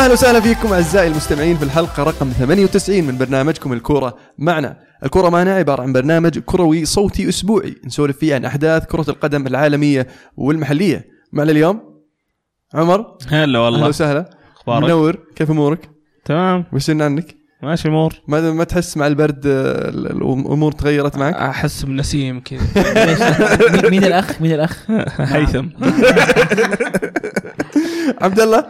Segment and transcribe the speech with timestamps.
[0.00, 4.76] أهلا وسهلا فيكم أعزائي المستمعين في الحلقة رقم 98 من برنامجكم الكورة معنا.
[5.04, 10.06] الكورة معنا عبارة عن برنامج كروي صوتي أسبوعي نسولف فيه عن أحداث كرة القدم العالمية
[10.36, 11.04] والمحلية.
[11.32, 11.80] معنا اليوم
[12.74, 13.16] عمر.
[13.28, 14.30] هلا أهلا والله وسهلا.
[14.56, 15.16] أخبارك؟ منور.
[15.36, 15.90] كيف أمورك؟
[16.24, 16.64] تمام.
[16.72, 18.14] وش عنك؟ ماشي الأمور.
[18.28, 22.60] ما ما تحس مع البرد الأمور تغيرت معك؟ أحس بنسيم كذا.
[23.82, 24.86] مين- مين الأخ؟ مين الأخ؟
[25.20, 25.66] هيثم
[28.20, 28.64] عبد الله؟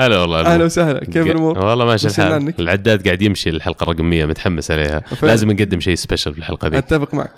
[0.00, 1.00] هلا والله أهلا وسهلا.
[1.00, 5.02] كيف الأمور؟ والله ماشي الحال؟ العداد قاعد يمشي الحلقة الرقم 100 متحمس عليها.
[5.22, 7.34] لازم نقدم شيء سبيشل في الحلقة ذي أتفق معك.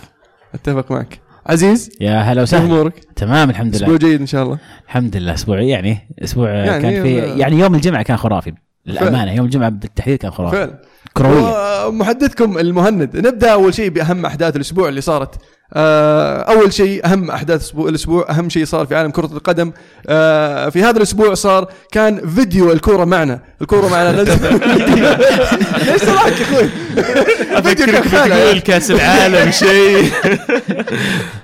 [0.55, 1.21] أتفق معك.
[1.47, 3.85] عزيز؟ يا هلا كيف وسهلا أمورك؟ تمام الحمد لله.
[3.85, 4.59] أسبوع جيد إن شاء الله.
[4.87, 5.35] الحمد لله.
[5.35, 8.53] اسبوعي يعني أسبوع يعني كان في يعني يوم الجمعة كان خرافي
[8.87, 9.33] للأمانة.
[9.33, 10.57] يوم الجمعة بالتحديد كان خرافي.
[10.57, 10.83] فعلا.
[11.19, 11.87] كروية.
[11.87, 13.17] ومحدثكم المهند.
[13.17, 15.35] نبدأ أول شيء بأهم أحداث الأسبوع اللي صارت.
[15.75, 19.73] آه، أول شيء أهم أحداث الأسبوع أهم شيء صار في عالم كرة القدم.
[20.09, 23.41] آه، في هذا الأسبوع صار كان فيديو الكورة معنا.
[23.63, 24.33] الكورة معنا نزل
[25.93, 26.69] ليش صراحك يا أخوي؟
[27.59, 30.11] أفكرك بتقول كأس العالم شيء.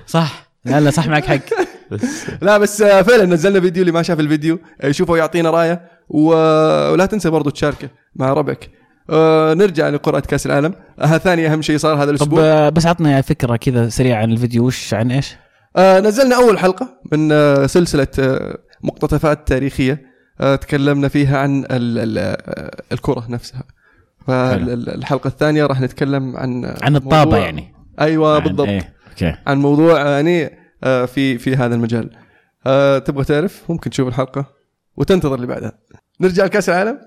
[0.07, 0.45] صح.
[0.65, 1.39] لا لا صح معك حق.
[2.41, 4.59] لا بس آه، فعلا نزلنا فيديو اللي ما شاف الفيديو.
[4.83, 5.81] يشوفه ويعطينا رأيه.
[6.09, 8.69] ولا تنسى برضو تشاركه مع ربعك.
[9.09, 10.73] آه، نرجع لقرعه كأس العالم.
[10.99, 12.41] آه، ثاني أهم شيء صار هذا طب الأسبوع.
[12.43, 15.35] آه، بس عطنا فكرة كذا سريعة عن الفيديو وش عن إيش؟
[15.77, 20.01] آه نزلنا أول حلقة من آه سلسلة آه مقتطفات تاريخية
[20.41, 21.67] آه تكلمنا فيها عن ال
[21.99, 23.63] ال آه الكرة نفسها.
[24.27, 27.73] فالحلقه الثانية راح نتكلم عن آه، عن الطابة يعني.
[28.01, 28.67] أيوه عن- بالضبط.
[28.67, 28.93] إيه.
[29.09, 29.35] أوكي.
[29.47, 30.49] عن موضوع يعني
[30.83, 32.09] آه في في هذا المجال.
[32.67, 34.45] آه تبغى تعرف؟ ممكن تشوف الحلقة
[34.97, 35.71] وتنتظر اللي بعدها.
[36.21, 36.99] نرجع لكأس العالم.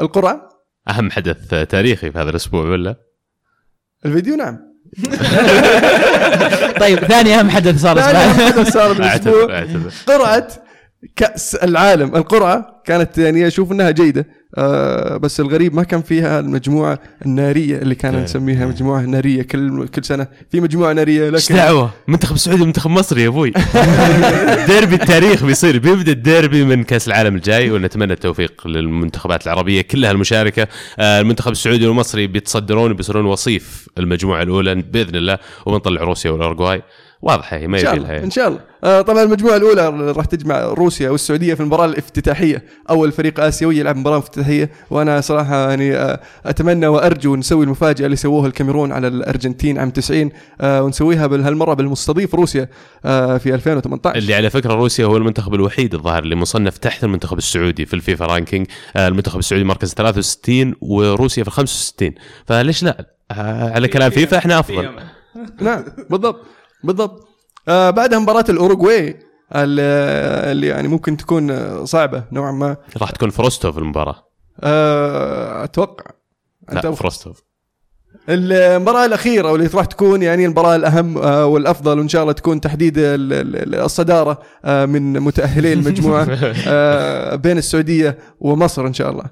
[0.00, 0.48] القرعة.
[0.88, 2.96] أهم حدث تاريخي في هذا الأسبوع ولا؟
[4.06, 4.58] الفيديو؟ نعم.
[6.80, 8.46] طيب ثاني أهم حدث صار ثاني الأسبوع.
[8.46, 9.62] حدث صار بالاسبوع
[10.06, 10.48] قرعه
[11.16, 12.16] كأس العالم.
[12.16, 14.26] القرعة كانت يعني أشوف إنها جيدة.
[14.58, 18.22] آه بس الغريب ما كان فيها المجموعة النارية اللي كان إيه.
[18.24, 19.42] نسميها مجموعة نارية.
[19.42, 23.52] كل كل سنة في مجموعة نارية إيش لكن دعوة؟ منتخب السعودي ومنتخب مصر يا أبوي.
[24.68, 25.78] ديربي التاريخ بيصير.
[25.78, 30.68] بيبدأ الديربي من كأس العالم الجاي ونتمنى التوفيق للمنتخبات العربية كلها المشاركة.
[30.98, 36.82] آه، المنتخب السعودي والمصري بيتصدرون بيصيرون وصيف المجموعة الأولى بإذن الله وبنطلع روسيا والاورجواي
[37.22, 38.24] واضحه هي ما إن شاء يبي لها الله يعني.
[38.24, 38.60] إن شاء الله.
[38.84, 42.64] آه طبعا المجموعة الأولى راح تجمع روسيا والسعودية في المباراة الافتتاحية.
[42.90, 48.16] أول فريق آسيوي يلعب مباراة افتتاحية وأنا صراحة يعني آه أتمنى وأرجو نسوي المفاجأة اللي
[48.16, 50.30] سووها الكاميرون على الأرجنتين عام 90
[50.60, 52.68] آه ونسويها هالمرة بالمستضيف روسيا
[53.04, 57.38] آه في 2018 اللي على فكرة روسيا هو المنتخب الوحيد الظاهر اللي مصنف تحت المنتخب
[57.38, 58.66] السعودي في ال FIFA ranking.
[58.96, 62.14] آه، المنتخب السعودي مركز 63 وروسيا في 65
[62.46, 64.90] فليش لا؟ آه، على كلام فيفا إحنا أفضل.
[65.60, 66.46] نعم بالضبط.
[66.84, 67.28] بالضبط.
[67.68, 69.16] آه بعدها مباراة الأوروغواي
[69.52, 72.76] اللي يعني ممكن تكون صعبة نوعا ما.
[72.96, 74.16] راح تكون في روستوف في المباراة.
[74.60, 76.04] آه أتوقع.
[76.72, 77.32] لا أبغى- في روستوف
[78.28, 82.98] المباراة الأخيرة واللي راح تكون يعني المباراة الأهم آه، والأفضل وإن شاء الله تكون تحديد
[82.98, 86.26] ال- ال- الصدارة آه، من متأهلي المجموعة
[86.68, 89.24] آه، بين السعودية ومصر إن شاء الله.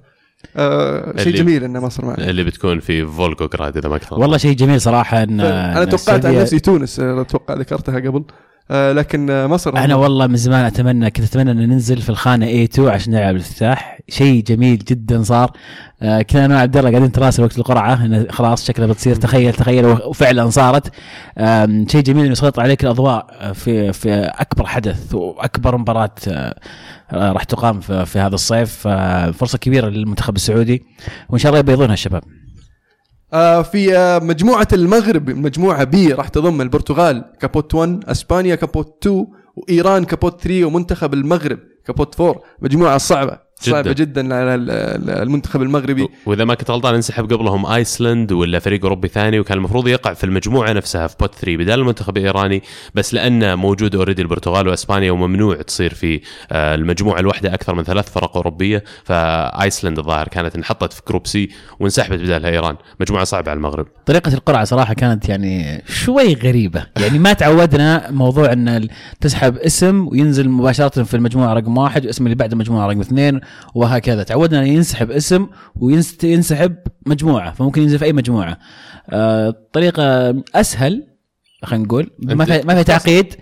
[0.57, 2.31] آه، شيء جميل أن مصر معنا.
[2.31, 4.13] اللي بتكون في فولغوغراد إذا ما كنت.
[4.13, 8.25] والله شيء جميل صراحة إن أنا إن توقعت عن نفسي تونس آه، أتوقع ذكرتها قبل.
[8.71, 12.67] آه، لكن آه، مصر أنا والله من زمان أتمنى كنت أتمنى ان ننزل في الخانة
[12.67, 15.53] A2 عشان نلعب الافتتاح شيء جميل جدا صار.
[16.03, 18.05] آه كنا أنا وعبد الله قاعدين نتراسل وقت القرعة.
[18.05, 20.93] انه خلاص شكلها بتصير تخيل تخيل وفعلا صارت.
[21.89, 26.55] شيء جميل إنه يسيطر عليك الأضواء آه، في في أكبر حدث وأكبر مباراة آه، آه،
[27.13, 28.87] راح تقام في, هذا الصيف.
[28.87, 30.83] آه، فرصة كبيرة للمنتخب السعودي.
[31.29, 32.23] وإن شاء الله يبيضونها الشباب
[33.33, 38.68] آه، في آه، مجموعة المغرب مجموعة B راح تضم البرتغال ك pot 1 إسبانيا ك
[38.68, 39.27] pot 2
[39.57, 43.39] وإيران ك pot 3 ومنتخب المغرب ك pot 4 مجموعة صعبة.
[43.61, 44.35] صعبة جدا.
[44.35, 46.09] على ال- ال- المنتخب المغربي.
[46.27, 50.25] وإذا ما كنت غلطان انسحب قبلهم آيسلند ولا فريق أوروبي ثاني وكان المفروض يقع في
[50.25, 52.63] المجموعة نفسها في pot 3 بدال المنتخب الإيراني
[52.95, 56.21] بس لأنه موجود already البرتغال وإسبانيا وممنوع تصير في
[56.53, 61.49] آه، المجموعة الواحدة أكثر من ثلاث فرق أوروبية فآيسلند الظاهر كانت انحطت في group C
[61.81, 62.77] وانسحبت بدالها إيران.
[63.01, 63.87] مجموعة صعبة على المغرب.
[64.07, 66.87] طريقة القرعة صراحة كانت يعني شوي غريبة.
[66.97, 68.89] يعني ما تعودنا موضوع إن
[69.21, 73.41] تسحب اسم وينزل مباشرة في المجموعة رقم واحد والاسم اللي بعد المجموعة رقم اثنين
[73.75, 74.23] وهكذا.
[74.23, 76.77] تعودنا أن ينسحب اسم وينسحب
[77.07, 78.59] مجموعة فممكن ينزل في أي مجموعة.
[79.11, 81.07] آه طريقة أسهل
[81.65, 82.11] خلينا نقول.
[82.19, 83.35] ما في ما في تعقيد.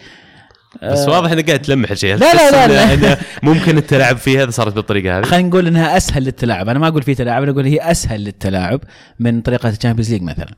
[0.82, 2.14] بس آه، واضح إنك قاعد تلمح لشيء.
[2.14, 3.12] هل لا، لا، لا، لا.
[3.12, 6.68] إن ممكن التلاعب فيها إذا صارت بالطريقة هذه؟ خلينا نقول إنها أسهل للتلاعب.
[6.68, 8.80] أنا ما أقول في تلاعب أنا أقول هي أسهل للتلاعب
[9.20, 10.54] من طريقة ال Champions League مثلا.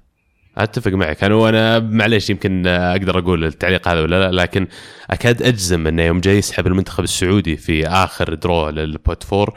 [0.58, 1.24] أتفق معك.
[1.24, 4.66] أنا وأنا معليش يمكن أقدر أقول التعليق هذا ولا لا لكن
[5.10, 9.54] أكاد أجزم أنه يوم جاي يسحب المنتخب السعودي في آخر draw لل pot four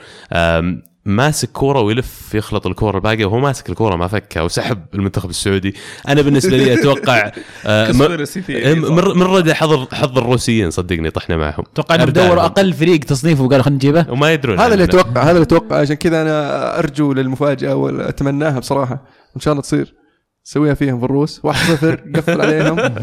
[1.06, 5.76] ماسك كورة ويلف يخلط الكورة الباقية وهو ماسك الكورة ما فكها وسحب المنتخب السعودي.
[6.08, 7.32] أنا بالنسبة لي أتوقع
[7.66, 7.92] آه،.
[7.92, 8.82] من
[9.18, 11.64] من رد حظ حظ الروسيين صدقني طحنا معهم.
[11.74, 12.46] أتوقع انه بدور.
[12.46, 15.00] أقل فريق تصنيفه وقالوا خلينا نجيبه؟ وما يدرون هذا اللي عننا.
[15.02, 15.76] أتوقع هذا اللي أتوقع.
[15.80, 19.02] عشان كذا أنا أرجو للمفاجأة واتمناها بصراحة.
[19.34, 20.03] وان شاء الله تصير.
[20.44, 21.50] سويها فيهم في الروس 1-0
[22.16, 22.80] قفل عليهم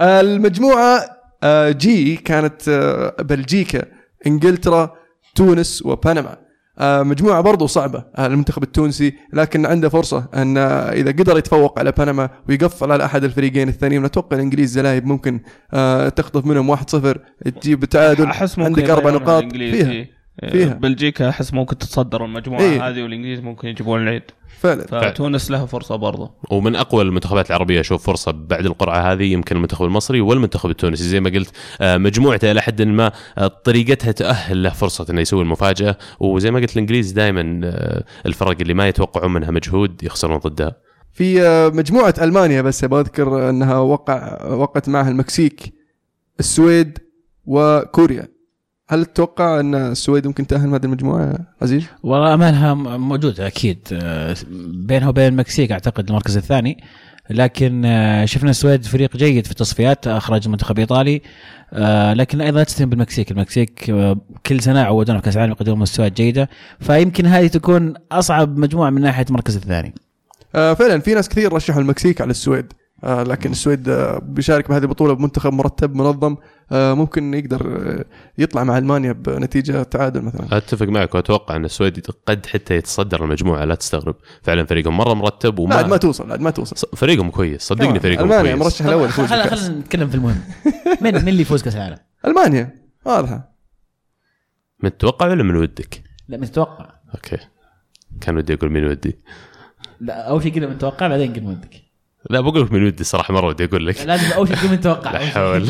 [0.00, 1.00] المجموعة
[1.42, 3.82] آه، G كانت آه، بلجيكا
[4.26, 4.94] إنجلترا
[5.34, 6.36] تونس وبنما
[6.78, 11.78] آه، مجموعة برضو صعبة آه، المنتخب التونسي لكن عنده فرصة أن آه، إذا قدر يتفوق
[11.78, 15.40] على بنما ويقفل على أحد الفريقين الثانيين نتوقع الإنجليز زلايب ممكن
[15.74, 17.18] آه، تخطف منهم 1-0
[17.60, 19.52] تجيب تعادل أحس ممكن عندك أربع نقاط.
[19.52, 20.20] فيها إيه.
[20.50, 20.74] فيها.
[20.74, 22.88] بلجيكا أحس ممكن تتصدر المجموعة إيه.
[22.88, 24.22] هذه والإنجليز ممكن يجيبون العيد
[24.58, 24.86] فعلا.
[24.86, 29.84] فتونس لها فرصة برضه ومن أقوى المنتخبات العربية أشوف فرصة بعد القرعة هذه يمكن المنتخب
[29.84, 31.04] المصري والمنتخب التونسي.
[31.04, 31.50] زي ما قلت
[31.80, 35.96] آه، مجموعته إلى حد ما آه، طريقتها تأهل له فرصة إنه يسوي المفاجأة.
[36.20, 37.60] وزي ما قلت الإنجليز دائما
[38.26, 40.76] الفرق اللي ما يتوقعون منها مجهود يخسرون ضدها.
[41.12, 45.72] في آه، مجموعة ألمانيا بس أبغى أذكر إنها وقع وقعت معها المكسيك
[46.40, 46.98] السويد
[47.44, 48.39] وكوريا.
[48.90, 53.78] هل تتوقع أن السويد ممكن تأهل من هذه المجموعة عزيز؟ والله آمالها موجودة أكيد.
[53.92, 54.36] آه،
[54.72, 56.84] بينها وبين المكسيك أعتقد المركز الثاني.
[57.30, 61.22] لكن آه، شفنا السويد فريق جيد في التصفيات أخرج منتخب إيطالي.
[61.72, 63.94] آه، لكن أيضا لا تستهين بالمكسيك، المكسيك
[64.46, 66.48] كل سنة عودونا في كأس العالم يقدمون مستويات جيده
[66.80, 69.94] فيمكن هذه تكون أصعب مجموعة من ناحية المركز الثاني.
[70.52, 72.72] فعلا في ناس كثير رشحوا المكسيك على السويد.
[73.02, 76.36] لكن السويد آه، بيشارك بهذه البطولة بمنتخب مرتب منظم
[76.72, 78.04] آه، ممكن يقدر آه،
[78.38, 80.56] يطلع مع ألمانيا بنتيجة تعادل مثلا.
[80.56, 84.16] أتفق معك وأتوقع أن السويد قد حتى يتصدر المجموعة لا تستغرب.
[84.42, 86.96] فعلا فريقهم مرة مرتب لا وما عاد ما توصل عاد ما توصل.
[86.96, 88.00] فريقهم كويس صدقني.
[88.00, 88.64] فريقهم ألمانيا كويس.
[88.64, 90.40] مرشح الأول يفوز خلينا نتكلم في المهم.
[91.00, 92.74] من من اللي يفوز كأس العالم؟ ألمانيا
[93.04, 93.50] واضحة.
[94.82, 96.90] متوقع ولا من ودك؟ لا متوقع.
[97.14, 97.38] أوكي.
[98.20, 99.18] كان ودي أقول من ودي.
[100.00, 101.89] لا أول شيء قلنا متوقع بعدين قلنا ودك.
[102.30, 104.00] لا بقول لك من ودي صراحة مرة ودي أقول لك.
[104.06, 105.66] لازم أول شيء تقول متوقع لا حول.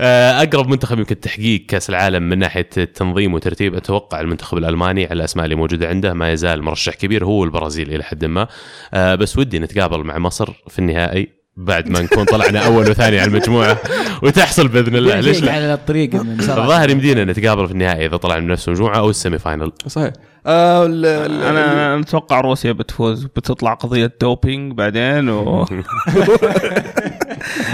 [0.00, 5.12] آه، أقرب منتخب يمكن تحقيق كأس العالم من ناحية التنظيم وترتيب أتوقع المنتخب الألماني على
[5.12, 8.48] الاسماء اللي موجودة عنده ما يزال مرشح كبير هو البرازيل إلى حد ما.
[8.94, 13.28] آه، بس ودي نتقابل مع مصر في النهائي بعد ما نكون طلعنا أول وثاني على
[13.28, 13.78] المجموعة
[14.22, 16.14] وتحصل بإذن الله ليش لا؟ على الطريق.
[16.14, 19.72] الظاهر يمدينا نتقابل في النهائي إذا طلعنا من نفس المجموعة أو ال semi final.
[19.86, 20.12] صحيح.
[20.46, 23.24] آه ال- ال- أنا أتوقع روسيا بتفوز.
[23.24, 25.66] بتطلع قضية doping بعدين و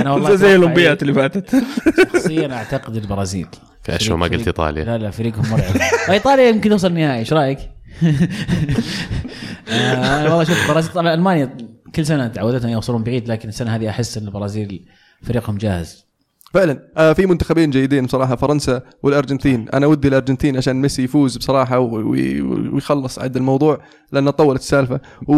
[0.00, 1.62] أنا والله زي الأولمبيات اللي فاتت.
[2.12, 3.46] شخصيا أعتقد البرازيل.
[3.84, 4.84] كأشو ما قلت إيطاليا.
[4.84, 5.74] لا لا فريقهم مرعب.
[6.10, 7.58] إيطاليا يمكن توصل النهائي إيش رأيك؟
[9.68, 11.56] آه، والله شوف البرازيل طبعا ألمانيا
[11.94, 14.84] كل سنة تعودتهم يوصلون بعيد لكن السنة هذه أحس إن البرازيل
[15.22, 16.07] فريقهم جاهز.
[16.54, 16.88] فعلا.
[16.96, 19.68] آه في منتخبين جيدين بصراحة فرنسا والأرجنتين.
[19.68, 23.80] أنا ودي الأرجنتين عشان ميسي يفوز بصراحة ويخلص عد الموضوع
[24.12, 25.00] لأنه طولت السالفة.
[25.28, 25.34] و-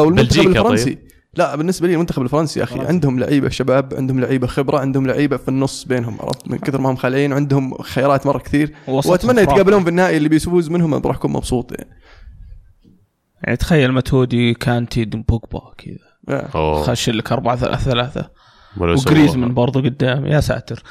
[0.00, 0.98] والمنتخب بلجيكا الفرنسي.
[1.34, 2.88] لا بالنسبة لي المنتخب الفرنسي يا أخي فرنسا.
[2.88, 6.90] عندهم لعيبة شباب عندهم لعيبة خبرة عندهم لعيبة في النص بينهم عرفت؟ من كثر ما
[6.90, 8.72] هم خالعين وعندهم خيارات مرة كثير.
[8.88, 9.40] وأتمنى.
[9.40, 11.90] يتقابلون في النهائي اللي بيفوز منهم راح اكون مبسوط يعني.
[13.44, 16.48] يعني تخيل متودي كانتي بوجبا كذا.
[16.54, 16.82] آه.
[16.82, 18.20] خش لك أربعة ثلاثة ثلاثة.
[18.20, 18.30] ولو سووا-
[18.78, 20.26] وجريزمان برضو قدام.
[20.26, 20.82] يا ساتر.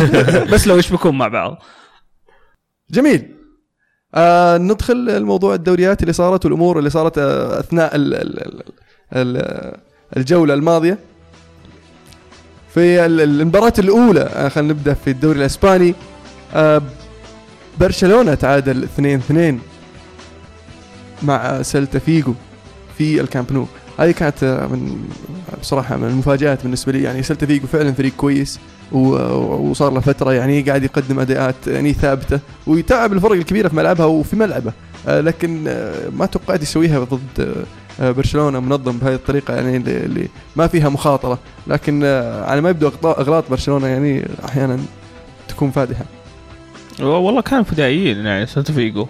[0.52, 1.62] بس لو يشبكون مع بعض؟
[2.90, 3.30] جميل.
[4.14, 8.62] آه ندخل الموضوع الدوريات اللي صارت والأمور اللي صارت آه أثناء ال ال ال
[9.36, 9.76] ال
[10.16, 10.98] الجولة الماضية.
[12.74, 15.94] في ال- ال- المباراة الأولى آه خلينا نبدأ في الدوري الإسباني.
[16.54, 16.82] آه
[17.80, 18.88] برشلونة تعادل
[21.22, 22.34] 2-2 مع سيلتا فيجو
[22.98, 23.66] في الكامب نو.
[23.98, 25.08] هذه كانت من
[25.60, 27.02] بصراحة من المفاجآت بالنسبة لي.
[27.02, 28.60] يعني سيلتا فيجو فعلا فريق كويس
[28.92, 34.36] وصار له فترة يعني قاعد يقدم أداءات يعني ثابتة ويتعب الفرق الكبيرة في ملعبها وفي
[34.36, 34.72] ملعبه.
[35.08, 37.64] آه، لكن آه، ما توقعت يسويها ضد
[38.00, 41.38] آه، برشلونة منظم بهذه الطريقة يعني اللي, ما فيها مخاطرة.
[41.66, 42.04] لكن
[42.44, 44.78] على ما يبدو أغلاط برشلونة يعني أحيانا
[45.48, 46.04] تكون فادحة.
[47.00, 49.06] والله كانوا فدائيين يعني سيلتا فيجو.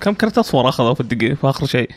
[0.00, 1.90] كم كرت أصفر اخذوا في الدقيقة؟ في آخر شيء.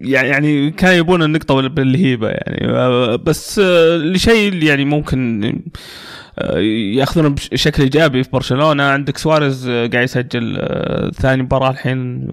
[0.00, 2.66] يعني كانوا يبون النقطة بال- بالهيبة يعني.
[2.72, 5.52] آه، بس آه، لشيء يعني ممكن
[6.38, 6.58] آه،
[6.94, 8.82] ياخذونه بشكل إيجابي في برشلونة.
[8.84, 10.62] عندك سواريز قاعد يسجل
[11.14, 12.28] ثاني مباراة الحين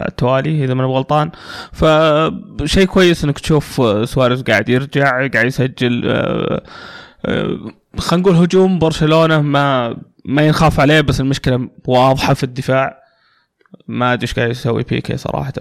[0.00, 1.30] على التوالي إذا ماني غلطان
[1.72, 6.02] فشيء كويس إنك تشوف سواريز قاعد يرجع قاعد يسجل
[7.98, 13.05] خلينا نقول هجوم برشلونة ما ما ينخاف عليه بس المشكلة واضحة في الدفاع.
[13.88, 15.52] ما أدري إيش قاعد يسوي بيكي صراحة.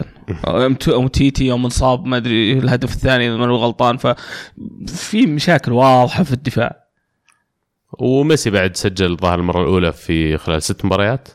[0.48, 3.98] أومتيتي يوم انصاب ما أدري الهدف الثاني اذا ماني غلطان.
[3.98, 6.86] ففي مشاكل واضحة في الدفاع.
[8.00, 11.28] وميسي بعد سجل الظاهر المرة الأولى في خلال ست مباريات.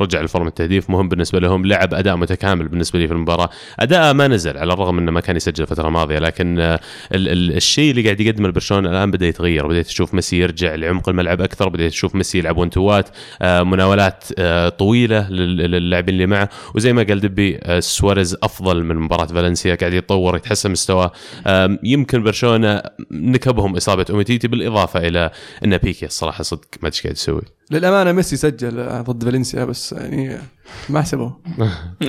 [0.00, 3.50] رجع ل form التهديف مهم بالنسبة لهم لعب أداء متكامل بالنسبة لي في المباراة.
[3.80, 6.80] أداء ما نزل على الرغم إنه ما كان يسجل الفترة الماضية لكن آه،
[7.14, 11.08] ال- ال- الشيء اللي قاعد يقدمه برشلونه الآن بدأ يتغير بديت تشوف ميسي يرجع لعمق
[11.08, 13.08] الملعب أكثر بديت تشوف ميسي يلعب ون توات
[13.42, 16.48] آه، مناولات آه، طويلة لل- للاعبين اللي معه.
[16.74, 21.12] وزي ما قال دبي سواريز أفضل من مباراة فالنسيا قاعد يتطور يتحسن مستواه.
[21.84, 25.30] يمكن برشلونة نكبهم إصابة أوميتيتي بالإضافة إلى
[25.64, 27.42] إن بيكي الصراحة صدق ما أدري قاعد يسوي.
[27.70, 30.38] للأمانة ميسي سجل آه، ضد فالنسيا بس يعني
[30.88, 31.40] ما حسبوه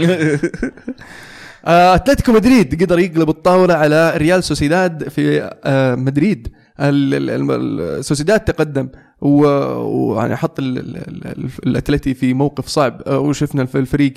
[1.66, 6.48] آه، أتلتيكو مدريد قدر يقلب الطاولة على ريال سوسيداد في آه، مدريد.
[6.80, 8.90] ال- ال- ال- السوسيداد تقدم
[9.22, 10.98] ويعني حط ال- ال-
[11.28, 13.02] ال- الأتلتي في موقف صعب.
[13.08, 14.14] وشفنا الف- الفريق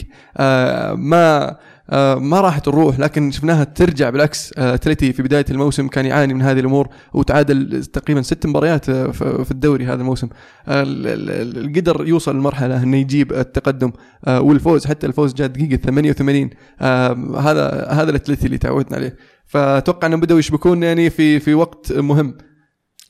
[0.97, 1.56] ما
[2.18, 4.54] ما راحت الروح لكن شفناها ترجع بالعكس.
[4.59, 9.11] آه، أتلتي في بداية الموسم كان يعاني من هذه الأمور وتعادل تقريبا ست مباريات آه،
[9.44, 10.28] في الدوري هذا الموسم.
[10.68, 13.92] آه، ال- ال- ال- قدر يوصل لمرحله إنه يجيب التقدم.
[14.26, 19.16] آه، والفوز حتى الفوز جاء دقيقة 88 آه، هذا هذا الأتلتي اللي تعودنا عليه.
[19.47, 22.35] فأتوقع إنهم بدأوا يشبكون يعني في في وقت مهم.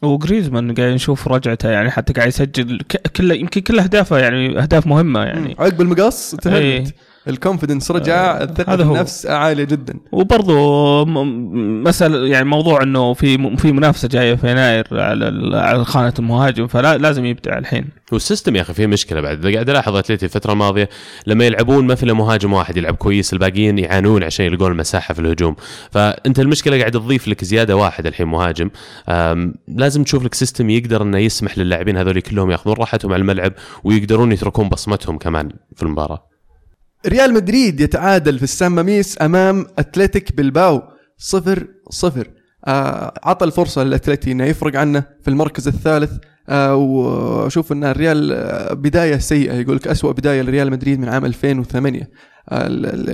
[0.03, 2.81] وجريزمان قاعد نشوف رجعته يعني حتى قاعد يسجل
[3.17, 5.57] كله يمكن كل أهدافه يعني أهداف مهمة يعني.
[5.59, 6.85] عقب المقص إيه.
[7.31, 8.95] ال confidence رجع آه، الثقة هذا في هو.
[8.95, 9.95] النفس عالية جدا.
[10.13, 11.05] وبرضه
[11.85, 17.25] مسألة يعني موضوع إنه في في منافسة جاية في يناير على على خانة المهاجم فلازم
[17.25, 17.85] يبدع الحين.
[18.13, 19.47] وال system يا أخي فيه مشكلة بعد.
[19.47, 20.89] قاعد ألاحظ اتلتي الفترة الماضية
[21.27, 25.21] لما يلعبون ما في إلا مهاجم واحد يلعب كويس الباقيين يعانون عشان يلقون المساحه في
[25.21, 25.57] الهجوم.
[25.91, 28.71] فأنت المشكلة قاعد تضيف لك زيادة واحد الحين مهاجم.
[29.69, 33.53] لازم تشوف لك system يقدر إنه يسمح للاعبين هذول كلهم ياخذون راحتهم على الملعب
[33.85, 36.30] ويقدرون يتركون بصمتهم كمان في المباراة.
[37.07, 40.83] ريال مدريد يتعادل في السان ماميس أمام أتلتيك بلباو
[41.19, 42.31] صفر صفر.
[42.67, 46.11] آه عطى الفرصة للأتلتي إنه يفرق عنه في المركز الثالث.
[46.49, 49.55] آه واشوف إن الريال آه، بداية سيئة.
[49.55, 52.11] يقول لك اسوء بداية لريال مدريد من عام 2008
[52.49, 52.69] آه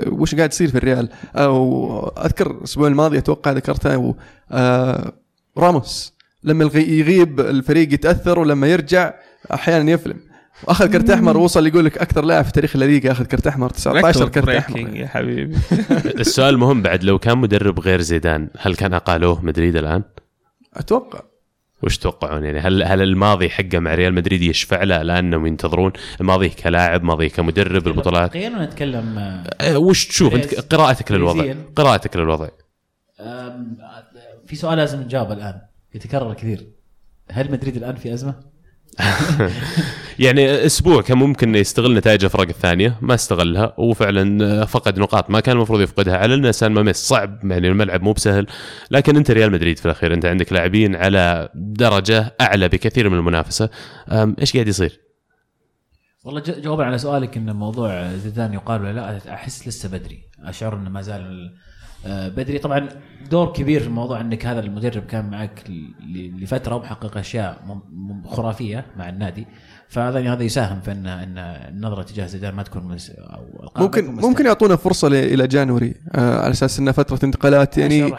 [0.09, 4.14] وش قاعد يصير في الريال؟ آه وأذكر الأسبوع الماضي أتوقع ذكرته
[4.52, 5.12] آه
[5.59, 6.12] راموس
[6.45, 9.14] لما يغيب الفريق يتأثر ولما يرجع
[9.55, 10.16] أحيانا يفلم.
[10.62, 14.28] واخذ كرت أحمر وصل يقول لك أكثر لاعب في تاريخ الليغا اخذ كرت أحمر 19
[14.28, 14.96] كرت أحمر.
[14.96, 15.56] يا حبيبي.
[16.20, 20.02] السؤال المهم بعد لو كان مدرب غير زيدان هل كان أقالوه مدريد الآن؟
[20.75, 21.20] أتوقع.
[21.82, 26.48] وش تتوقعون يعني؟ هل هل الماضي حقه مع ريال مدريد يشفع له لانهم ينتظرون؟ الماضي
[26.48, 28.32] كلاعب ماضي كمدرب البطولات.
[28.32, 30.60] خلينا نتكلم آه، أه، وش تشوف؟ أنت كويس.
[30.60, 31.54] قراءتك للوضع.
[31.76, 32.48] قراءتك للوضع.
[34.46, 35.60] في سؤال لازم نجاوبه الآن
[35.94, 36.66] يتكرر كثير.
[37.30, 38.34] هل مدريد الآن في أزمة؟
[40.18, 45.56] يعني أسبوع كان ممكن يستغل نتائج الفرق الثانية ما استغلها وفعلا فقد نقاط ما كان
[45.56, 48.46] المفروض يفقدها على ان سان ماميس صعب يعني الملعب مو بسهل.
[48.90, 53.70] لكن أنت ريال مدريد في الأخير أنت عندك لاعبين على درجة أعلى بكثير من المنافسة.
[54.12, 55.00] إيش قاعد يصير؟
[56.25, 60.23] والله جوابا على سؤالك إن موضوع زيدان يقال ولا لا أحس لسه بدري.
[60.44, 61.54] أشعر إنه ما زال
[62.06, 62.58] آه، بدري.
[62.58, 62.88] طبعا
[63.30, 65.64] دور كبير في الموضوع إنك هذا المدرب كان معك
[66.40, 67.80] لفترة ومحقق أشياء
[68.26, 69.46] خرافية مع النادي.
[69.88, 74.47] فهذا هذا يساهم في ان إن النظرة تجاه زيدان ما تكون مس أو ممكن ممكن.
[74.47, 78.12] يعطونا فرصة ل- إلى جانوري آه على أساس انها فترة انتقالات يعني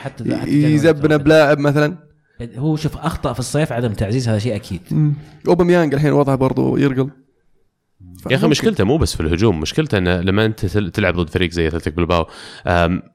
[0.47, 1.17] يزبنا.
[1.17, 1.97] بلاعب مثلا
[2.57, 4.81] هو شوف أخطأ في الصيف عدم تعزيز هذا شيء أكيد
[5.47, 7.09] أوباميانج الحين وضعه برضو يرقل
[8.31, 11.51] يا أخي مشكلته مو بس في الهجوم مشكلته إنه لما أنت تل- تلعب ضد فريق
[11.51, 12.25] زي أتلتيك بلباو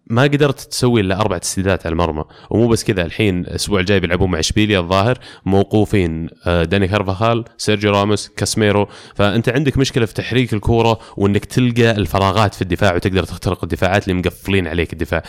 [0.06, 2.24] ما قدرت تسوي إلا أربع تسديدات على المرمى.
[2.50, 7.90] ومو بس كذا الحين الأسبوع الجاي بيلعبون مع إشبيليا الظاهر موقوفين أه، داني كارفاخال سيرجيو
[7.92, 8.88] راموس كاسميرو.
[9.14, 14.18] فأنت عندك مشكلة في تحريك الكورة وإنك تلقى الفراغات في الدفاع وتقدر تخترق الدفاعات اللي
[14.18, 15.22] مقفلين عليك الدفاع.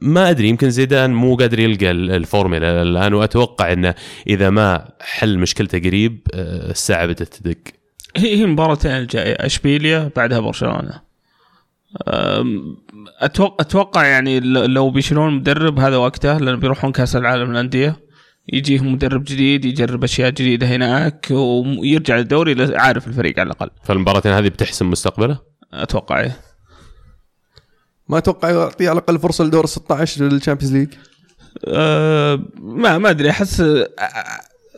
[0.00, 3.94] ما أدري يمكن زيدان مو قادر يلقى ال- الفورمولا الآن واتوقع إنه
[4.26, 7.77] إذا ما حل مشكلته قريب أه، الساعة بدأت تدق.
[8.18, 11.08] هي هي مباراتين الجايه إشبيليا بعدها برشلونة.
[13.20, 17.96] أتوقع أتوقع يعني لو بيشيلون مدرب هذا وقته لأن بيروحون كأس العالم للأندية
[18.52, 23.70] يجيهم مدرب جديد يجرب أشياء جديدة هناك ويرجع للدوري عارف الفريق على الأقل.
[23.84, 25.38] فالمباراتين هذه بتحسم مستقبله؟
[25.72, 26.36] أتوقع إيه.
[28.08, 30.88] ما أتوقع يعطيه على الأقل فرصة لدور ال 16 لل Champions League.
[31.66, 33.30] أه ما ما أدري.
[33.30, 33.62] أحس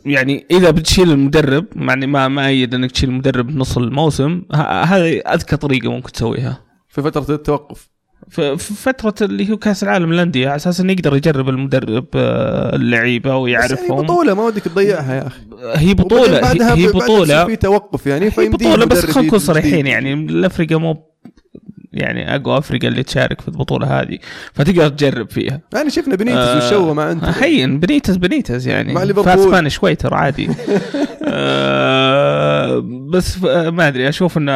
[0.06, 5.56] يعني إذا بتشيل المدرب يعني ما ما ايد إنك تشيل المدرب نص الموسم هذه أذكى
[5.56, 6.62] طريقة ممكن تسويها.
[6.88, 7.90] في فترة التوقف.
[8.30, 13.30] في فترة اللي هو كأس العالم للأندية على أساس إنه يقدر يجرب المدرب أه، اللعيبة
[13.30, 15.40] بس ويعرفهم بطولة ما ودك تضيعها يا أخي.
[15.74, 17.46] هي بطولة هي بطولة.
[17.46, 19.38] في توقف يعني هي بطولة بس خلينا نكون.
[19.38, 21.09] صريحين يعني الأفريقيا مو
[21.92, 24.18] يعني أقوى أفريقيا اللي تشارك في البطولة هذه
[24.54, 25.60] فتقدر تجرب فيها.
[25.74, 27.24] يعني شفنا بنيتس آه، والشو مع أنت.
[27.24, 28.92] هين بنيتز بنيتز يعني.
[28.92, 29.72] مع ليفربول.
[29.72, 30.50] شوي ترى عادي.
[31.28, 32.78] آه،
[33.10, 34.52] بس ما أدري أشوف انه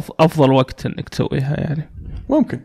[0.00, 1.90] أف- أفضل وقت إنك تسويها يعني.
[2.28, 2.60] ممكن.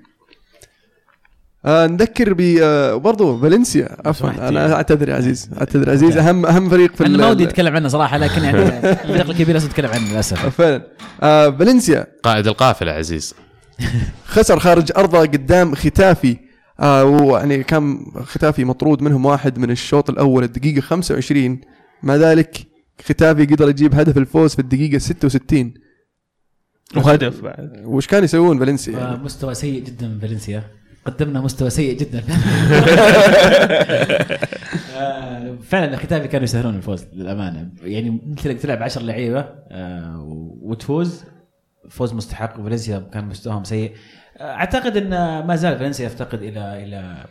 [1.65, 3.97] آه نذكر ب آه برضو فالنسيا.
[4.05, 4.73] عفوا أنا.
[4.73, 6.17] أعتذر يا عزيز أعتذر عزيز.
[6.17, 8.59] اهم أهم فريق في أنا ما ودي أتكلم عنه صراحة لكن يعني
[9.03, 10.45] الفريق الكبير لازم أتكلم عنه للأسف.
[10.45, 10.81] فعلا
[11.23, 12.07] آه فالنسيا.
[12.23, 13.35] قائد القافلة عزيز.
[14.33, 16.37] خسر خارج أرضه قدام ختافي.
[16.79, 21.61] آه ويعني كان ختافي مطرود منهم واحد من الشوط الأول الدقيقة 25
[22.03, 22.67] مع ذلك
[23.05, 25.73] ختافي قدر يجيب هدف الفوز في الدقيقة 66
[26.95, 27.81] وهدف بعد.
[27.85, 30.63] وش كان يسوون فالنسيا؟ يعني؟ مستوى سيء جدا فالنسيا.
[31.05, 32.23] قدمنا مستوى سيء جدا.
[34.97, 37.69] آه، فعلا الختافي كانوا يسهلون الفوز للأمانة.
[37.83, 39.39] يعني مثل تلعب 10 لعيبة
[39.71, 40.25] آه،
[40.61, 41.23] وتفوز.
[41.89, 43.95] فوز مستحق وفالنسيا كان مستواهم سيء.
[44.41, 45.09] أعتقد إن
[45.47, 47.25] ما زال فالنسيا يفتقد إلى إلى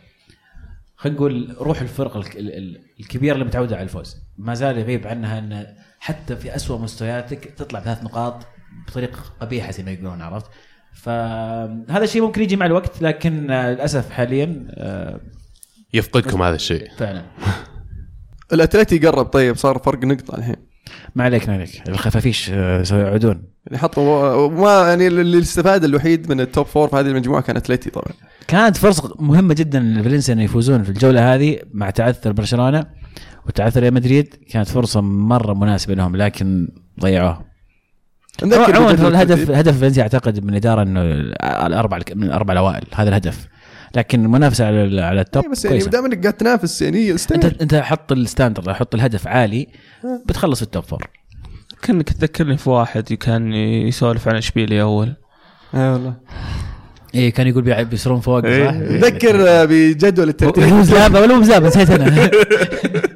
[0.95, 4.17] خلينا نقول روح الفرق الك- ال- ال- الكبيره اللي متعوده على الفوز.
[4.37, 5.67] ما زال يغيب عنها إن
[5.99, 8.47] حتى في أسوأ مستوياتك تطلع بثلاث نقاط
[8.87, 10.45] بطريقه قبيحة زي ما يقولون عرفت؟
[10.93, 15.19] فهذا الشيء ممكن يجي مع الوقت لكن للأسف حاليا آه،
[15.93, 16.89] يفقدكم هذا الشيء.
[16.97, 17.25] فعلا.
[18.53, 20.55] الأتلتي قرب طيب صار فرق نقطة الحين.
[21.15, 21.89] ما عليك ما عليك.
[21.89, 23.43] الخفافيش آه، سيعودون.
[23.65, 27.57] يعني حطوا ما يعني اللي استفاد الوحيد من ال top four في هذه المجموعة كان
[27.57, 28.13] اتلتي طبعا.
[28.47, 32.85] كانت فرصة مهمة جدا لفالنسيا إنه يفوزون في الجولة هذه مع تعثر برشلونة
[33.47, 34.35] وتعثر ريال مدريد.
[34.49, 36.67] كانت فرصة مرة مناسبة لهم لكن
[37.01, 37.45] ضيعوها.
[38.43, 39.51] نذكر عموما الهدف.
[39.51, 41.01] هدف فالنسيا أعتقد من الإدارة إنه
[41.65, 42.83] الاربع من الأربع الأوائل.
[42.95, 43.47] هذا الهدف.
[43.95, 47.15] لكن المنافسة على على ال top إيه بس يعني دام انك قاعد تنافس يعني انت
[47.15, 49.67] استمر أنت حط ال standard حط الهدف عالي
[50.25, 51.07] بتخلص ال top four.
[51.81, 55.13] كأنك تذكرني في واحد كان يسولف عن إشبيليا أول.
[55.75, 56.13] اي والله.
[57.15, 58.69] إيه كان يقول بيع- بيصيرون فوق صح؟ إيه.
[58.71, 60.63] نذكر آه، بجدول الترتيب.
[60.63, 62.29] هو مزابة ولا مو مزابة؟ نسيت أنا.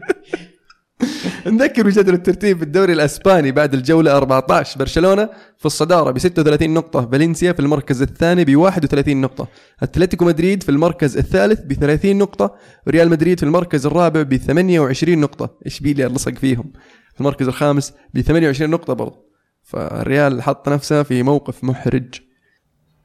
[1.48, 7.10] نذكر بجدول الترتيب في الدوري الأسباني بعد الجولة 14 برشلونة في الصدارة ب 36 نقطة.
[7.12, 9.48] فالنسيا في المركز الثاني ب 31 نقطة.
[9.84, 12.56] أتلتيكو مدريد في المركز الثالث ب 30 نقطة.
[12.88, 15.50] وريال مدريد في المركز الرابع ب 28 نقطة.
[15.66, 16.72] اشبيليا لصق فيهم؟
[17.14, 19.30] في المركز الخامس ب 28 نقطة برضه
[19.64, 22.16] فالريال حط نفسه في موقف محرج.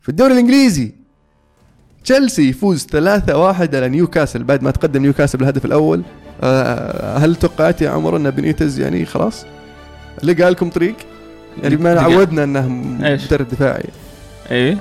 [0.00, 0.94] في الدوري الإنجليزي
[2.04, 4.44] تشيلسي يفوز 3-1 على نيوكاسل.
[4.44, 6.04] بعد ما تقدم نيوكاسل بالهدف الأول
[7.18, 9.44] هل توقعت يا عمر أن بنيتز يعني خلاص؟
[10.22, 10.94] لقى لكم طريق؟
[11.62, 13.84] يعني لقى- عودنا أنه؟ مدرب دفاعي.
[14.50, 14.76] إيه؟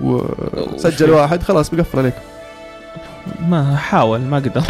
[0.00, 2.20] وسجل واحد خلاص بقفل عليكم
[3.48, 4.62] ما حاول ما قدر.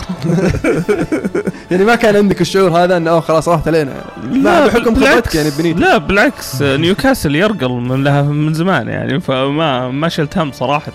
[1.71, 3.93] يعني ما كان عندك الشعور هذا أنه خلاص راحت علينا.
[4.31, 4.95] لا بحكم.
[4.95, 6.63] خبرتك يعني بنيتز لا بالعكس.
[6.63, 10.93] نيوكاسل يرقل من لها من زمان يعني فما ما شلت هم صراحة.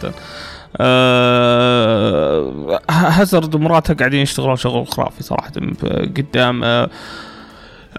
[0.78, 5.52] آه هازارد ومراته قاعدين يشتغلون شغل خرافي صراحة
[6.18, 6.90] قدام آه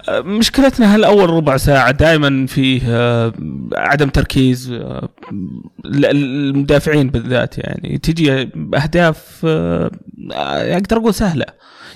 [0.09, 3.33] آه، مشكلتنا هالأول ربع ساعة دائما فيه آه،
[3.75, 5.09] عدم تركيز ال-
[5.85, 7.99] المدافعين بالذات يعني.
[7.99, 8.33] تجي
[8.75, 9.47] أهداف
[10.33, 11.45] أقدر أقول سهلة.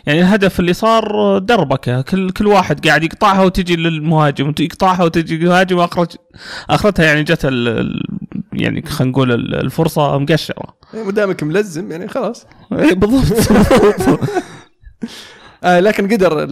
[0.07, 5.87] يعني الهدف اللي صار دربكه كل كل واحد قاعد يقطعها وتجي للمهاجم يقطعها وتجي للمهاجم
[6.71, 7.45] أخرتها يعني جت
[8.53, 10.77] يعني خلينا نقول ال- الفرصة مقشرة.
[10.95, 12.47] ما دامك ملزم يعني خلاص.
[12.73, 13.49] إيه، بالضبط.
[15.65, 16.47] آه لكن قدر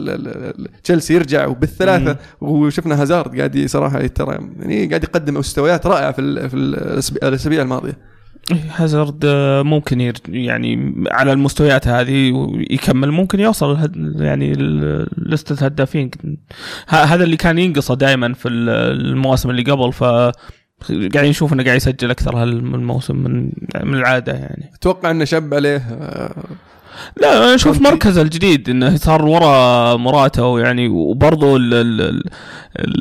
[0.85, 6.51] تشيلسي يرجع وبالثلاثة وشفنا هازارد قاعد صراحة ترى يعني قاعد يقدم مستويات رائعة في ال-
[6.51, 6.57] في
[7.23, 7.99] الأسابيع الماضية.
[8.53, 12.33] إيه، هازارد آه، ممكن يعني على المستويات هذه
[12.71, 13.79] يكمل ممكن يوصل
[14.23, 14.53] يعني
[15.19, 16.11] لستة الهدافين.
[16.89, 18.69] ه- هذا اللي كان ينقصه دائما في ال-
[19.11, 20.05] المواسم اللي قبل ف
[20.89, 25.77] قاعدين نشوف إنه قاعد يسجل أكثر هالموسم من من العادة يعني أتوقع إنه شب عليه
[25.77, 26.45] آه
[27.17, 27.81] لا أنا أشوف.
[27.81, 32.23] مركزه الجديد إنه صار ورا مراته يعني وبرضه ال ال
[32.79, 33.01] ال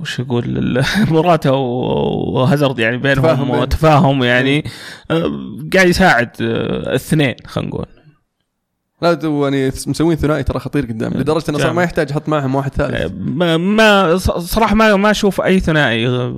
[0.00, 3.64] وش أقول مراته وهازارد يعني تفاهم بينهم بينهم.
[3.64, 4.64] تفاهم يعني
[5.10, 5.32] آه،
[5.74, 7.86] قاعد يساعد آه، الاثنين خلينا نقول
[9.02, 11.72] لا يعني مسوين ثنائي ترى خطير قدام لدرجة إنه صار.
[11.72, 13.12] ما يحتاج يحط معهم واحد ثالث.
[13.18, 16.34] ما, ما ص- صراحة ما ما أشوف أي ثنائي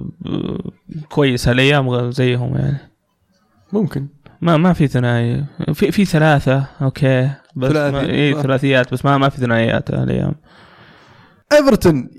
[1.08, 2.78] كويس هالأيام زيهم يعني.
[3.72, 4.06] ممكن.
[4.40, 5.44] ما ما في ثنائي.
[5.74, 7.30] في في ثلاثة أوكي.
[7.56, 7.92] بس ثلاثي.
[7.96, 8.42] ما اي آه.
[8.42, 10.34] ثلاثيات بس ما ما في ثنائيات هالأيام.
[11.52, 12.10] إيفرتون.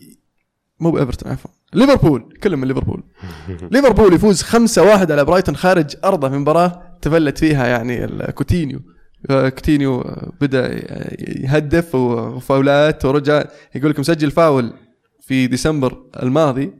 [0.80, 1.52] مو بإيفرتون عفوا.
[1.74, 2.34] ليفربول.
[2.44, 3.04] كلهم من ليفربول.
[3.72, 8.80] ليفربول يفوز 5-1 على برايتون خارج أرضه في مباراة تفلت فيها يعني ال- كوتينيو.
[9.30, 10.68] آه، كوتينيو آه، بدأ
[11.44, 13.44] يهدف وفاولات ورجع.
[13.76, 14.74] يقول لك مسجل فاول
[15.22, 16.74] في ديسمبر الماضي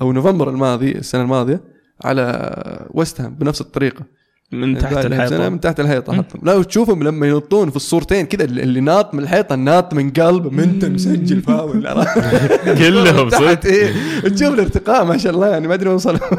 [0.00, 1.60] أو نوفمبر الماضي السنة الماضية
[2.04, 4.04] على ويست هام بنفس الطريقة.
[4.52, 6.40] من تحت الحيطه من تحت الحيطه حطهم.
[6.44, 10.92] لا وتشوفهم لما ينطون في الصورتين كذا اللي ناط من الحيطه ناط من قلب منتن
[10.92, 11.82] مسجل فاول
[12.78, 13.66] كلهم صدق.
[13.66, 13.92] إيه.
[14.20, 16.18] تشوف الارتقاء ما شاء الله يعني ما أدري وين وصلوا.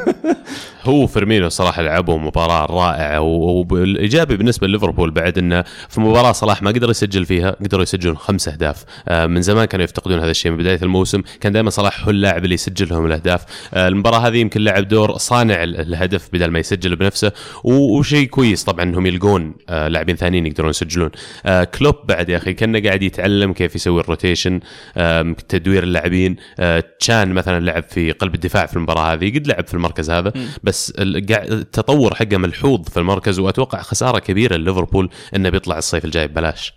[0.84, 6.70] هو فيرمينو صراحة لعبوا مباراة رائعة والايجابي بالنسبة لليفربول بعد إنه في مباراة صلاح ما
[6.72, 8.84] قدر يسجل فيها قدروا يسجلون خمس أهداف.
[9.08, 11.22] آه، من زمان كانوا يفتقدون هذا الشيء من بداية الموسم.
[11.42, 13.44] كان دائما صلاح هو اللاعب اللي يسجل لهم الأهداف.
[13.74, 17.32] آه، المباراة هذه يمكن لعب دور صانع ال- الهدف بدل ما يسجل بنفسه.
[17.64, 21.10] و- وشيء كويس طبعا إنهم يلقون آه، لاعبين ثانيين يقدرون يسجلون.
[21.46, 24.60] آه، كلوب بعد يا أخي كأنه قاعد يتعلم كيف يسوي ال rotation
[24.98, 26.36] آم، تدوير اللاعبين.
[26.60, 30.34] آه، تشان مثلا لعب في قلب الدفاع في المباراة هذه قد لعب في المركز هذا
[30.64, 36.06] بس ال- قاعد- التطور حقه ملحوظ في المركز وأتوقع خسارة كبيرة لليفربول إنه بيطلع الصيف
[36.06, 36.74] الجاي ببلاش.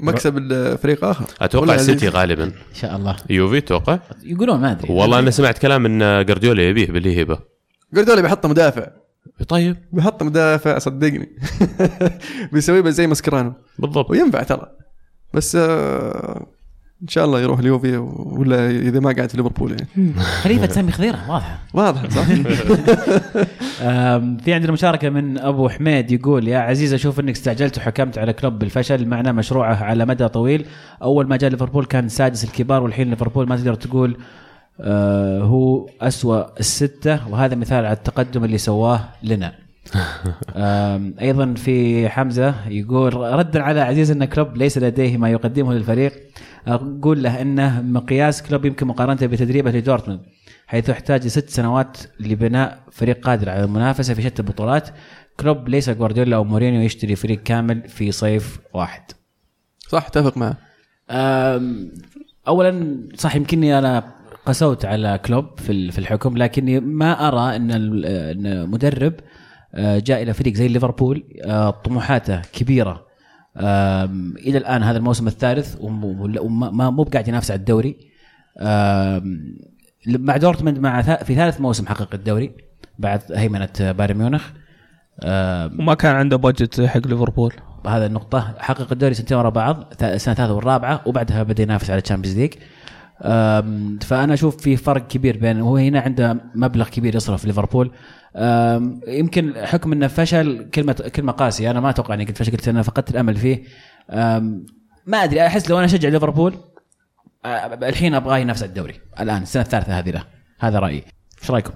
[0.00, 1.24] مكسب الفريق آخر.
[1.40, 2.44] أتوقع السيتي؟ غالبا.
[2.44, 3.16] إن شاء الله.
[3.30, 4.92] يوفي أتوقع يقولون ما أدري.
[4.92, 7.38] والله أنا سمعت كلام إن جارديولا يبيه بالهيبه
[7.94, 8.86] جوارديولا بيحط مدافع.
[9.48, 9.76] طيب.
[9.92, 11.28] بيحط مدافع صدقني.
[12.52, 14.10] بيسويه بس زي ماسكرانو بالضبط.
[14.10, 14.66] وينفع ترى.
[15.34, 16.46] بس آه
[17.02, 20.14] إن شاء الله يروح اليوفي ولا إذا ما قاعد في ليفربول يعني.
[20.14, 22.24] خليفة سامي خضيرة واضحه واضح صح.
[24.44, 28.58] في عندنا مشاركة من أبو حميد يقول يا عزيز أشوف أنك استعجلت وحكمت على كلوب
[28.58, 30.66] بالفشل معناه مشروعه على مدى طويل.
[31.02, 34.16] أول ما جاء ليفربول كان سادس الكبار والحين ليفربول ما تقدر تقول
[34.80, 39.52] هو أسوأ الستة وهذا مثال على التقدم اللي سواه لنا.
[41.20, 46.12] أيضا في حمزة يقول ردا على عزيز إن كلوب ليس لديه ما يقدمه للفريق.
[46.66, 50.20] أقول له انه مقياس كلوب يمكن مقارنته بتدريبه لدورتموند
[50.66, 54.88] حيث يحتاج ست سنوات لبناء فريق قادر على المنافسة في شتى البطولات.
[55.40, 59.02] كلوب ليس جوارديولا أو مورينيو يشتري فريق كامل في صيف واحد.
[59.88, 60.56] صح اتفق معه.
[62.48, 67.70] اولا صح يمكنني أنا قسوت على كلوب في ال- في الحكم لكني ما أرى إن
[68.04, 69.14] إن مدرب
[69.74, 73.06] آه، جاء إلى فريق زي ليفربول آه، طموحاته كبيرة.
[74.46, 77.96] إلى الآن هذا الموسم الثالث وم- وم- وما ما- مو بقاعد ينافس على الدوري.
[80.06, 82.52] مع دورتموند مع في ثالث موسم حقق الدوري
[82.98, 84.44] بعد هيمنة بايرن ميونخ.
[85.78, 87.52] وما كان عنده budget حق ليفربول.
[87.86, 88.54] هذا النقطة.
[88.58, 92.38] حقق الدوري سنتين ورا بعض ث- السنة الثالثة والرابعة وبعدها بدأ ينافس على ال Champions
[92.38, 92.52] League
[93.22, 97.92] أم، فأنا أشوف في فرق كبير بين هو هنا عنده مبلغ كبير يصرف ليفربول.
[99.08, 101.70] يمكن حكم إنه فشل كلمة كلمة قاسية.
[101.70, 102.52] أنا ما أتوقع إني قلت فشل.
[102.52, 103.62] قلت أنا فقدت الأمل فيه.
[105.06, 105.46] ما أدري.
[105.46, 106.54] أحس لو أنا أشجع ليفربول
[107.82, 108.94] الحين أبغاه ينافس على الدوري.
[109.20, 110.24] الآن السنة الثالثة هذه له.
[110.60, 111.04] هذا رأيي.
[111.42, 111.72] إيش رأيكم؟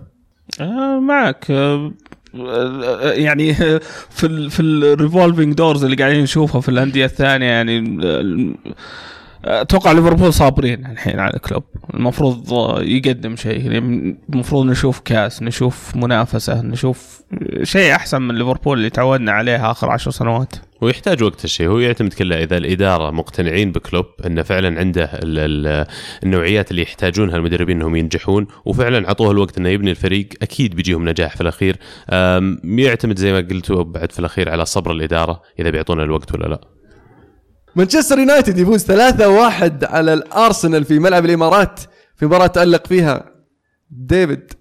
[0.61, 1.51] آه معك.
[1.51, 1.93] آه
[2.35, 3.55] آه، يعني
[4.17, 8.55] في ال في ال revolving doors اللي قاعدين نشوفها في الأندية الثانية يعني آه،
[9.47, 11.63] أتوقع ليفربول صابرين الحين على كلوب
[11.95, 13.61] المفروض آه، يقدم شيء.
[13.61, 13.79] يعني
[14.33, 17.23] المفروض نشوف كاس نشوف منافسة نشوف
[17.63, 20.55] شيء أحسن من ليفربول اللي تعودنا عليه آخر عشر سنوات.
[20.81, 21.69] ويحتاج وقت الشيء.
[21.69, 25.87] هو يعتمد كله إذا الإدارة مقتنعين بكلوب إنه فعلا عنده ال ال
[26.23, 28.47] النوعيات اللي يحتاجونها المدربين إنهم ينجحون.
[28.65, 30.29] وفعلا عطوه الوقت إنه يبني الفريق.
[30.43, 31.77] أكيد بيجيهم نجاح في الأخير.
[32.65, 36.76] يعتمد زي ما قلتوا بعد في الأخير على صبر الإدارة إذا بيعطونا الوقت ولا لا.
[37.77, 38.93] مانشستر يونايتد يفوز 3-1
[39.85, 41.81] على الأرسنال في ملعب الإمارات
[42.17, 43.25] في مباراة تألق فيها.
[43.91, 44.53] ديفيد.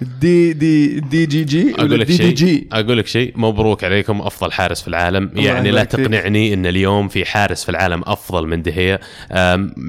[0.00, 4.52] دي دي دي جي جي أقول لك شيء جي أقول لك شيء مبروك عليكم أفضل
[4.52, 5.30] حارس في العالم.
[5.34, 5.84] يعني لا.
[5.84, 8.98] تقنعني إن اليوم في حارس في العالم أفضل من دي خيا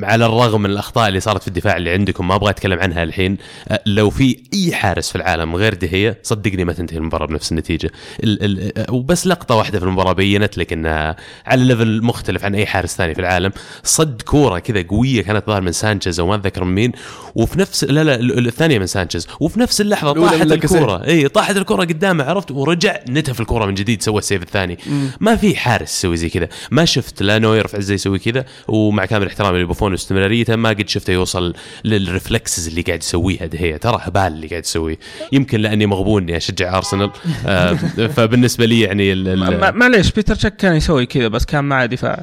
[0.04, 3.38] على الرغم من الأخطاء اللي صارت في الدفاع اللي عندكم ما أبغى أتكلم عنها الحين.
[3.68, 7.52] أه، لو في أي حارس في العالم غير دي خيا صدقني ما تنتهي المباراة بنفس
[7.52, 7.92] النتيجة.
[8.24, 11.16] ال ال أه، وبس لقطة واحدة في المباراة بينت لك إنها
[11.46, 13.52] على level مختلف عن أي حارس ثاني في العالم.
[13.84, 16.92] صد كورة كذا قوية كانت ظاهر من سانشيز أو ما أتذكر من مين.
[17.36, 19.28] وفي نفس لا لا ال- الثانية من سانشيز.
[19.40, 20.52] وفي نفس اللحظة من طاحت.
[20.52, 21.06] الكورة.
[21.08, 24.78] إي طاحت الكره قدامه عرفت؟ ورجع نتف الكره من جديد سوى ال save الثاني.
[25.20, 26.48] ما في حارس يسوي زي كذا.
[26.72, 28.46] ما شفت لا نوير في عزه يسوي كذا.
[28.68, 31.54] ومع كامل احترامي لبوفون واستمراريته ما قد شفته يوصل
[31.84, 34.98] لل reflexes اللي قاعد يسويها دي خيا ترى هبال اللي قاعد يسويه
[35.32, 37.12] يمكن لأني مغبون إني أشجع أرسنال.
[37.48, 37.74] آه
[38.16, 41.86] فبالنسبة لي يعني ال- ال- ما- معليش بيتر تشيك كان يسوي كذا بس كان معه
[41.86, 42.22] دفاع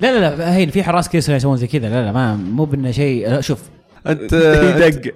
[0.00, 1.88] لا لا لا هين في حراس كذا يسوون زي كذا.
[1.88, 3.58] لا لا ما مو بأنه شيء لا، شوف
[4.06, 4.34] انت
[4.80, 5.14] دق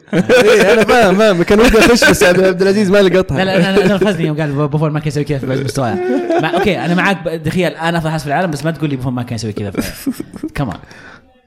[0.72, 3.86] أنا فاهم فاهم كان ودي اخش بس عبد العزيز ما لقطها لا لا أنا أنا
[3.86, 5.98] نرفزني يوم قال بوفون ما كان يسوي كذا في مستواه
[6.54, 9.12] okay أنا معاك دي خيا أنا افضل حارس في العالم بس ما تقول لي بوفون
[9.12, 9.72] ما كان يسوي كذا.
[10.54, 10.76] كمان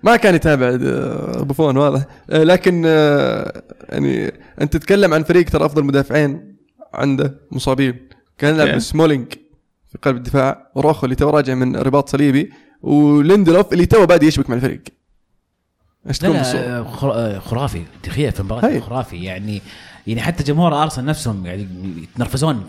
[0.03, 2.05] ما كان يتابع آه، بوفون واضح.
[2.29, 6.55] آه، لكن آه، يعني أنت تتكلم عن فريق ترى أفضل مدافعين
[6.93, 8.09] عنده مصابين.
[8.37, 8.79] كان يلعب.
[8.79, 9.33] سمولينج
[9.91, 10.71] في قلب الدفاع.
[10.75, 12.51] وروخو اللي تو راجع من رباط صليبي.
[12.81, 14.81] وليندلوف اللي تو بادي يشبك مع الفريق.
[16.07, 16.83] إيش لا
[17.39, 18.81] خرافي دي خيا في المباراة هي.
[18.81, 19.61] خرافي يعني
[20.09, 21.67] يعني حتى جمهور أرسنال نفسهم قاعد
[22.03, 22.63] يتنرفزون.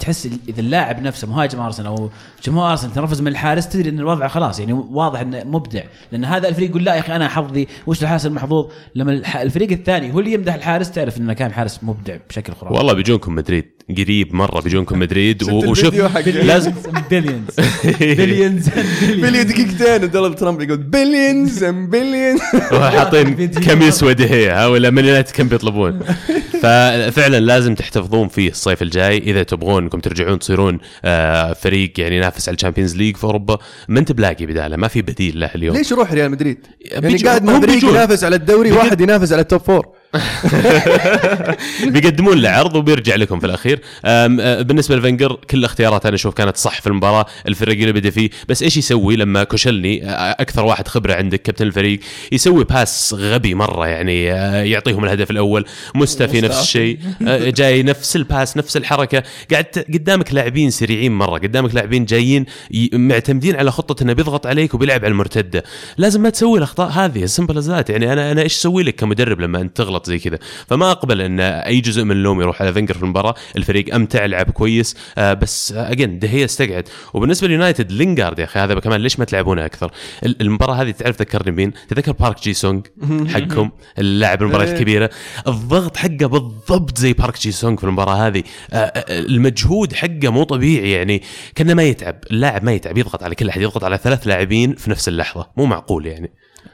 [0.00, 2.10] تحس إذا اللاعب نفسه مهاجم أرسنال أو
[2.44, 4.58] جمهور أرسنال تنرفز من الحارس تدري إن الوضع خلاص.
[4.60, 5.82] يعني واضح إنه مبدع.
[6.12, 10.14] لأن هذا الفريق يقول لا يا أخي أنا حظي وش الحارس المحظوظ؟ لما الفريق الثاني
[10.14, 12.74] هو اللي يمدح الحارس تعرف إنه كان حارس مبدع بشكل خرافي.
[12.76, 13.64] والله بيجونكم مدريد.
[13.98, 15.42] قريب مرة بيجونكم مدريد.
[15.50, 15.94] وشوف
[16.26, 16.72] لازم
[17.10, 17.60] billions
[18.00, 18.68] billions
[19.02, 22.40] billion دقيقتين دونالد ترامب يقول billions billions
[22.72, 26.00] حاطين كم يسوى دي خيا ها ولا من يونايتد كم بيطلبون.
[27.10, 29.18] ففعلا لازم تحتفظون فيه الصيف الجاي.
[29.18, 33.58] إذا تبغون انكم ترجعون تصيرون آه، فريق يعني ينافس على ال Champions League في اوروبا
[33.88, 34.76] ما انت بلاقي بداله.
[34.76, 35.76] ما في بديل له اليوم.
[35.76, 37.90] ليش يروح ريال مدريد؟ يعني قاعد بيجون.
[37.90, 39.99] ينافس على الدوري واحد ينافس على ال top four
[41.92, 43.80] بيقدمون له عرض وبيرجع لكم في الأخير.
[44.04, 48.30] أه، بالنسبة لفنجر كل الاختيارات أنا أشوف كانت صح في المباراة الفريق اللي بدا فيه.
[48.48, 52.00] بس إيش يسوي لما كوشيلني أكثر واحد خبرة عندك كابتن الفريق
[52.32, 54.24] يسوي pass غبي مرة يعني
[54.70, 55.64] يعطيهم الهدف الأول
[55.94, 56.98] مصطفي نفس الشيء
[57.30, 59.22] جاي نفس ال pass نفس الحركة.
[59.50, 62.46] قاعد قدامك لاعبين سريعين مرة قدامك لاعبين جايين
[62.92, 65.64] معتمدين على خطة إنه بيضغط عليك وبيلعب على المرتدة.
[65.98, 69.60] لازم ما تسوي الأخطاء هذه simple as يعني أنا أنا إيش أسوي لك كمدرب لما
[69.60, 70.38] أنت تغلط؟ زي كذا.
[70.66, 73.34] فما أقبل أن أي جزء من اللوم يروح على فينجر في المباراة.
[73.56, 74.96] الفريق امتع لعب كويس.
[75.18, 76.88] آه بس again دي خيا استقعد.
[77.14, 79.90] وبالنسبة ليونايتد لينجارد يا أخي هذا كمان ليش ما تلعبونه أكثر؟
[80.24, 82.80] ال- المباراة هذه تعرف تذكرني مين تذكر بارك جي سونغ
[83.28, 84.74] حقكم اللاعب المباريات إيه.
[84.76, 85.10] الكبيرة.
[85.48, 88.42] الضغط حقه بالضبط زي بارك جي سونغ في المباراة هذه.
[88.72, 91.22] آه، آه، المجهود حقه مو طبيعي يعني
[91.54, 92.16] كأنه ما يتعب.
[92.30, 95.46] اللاعب ما يتعب يضغط على كل أحد يضغط على ثلاث لاعبين في نفس اللحظة.
[95.56, 96.32] مو معقول يعني.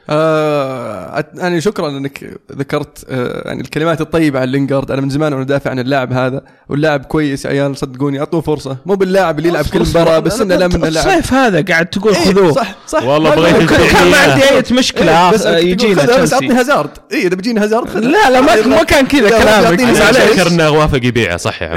[0.09, 5.43] آه يعني شكرا أنك ذكرت آه يعني الكلمات الطيبة عن لينجارد أنا من زمان وأنا
[5.45, 8.77] أدافع عن اللاعب هذا واللاعب كويس يا عيال صدقوني أعطوه فرصة.
[8.85, 12.13] مو باللاعب اللي يلعب كل مباراة بس إنه لا من اللاعب الصيف هذا قاعد تقول
[12.15, 12.51] إيه، خذوه.
[12.51, 13.03] صح صح.
[13.03, 14.17] والله بغيت كان ما.
[14.17, 15.27] عندي أي مشكلة.
[15.27, 16.89] إيه، بس تقول يجينا بس عطني تشيلسي هازارد.
[17.13, 19.81] اي إذا بيجيني هازارد لا لا ما ما كان كذا لا، كلامك.
[19.81, 20.01] معليش.
[20.01, 21.75] اتذكر إنه وافق يبيعه صح يا عم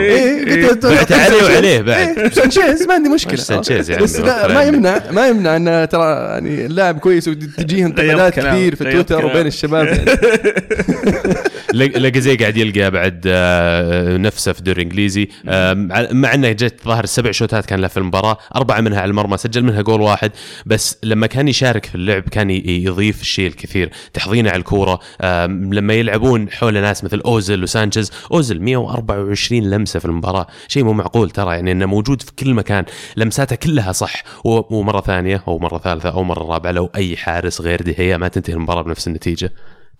[0.68, 2.18] قلت له بعت عليه وعليه بعد.
[2.18, 3.32] إيه، سانشيز ما عندي مشكلة.
[3.32, 4.68] مش سانشيز يعني، بس ما عندي.
[4.76, 7.86] يمنع ما يمنع إن ترى يعني اللاعب كويس وتجيه
[8.28, 9.26] كلام، كثير في غيرت تويتر.
[9.26, 9.88] وبين الشباب.
[11.72, 15.74] لاكازيت قاعد يلقى بعد آه، نفسه في الدوري الانجليزي آه،
[16.12, 19.62] مع إنه جت ظاهر سبع شوتات كان له في المباراة أربعة منها على المرمى سجل
[19.62, 20.30] منها جول واحد.
[20.66, 25.00] بس لما كان يشارك في اللعب كان يضيف الشيء الكثير تحضينه على الكورة.
[25.48, 30.46] لما يلعبون حول ناس مثل اوزل وسانشيز اوزل 124 لمسة في المباراة.
[30.68, 32.84] شيء مو معقول ترى يعني إنه موجود في كل مكان.
[33.16, 37.82] لمساته كلها صح ومرة ثانية أو مرة ثالثة أو مرة رابعة لو أي حارس غير
[37.82, 39.50] دهيا ما تنتهي المباراة بنفس النتيجة.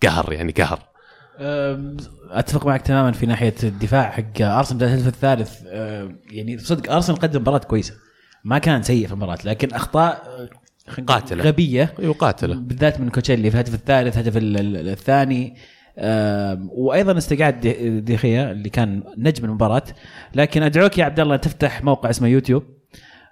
[0.03, 0.79] قهر يعني قهر.
[2.31, 5.61] أتفق معك تماما في ناحية الدفاع حق أرسنال الهدف الثالث.
[6.31, 7.93] يعني صدق أرسنال قدم مباراة كويسة.
[8.43, 10.23] ما كان سيء في المباراة لكن أخطاء
[11.07, 11.43] قاتلة.
[11.43, 11.93] غبية.
[11.99, 15.55] يقاتله بالذات من كوشيلني في الهدف الثالث الهدف ال- ال- الثاني.
[16.71, 19.83] وأيضا استقعاد دي- ديخيا اللي كان نجم المباراة.
[20.35, 22.63] لكن أدعوك يا عبد الله تفتح موقع اسمه يوتيوب.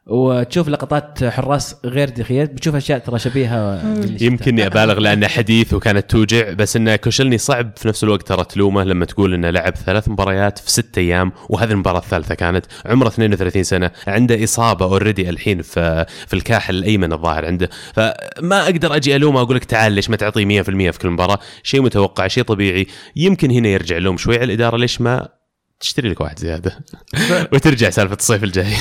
[0.08, 3.82] وتشوف لقطات حراس غير ديخيا بتشوف أشياء ترى شبيهة.
[4.22, 8.84] يمكن أبالغ لأنه حديث وكانت توجع بس إنه كوشيلني صعب في نفس الوقت ترى تلومه
[8.84, 13.64] لما تقول إنه لعب ثلاث مباريات في ست أيام وهذه المباراة الثالثة كانت عمره 32
[13.64, 17.70] سنة عنده إصابة already الحين في في الكاحل الأيمن الظاهر عنده.
[17.94, 21.82] فما أقدر أجي ألومه وأقول لك تعال ليش ما تعطي 100% في كل مباراة شيء
[21.82, 22.88] متوقع شيء طبيعي.
[23.16, 25.39] يمكن هنا يرجع لهم شوي على الإدارة ليش ما
[25.80, 26.80] تشتري لك واحد زيادة.
[27.54, 28.74] وترجع سالفة الصيف الجاي.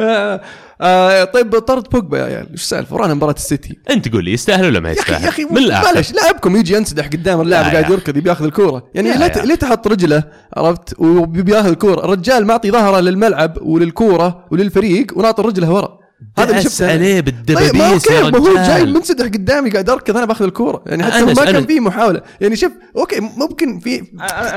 [0.00, 0.40] آه
[0.80, 3.78] آه طيب طرد بوجبا يا عيال إيش السالفه ورانا مباراة السيتي.
[3.90, 5.94] أنت قول لي يستاهل ولا ما يستاهل يا أخي من الآخر.
[5.94, 8.90] معلش لاعبكم يجي ينسدح قدام اللاعب لا قاعد يركض يبي ياخذ الكورة.
[8.94, 9.12] يعني
[9.44, 10.24] ليه تحط رجله
[10.56, 12.04] عرفت؟ وبيبي ياخذ الكورة.
[12.04, 15.95] الرجال معطي ظهره للملعب وللكورة وللفريق وناطر رجله ورا.
[16.38, 16.92] هذا اللي شفته.
[16.92, 20.82] عليه طيب بالدبابيس أوكي ما هو جاي منسدح قدامي قاعد أركض أنا بأخذ الكورة.
[20.86, 21.66] يعني حتى ما كان.
[21.66, 22.20] في محاولة.
[22.40, 23.98] يعني شوف أوكي ممكن في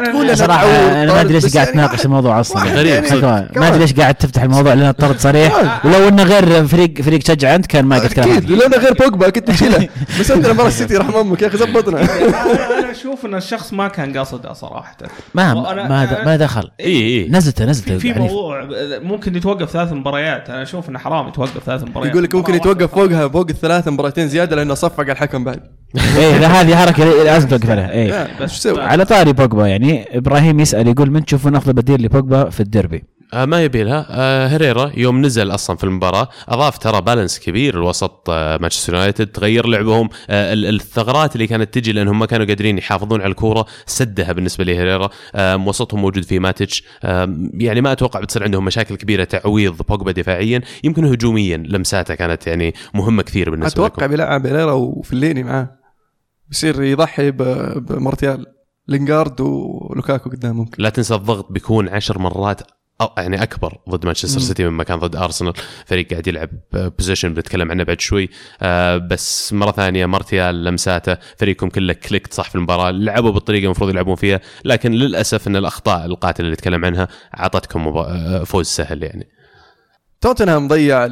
[0.05, 2.63] تقول أنا صراحة أنا ما أدري ليش قاعد يعني تناقش الموضوع أصلا.
[2.63, 2.93] غريب.
[2.93, 3.57] يعني صدق.
[3.57, 3.67] ما.
[3.67, 5.85] أدري ليش قاعد تفتح الموضوع لأن الطرد صريح.
[5.85, 8.93] ولو إنه غير فريق فريق تشجع أنت كان ما قلت كلام أكيد لو أنا غير
[8.93, 9.87] بوجبا كنت تشيله.
[10.19, 12.01] بس عندنا مباراه السيتي رحم أمك يا أخي زبطنا.
[12.01, 14.97] أنا أنا أشوف إن الشخص ما كان قاصده صراحة.
[15.33, 16.71] ما ما ما دخل.
[16.79, 18.13] اي اي نزلته نزلته في.
[18.13, 18.67] موضوع
[19.01, 20.49] ممكن يتوقف ثلاث مباريات.
[20.49, 21.48] أنا أشوف انه حرام يتوقف.
[21.65, 22.11] ثلاث مباريات.
[22.11, 25.59] يقول لك ممكن يتوقف فوقها فوق الثلاث مباراتين زيادة لأنه صفق على الحكم بعد.
[26.17, 27.91] إيه لا، هذه حركة لازم توقف عليها.
[27.91, 28.27] إيه؟
[28.77, 33.45] على طاري بوجبا يعني إبراهيم يسأل يقول من تشوفون أفضل بديل لبوجبا في الديربي؟ آه
[33.45, 34.07] ما يبي لها.
[34.09, 39.27] آه هيريرا يوم نزل أصلا في المباراة أضاف ترى بالانس كبير الوسط آه مانشستر يونايتد
[39.27, 40.09] تغير لعبهم.
[40.29, 44.63] آه ال- الثغرات اللي كانت تجي لأنهم ما كانوا قادرين يحافظون على الكورة سدها بالنسبة
[44.63, 49.81] لهيريرا آه وسطهم موجود فيه ماتش آه يعني ما أتوقع بتصير عندهم مشاكل كبيرة تعويض
[49.81, 50.61] بوجبا دفاعيا.
[50.83, 55.71] يمكن هجوميا لمساته كانت يعني مهمة كثير بالنسبة أتوقع لكم بيلعب هيريرا وفيلايني معاه.
[56.49, 58.45] بيصير يضحي ب- بمارتيال.
[58.87, 60.83] لينجارد ولوكاكو قدام ممكن.
[60.83, 62.61] لا تنسى الضغط بيكون عشر مرات
[63.01, 64.39] أو يعني أكبر ضد مانشستر.
[64.39, 65.53] سيتي مما كان ضد أرسنال.
[65.85, 68.29] فريق قاعد يلعب possession بنتكلم عنه بعد شوي.
[68.61, 72.91] آه بس مرة ثانية مارتيال لمساته فريقكم كله clicked صح في المباراة.
[72.91, 77.07] لعبوا بالطريقة المفروض يلعبون فيها لكن للأسف إن الأخطاء القاتلة اللي نتكلم عنها
[77.39, 79.27] أعطتكم مبا- آه، فوز سهل يعني.
[80.21, 81.07] توتنهام ضيع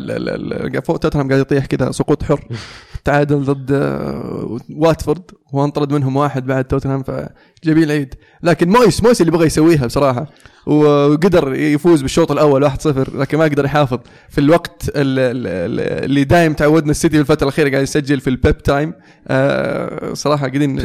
[0.79, 2.47] توتنهام قاعد يطيح كذا سقوط حر.
[3.03, 5.21] تعادل ضد آه، واتفورد.
[5.53, 10.27] وانطرد منهم واحد بعد توتنهام فجميل العيد لكن مويس مويس اللي بغى يسويها بصراحة.
[10.65, 13.99] وقدر يفوز بالشوط الأول 1-0 لكن ما قدر يحافظ.
[14.29, 18.36] في الوقت ال- ال- ال- اللي دايم تعودنا السيتي الفترة الأخيرة قاعد يسجل في ال
[18.36, 18.93] Pep time
[19.27, 20.79] آه، صراحة قاعدين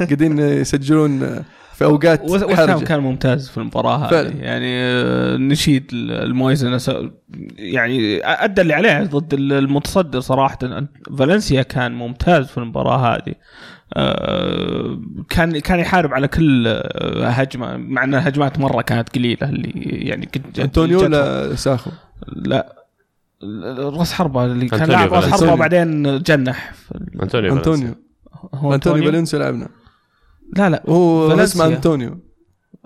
[0.00, 1.20] قاعدين يسجلون
[1.78, 4.10] في اوقات وسام كان ممتاز في المباراة هذه.
[4.10, 4.28] فعلا.
[4.28, 6.90] يعني آه، نشيد المويزنة س-
[7.58, 10.58] يعني أدى اللي عليه ضد المتصدر صراحة.
[11.18, 13.34] فالنسيا كان ممتاز في المباراة هذه.
[13.94, 19.70] آه، كان كان يحارب على كل آه، هجمة مع إن الهجمات مرة كانت قليلة اللي
[20.08, 21.12] يعني كنت أنطونيو جتهم.
[21.12, 21.90] ولا ساخو؟
[22.26, 22.74] لا.
[23.78, 25.24] راس حربة اللي كان لاعب راس.
[25.24, 26.72] حربة وبعدين جنح.
[27.22, 27.94] أنطونيو أنطونيو.
[28.54, 29.68] هو أنطونيو فالنسيا لعبنا.
[30.56, 30.82] لا لا.
[30.88, 31.32] هو.
[31.44, 32.18] اسمه أنطونيو.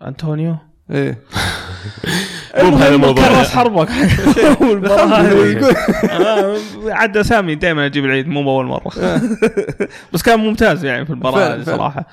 [0.07, 0.57] أنطونيو؟
[0.90, 1.18] إيه.
[2.62, 3.25] مو بهذا المهم الموضوع.
[5.53, 5.77] يقول.
[6.11, 6.57] آه،
[6.92, 8.92] عاد اسامي دائما أجيب العيد مو بأول مرة.
[10.12, 11.62] بس كان ممتاز يعني في المباراه.
[11.62, 12.07] صراحة.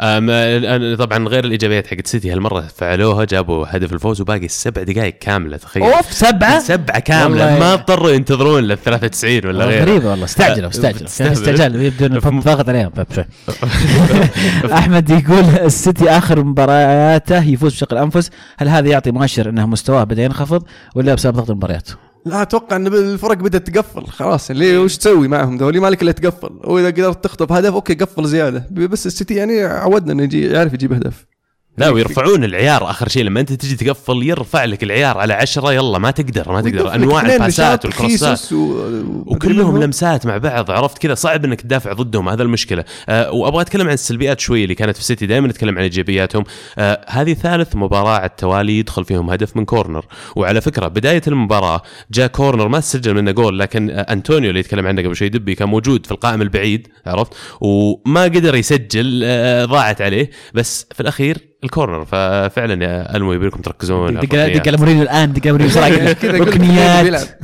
[0.00, 5.56] أنا طبعا غير الإيجابيات حقت سيتي هالمرة فعلوها جابوا هدف الفوز وباقي السبع دقائق كاملة
[5.56, 5.82] تخيل.
[5.82, 7.58] أوف سبعة؟ سبعة كاملة.
[7.58, 9.82] ما اضطروا ينتظرون لل 93 ولا غيره.
[9.84, 10.24] غريبة والله.
[10.24, 11.02] استعجلوا استعجلوا.
[11.02, 11.34] بتستهبل.
[11.34, 12.88] كان استعجال يبدو انه ضغط عليهم.
[12.88, 13.06] طيب
[14.72, 18.30] أحمد يقول السيتي آخر مبارياته يفوز بشق الأنفس.
[18.58, 20.62] هل هذا يعطي مؤشر انه مستواه بدأ ينخفض
[20.94, 21.88] ولا بسبب ضغط المباريات؟
[22.26, 24.06] لا أتوقع إن الفرق بدأت تقفل.
[24.06, 26.60] خلاص اللي وش تسوي معهم ذولي؟ مالك إلا تقفل.
[26.64, 28.66] وإذا قدرت تخطف هدف أوكي قفل زيادة.
[28.70, 31.26] بس السيتي يعني عودنا إنه يعرف يجيب اهداف
[31.78, 33.24] لا ويرفعون العيار آخر شيء.
[33.24, 36.94] لما أنت تجي تقفل يرفع لك العيار على عشرة يلا ما تقدر ما تقدر.
[36.94, 38.40] أنواع الباسات والكروسات.
[39.26, 42.84] وكلهم لمسات مع بعض عرفت كذا؟ صعب إنك تدافع ضدهم هذا المشكلة.
[43.08, 45.26] أه وأبغى أتكلم عن السلبيات شوي اللي كانت في سيتي.
[45.26, 46.44] دائما نتكلم عن إيجابياتهم.
[46.78, 50.04] أه هذه ثالث مباراة على التوالي يدخل فيهم هدف من corner.
[50.36, 55.02] وعلى فكرة بداية المباراة جاء corner ما سجل منه جول لكن انطونيو اللي يتكلم عنه
[55.02, 60.30] قبل شوي دبي كان موجود في القائم البعيد عرفت؟ وما قدر يسجل أه ضاعت عليه.
[60.54, 64.16] بس في الأخير ال corner ففعلا يا ألمو يبي لكم تركزون.
[64.16, 64.68] على دق.
[64.68, 65.88] دق مورينيو الآن دق مورينيو بسرعة
[66.44, 67.28] ركنيات.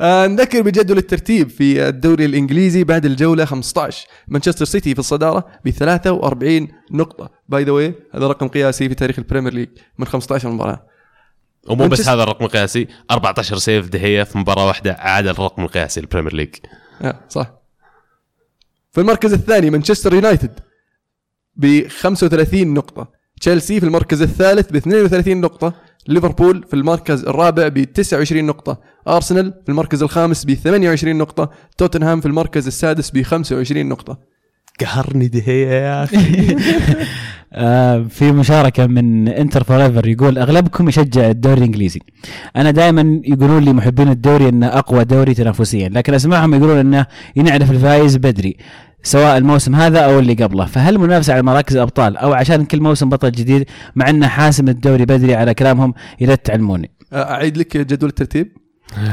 [0.00, 5.70] آه، نذكر بجدول الترتيب في الدوري الإنجليزي بعد الجولة 15 مانشستر سيتي في الصدارة ب
[5.70, 7.30] 43 نقطة.
[7.48, 9.68] by the way هذا رقم قياسي في تاريخ البريمير ليج
[9.98, 10.86] من 15 مباراة.
[11.68, 16.34] ومو بس هذا الرقم القياسي 14 save ديخيا في مباراة واحدة عاد الرقم القياسي للبريمير
[16.34, 16.54] ليج.
[17.02, 17.52] آه صح.
[18.92, 20.60] في المركز الثاني مانشستر يونايتد.
[21.56, 23.08] ب 35 نقطة.
[23.40, 25.74] تشيلسي في المركز الثالث ب 32 نقطة.
[26.08, 28.80] ليفربول في المركز الرابع ب 29 نقطة.
[29.08, 31.50] أرسنال في المركز الخامس ب 28 نقطة.
[31.78, 34.18] توتنهام في المركز السادس ب 25 نقطة.
[34.80, 36.16] قهرني ديخيا يا أخي.
[37.52, 42.00] آه، في مشاركة من Inter Forever يقول أغلبكم يشجع الدوري الإنجليزي.
[42.56, 47.70] أنا دائما يقولون لي محبين الدوري إنه أقوى دوري تنافسيا لكن أسمعهم يقولون إنه ينعرف
[47.70, 48.56] الفايز بدري.
[49.06, 50.64] سواء الموسم هذا أو اللي قبله.
[50.66, 55.04] فهل منافسه على مراكز الأبطال أو عشان كل موسم بطل جديد مع انه حاسم الدوري
[55.04, 58.56] بدري على كلامهم يا ريت تعلموني أعيد لك جدول الترتيب؟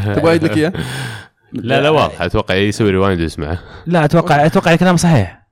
[0.05, 0.73] تبغى أعيد لك إياه؟
[1.53, 2.21] لا لا واضح.
[2.21, 3.59] أتوقع يسوي rewind ويسمعه.
[3.85, 5.43] لا أتوقع أتوقع كلام صحيح.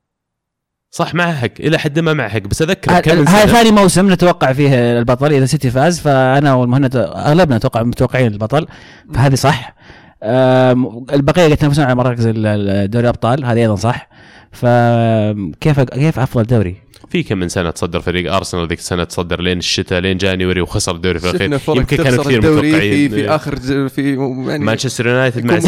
[0.92, 1.48] صح معه حق.
[1.60, 2.40] إلى حد ما معه حق.
[2.40, 7.56] بس أذكر هذا سنة- ثاني موسم نتوقع فيه البطل إذا سيتي فاز فأنا والمهند أغلبنا
[7.56, 8.68] أتوقع متوقعين البطل
[9.14, 9.76] فهذه صح.
[10.24, 14.10] البقية قاعد يتنافسون على مراكز دوري الأبطال هذه أيضا صح.
[14.52, 16.76] فكيف كيف افضل دوري؟
[17.10, 20.96] في كم من سنة تصدر فريق أرسنال ذيك السنة؟ تصدر لين الشتاء لين جانيوري وخسر
[20.96, 21.76] الدوري في الأخير.
[21.78, 23.10] يمكن كانوا كثير في, متوقعين.
[23.10, 24.16] في آخر ج- في
[24.48, 25.60] يعني مانشستر يونايتد مع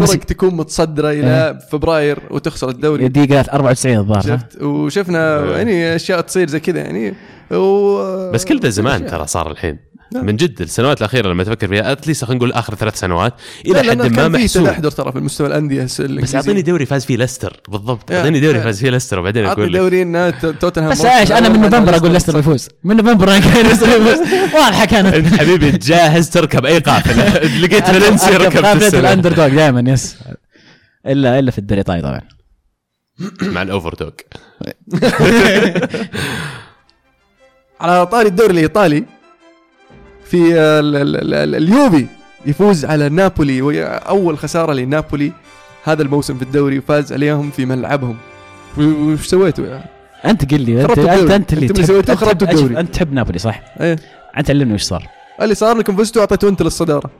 [0.00, 3.08] فرق تكون متصدرة إلى فبراير وتخسر الدوري.
[3.08, 7.14] دقيقة 94 الظاهر؟ شفت؟ وشفنا يعني أشياء تصير زي كذا يعني.
[7.50, 9.78] و بس كل ذا زمان ترى صار الحين.
[10.12, 10.26] نعم.
[10.26, 13.34] من جد السنوات الأخيرة لما تفكر فيها اتليست خلينا نقول آخر ثلاث سنوات
[13.66, 16.34] إلى حد ما محسوب تدحضر ترى في المستوى الأندية بس.
[16.34, 18.12] أعطيني دوري فاز فيه ليستر بالضبط.
[18.12, 18.60] أعطيني دوري.
[18.60, 22.12] فاز فيه ليستر وبعدين أقول لك دوري إن توتنهام بس إيش أنا من نوفمبر أقول
[22.12, 22.38] ليستر.
[22.38, 24.18] يفوز من نوفمبر ليستر يفوز
[24.54, 29.48] واضحه كانت انت حبيبي جاهز تركب أي قافله لقيت فالنسيا ركبت قافلة السنة الاندر دوغ
[29.48, 30.16] دائما يس
[31.06, 32.20] إلا إلا في الدوري طبعا
[33.54, 34.10] مع الاوفر دوغ
[37.80, 39.04] على طاري الدوري الإيطالي
[40.30, 42.06] في ال- اليوفي
[42.46, 45.32] يفوز على نابولي أول خسارة لنابولي
[45.84, 48.16] هذا الموسم في الدوري وفاز عليهم في ملعبهم
[48.78, 49.84] وش سويتوا يعني؟
[50.24, 51.30] أنت قل لي انت انت.
[51.30, 51.66] أنت اللي
[51.98, 52.80] أنت خربتوا تحب- الدوري.
[52.80, 53.96] أنت تحب نابولي صح؟ إيه
[54.38, 55.08] أنت علمني وش صار
[55.42, 57.10] اللي صار انكم فزتوا أعطيتوا انت للصدارة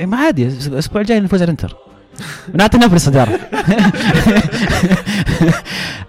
[0.00, 1.76] إيه ما عادي الأسبوع الجاي نفوز على الانتر
[2.54, 3.38] نعطي نابولي الصداره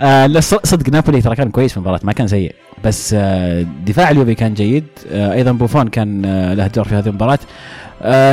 [0.02, 4.36] آه صدق نابولي ترى كان كويس في المباراة ما كان سيء بس آه دفاع اليوفي
[4.36, 4.84] كان جيد.
[5.12, 7.40] آه أيضا بوفون كان آه له دور في هذه المباراة.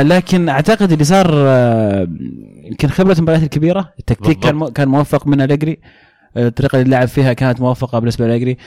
[0.03, 1.27] لكن أعتقد اللي صار
[2.63, 5.77] يمكن خبرة المباريات الكبيرة التكتيك كان كان موفق من أليجري.
[6.37, 8.57] الطريقة اللي لعب فيها كانت موفقة بالنسبة لأليجري.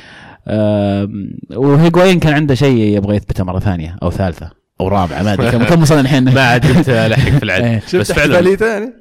[0.48, 1.08] آه
[1.56, 4.50] وهيغوين كان عنده شيء يبغى يثبته مرة ثانية أو ثالثة
[4.80, 7.62] أو رابعه ما أدري كم- كم وصلنا الحين؟ ما عاد قلت الحق في العد.
[7.64, 7.82] إيه.
[7.94, 8.92] بس فعلا.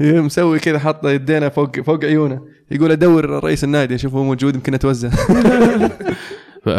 [0.00, 2.40] يعني مسوي كذا حاط يدينا فوق فوق عيونه.
[2.70, 5.10] يقول أدور رئيس النادي أشوفه موجود يمكن أتوزع.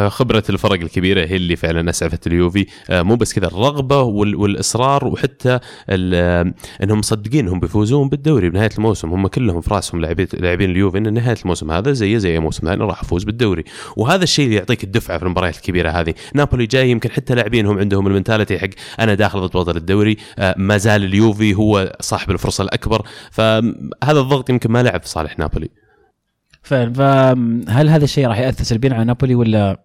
[0.08, 2.66] خبرة الفرق الكبيرة هي اللي فعلا أسعفت اليوفي.
[2.90, 5.60] آه، مو بس كذا الرغبة وال- والإصرار وحتى
[5.90, 6.54] آه،
[6.84, 9.10] إنهم مصدقين إنهم بيفوزون بالدوري بنهاية الموسم.
[9.10, 10.02] هم كلهم في رأسهم
[10.34, 13.64] لاعبين اليوفي إن نهاية الموسم هذا زي زي موسم ثاني راح أفوز بالدوري.
[13.98, 16.14] وهذا الشيء اللي يعطيك الدفعة في المباريات الكبيرة هذه.
[16.34, 18.70] نابولي جاي يمكن حتى لاعبينهم عندهم المنتاليتي حق
[19.00, 20.18] أنا داخل ضد بطل الدوري.
[20.40, 23.02] آه، ما زال اليوفي هو صاحب الفرصة الأكبر.
[23.32, 25.70] فهذا الضغط يمكن ما لعب في صالح نابولي.
[26.64, 29.84] فهل هذا الشيء راح يأثر سلبيا على نابولي ولا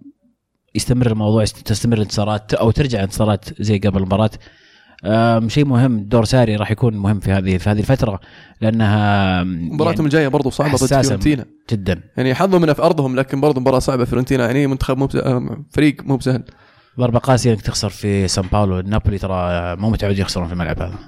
[0.75, 4.31] يستمر الموضوع تستمر الانتصارات أو ترجع الانتصارات زي قبل المباراة؟
[5.47, 8.21] شيء مهم دور ساري راح يكون مهم في هذه في هذه الفترة
[8.61, 11.45] لأنها مباراتهم يعني الجاية برضو صعبة ضد حساسة فيورنتينا.
[11.71, 12.01] جدا.
[12.17, 14.05] يعني حظهم من في أرضهم لكن برضو مباراة صعبة.
[14.05, 15.09] فيورنتينا يعني منتخب مو
[15.71, 16.43] فريق مو بسهل.
[16.99, 18.81] ضربة قاسية انك تخسر في سان باولو.
[18.81, 20.99] نابولي ترى مو متعود يخسرون في الملعب هذا.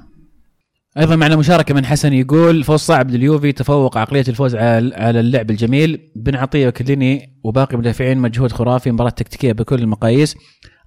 [0.98, 5.50] أيضا معنا مشاركة من حسن يقول فوز صعب لليوفي تفوق عقلية الفوز على على اللعب
[5.50, 6.10] الجميل.
[6.16, 10.36] بن عطية وكيليني وباقي المدافعين مجهود خرافي مباراة تكتيكية بكل المقاييس.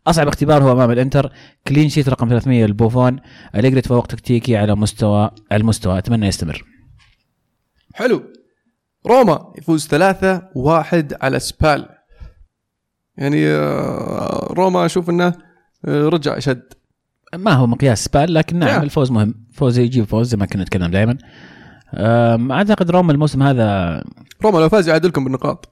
[0.08, 1.32] أصعب اختبار هو أمام الإنتر.
[1.68, 3.20] clean sheet رقم 300 للبوفون
[3.56, 5.98] أليجري تفوق تكتيكي على مستوى على المستوى.
[5.98, 6.64] أتمنى يستمر.
[7.94, 8.24] حلو.
[9.08, 11.90] روما يفوز ثلاثة واحد على سبال.
[13.18, 15.34] يعني آه، روما أشوف إنه
[15.86, 16.74] آه، رجع شد
[17.36, 18.84] ما هو مقياس سبال لكن نعم نعم.
[18.84, 19.43] الفوز مهم.
[19.54, 21.18] فوز يجيب فوز زي ما كنا نتكلم دائما.
[22.52, 24.04] أعتقد روما الموسم هذا
[24.44, 25.70] روما لو فاز يعادلكم بالنقاط.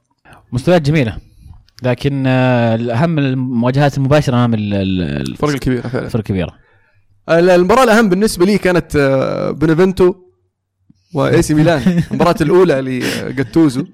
[0.53, 1.17] مستويات جميلة
[1.83, 5.01] لكن آه، الأهم المواجهات المباشرة أمام ال- ال-
[5.31, 6.05] الفرق الكبيرة فعلا.
[6.05, 6.53] الفرق الكبيرة.
[7.29, 10.13] المباراة الأهم بالنسبة لي كانت آه، بنفنتو
[11.15, 12.03] و AC ميلان.
[12.11, 13.85] المباراة الأولى لجاتوزو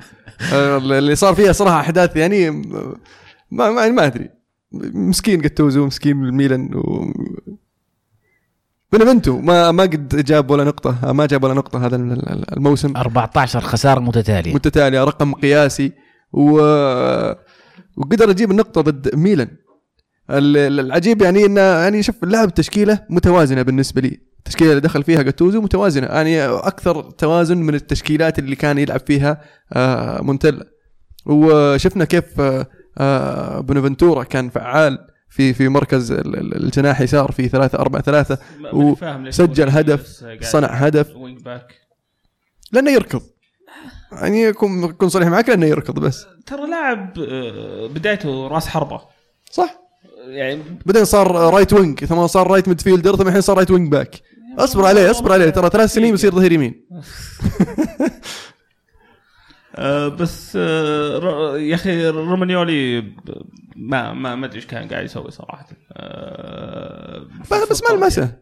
[0.54, 4.30] اللي صار فيها صراحة أحداث يعني ما ما, ما أدري.
[4.94, 7.12] مسكين جاتوزو مسكين الميلان و
[8.94, 12.98] بنفنتو ما ما قد جاب ولا نقطة ما جاب ولا نقطة هذا الموسم.
[12.98, 14.54] 14 خسارة متتالية.
[14.56, 15.92] متتالية رقم قياسي.
[16.34, 16.52] و...
[17.98, 19.48] وقدر يجيب النقطة ضد ميلان.
[20.30, 24.20] ال- ال- العجيب يعني انه يعني شوف لعب تشكيلة متوازنة بالنسبة لي.
[24.38, 26.08] التشكيلة اللي دخل فيها جاتوزو متوازنة.
[26.08, 29.42] يعني أكثر توازن من التشكيلات اللي كان يلعب فيها
[29.74, 30.66] آه، مونتيلا.
[31.26, 32.68] وشفنا كيف آه،
[32.98, 34.98] آه، بونافنتورا كان فعال.
[35.30, 38.38] في في مركز ال- ال- الجناح يسار في ثلاثة أربعة ثلاثة
[38.74, 41.08] وسجل هدف، صنع هدف.
[42.72, 43.22] لأنه يركض.
[44.12, 46.26] يعني يكون يكون صريح معك لأنه يركض بس.
[46.46, 49.02] ترى لاعب آه، بدايته راس حربة.
[49.52, 49.80] صح.
[50.28, 54.22] يعني بعدين صار right wing ثم صار right midfielder ثم الحين صار right wing back
[54.60, 56.86] اصبر عليه اصبر عليه ترى ثلاث سنين بيصير ظهير يمين.
[59.80, 63.02] آه، بس آه، يا أخي رومانيولي
[63.76, 65.66] ما ما ما أدري إيش كان قاعد يسوي صراحة.
[65.94, 68.36] آه، بس- بس ما المسه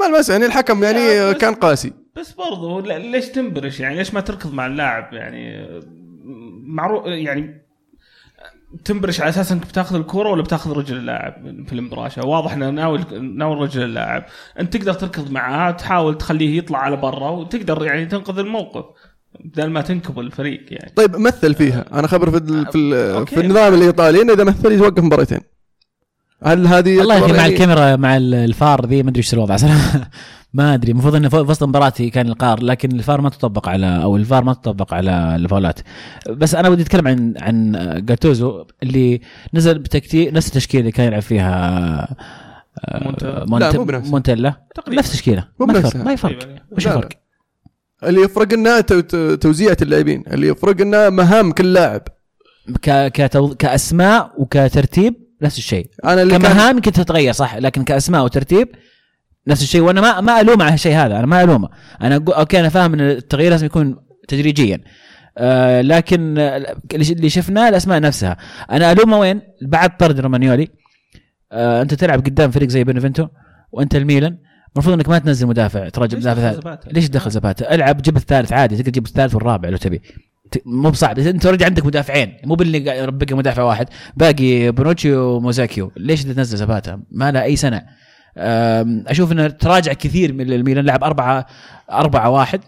[0.00, 1.92] ما المسه يعني الحكم يعني كان قاسي.
[2.16, 5.68] بس برضو لا- ليش تنبرش؟ يعني ليش ما تركض مع اللاعب؟ يعني
[6.64, 7.60] معروف يعني
[8.84, 12.98] تنبرش على أساس إنك بتاخذ الكورة ولا بتاخذ رجل اللاعب في المبراشه واضح إنه ناوي
[13.20, 14.24] ناوي رجل اللاعب.
[14.60, 18.84] أنت تقدر تركض معاه تحاول تخليه يطلع على برا وتقدر يعني تنقذ الموقف.
[19.44, 23.34] بدل ما تنكب الفريق يعني طيب مثل فيها أنا خبر في ال- في, ال- أوكي.
[23.34, 25.40] في النظام الايطالي انه إذا مثل يوقف مباراتين
[26.44, 29.34] هل هذه والله يا أخي مع يعني- الكاميرا مع ال- الفار ذي ما أدري إيش
[29.34, 30.10] الوضع صراحة
[30.54, 34.16] ما أدري المفروض انه في وسط مباراتي كان القار لكن الفار ما تطبق على أو
[34.16, 35.80] الفار ما تطبق على الفاولات
[36.30, 37.72] بس أنا ودي أتكلم عن عن
[38.06, 39.20] جاتوزو اللي
[39.54, 42.16] نزل بتكتيك نفس التشكيلة اللي كان يلعب فيها
[42.84, 43.44] آه، مونتيلا.
[43.44, 44.08] مونت- لا، مو بنفس.
[44.10, 45.90] مونتيلا تقريبا نفس التشكيلة مو ما بنفسها.
[45.90, 46.60] فرق ما فرق تقريباً.
[46.72, 46.86] وش.
[46.86, 47.08] الفرق؟
[48.04, 52.02] اللي يفرق لنا تو- تو- توزيعة اللاعبين اللي يفرق لنا مهام كل لاعب.
[52.82, 53.54] ك كتو...
[53.54, 55.90] كأسماء وكترتيب نفس الشيء.
[56.04, 58.68] أنا اللي كمهام يمكن تتغير صح لكن كأسماء وترتيب
[59.46, 59.80] نفس الشيء.
[59.80, 61.68] وأنا ما ما ألومه على الشيء هذا أنا ما ألومه.
[62.02, 63.96] أنا أقول okay أنا فاهم إن التغيير لازم يكون
[64.28, 64.80] تدريجيا.
[65.38, 66.34] آه لكن
[66.92, 68.36] اللي شفناه الأسماء نفسها.
[68.70, 70.68] أنا ألومه وين؟ بعد طرد رومانيولي.
[71.52, 73.28] آه أنت تلعب قدام فريق زي بنفنتو
[73.72, 74.38] وأنت الميلان.
[74.76, 78.52] المفروض إنك ما تنزل مدافع تراجع ليش مدافع ثالث؟ ليش دخل زباتا؟ ألعب جيب الثالث
[78.52, 80.02] عادي تقدر تجيب الثالث والرابع لو تبي
[80.66, 86.24] مو بصعب أنت أوريدي عندك مدافعين مو باللي بقى مدافع واحد باقي بونوتشي وموزاكيو ليش
[86.24, 87.82] تنزل زباتا؟ ما له أي سنة
[89.06, 91.46] أشوف إنه تراجع كثير من الميلان لعب أربعة
[91.92, 92.60] أربعة واحد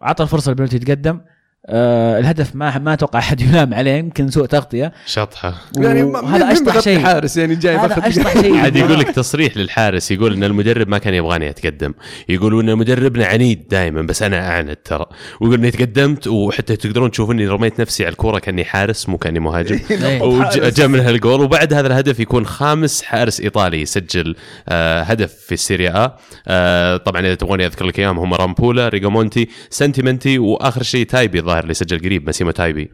[0.00, 1.20] وعطى الفرصة لبنوتي يتقدم
[1.66, 4.92] أه الهدف ما ما أتوقع أحد يلام عليه يمكن سوء تغطية.
[5.06, 5.54] شطحة.
[5.78, 6.98] يعني ما- وهذا مين أشطح شيء.
[7.00, 8.56] حارس يعني جاي هذا باخذ أشطح شيء.
[8.56, 11.94] عاد يقول لك تصريح للحارس يقول إن المدرب ما كان يبغاني أتقدم.
[12.28, 15.06] يقولوا إن مدربنا عنيد دائما بس أنا اعند ترى.
[15.40, 19.80] ويقول إني تقدمت وحتى تقدرون تشوفوني رميت نفسي على الكورة كأني حارس مو كأني مهاجم.
[19.90, 20.22] إيه.
[20.22, 24.36] وجاء منها الجول وبعد هذا الهدف يكون خامس حارس إيطالي يسجل
[24.68, 26.16] آه هدف في السيريا
[26.48, 31.62] آه طبعا إذا تبغوني أذكر لك إياهم هم رامبولا ريجامونتي سنتيمنتي وآخر شيء تايبي الظاهر
[31.62, 32.90] اللي سجل قريب مسيمو تايبي.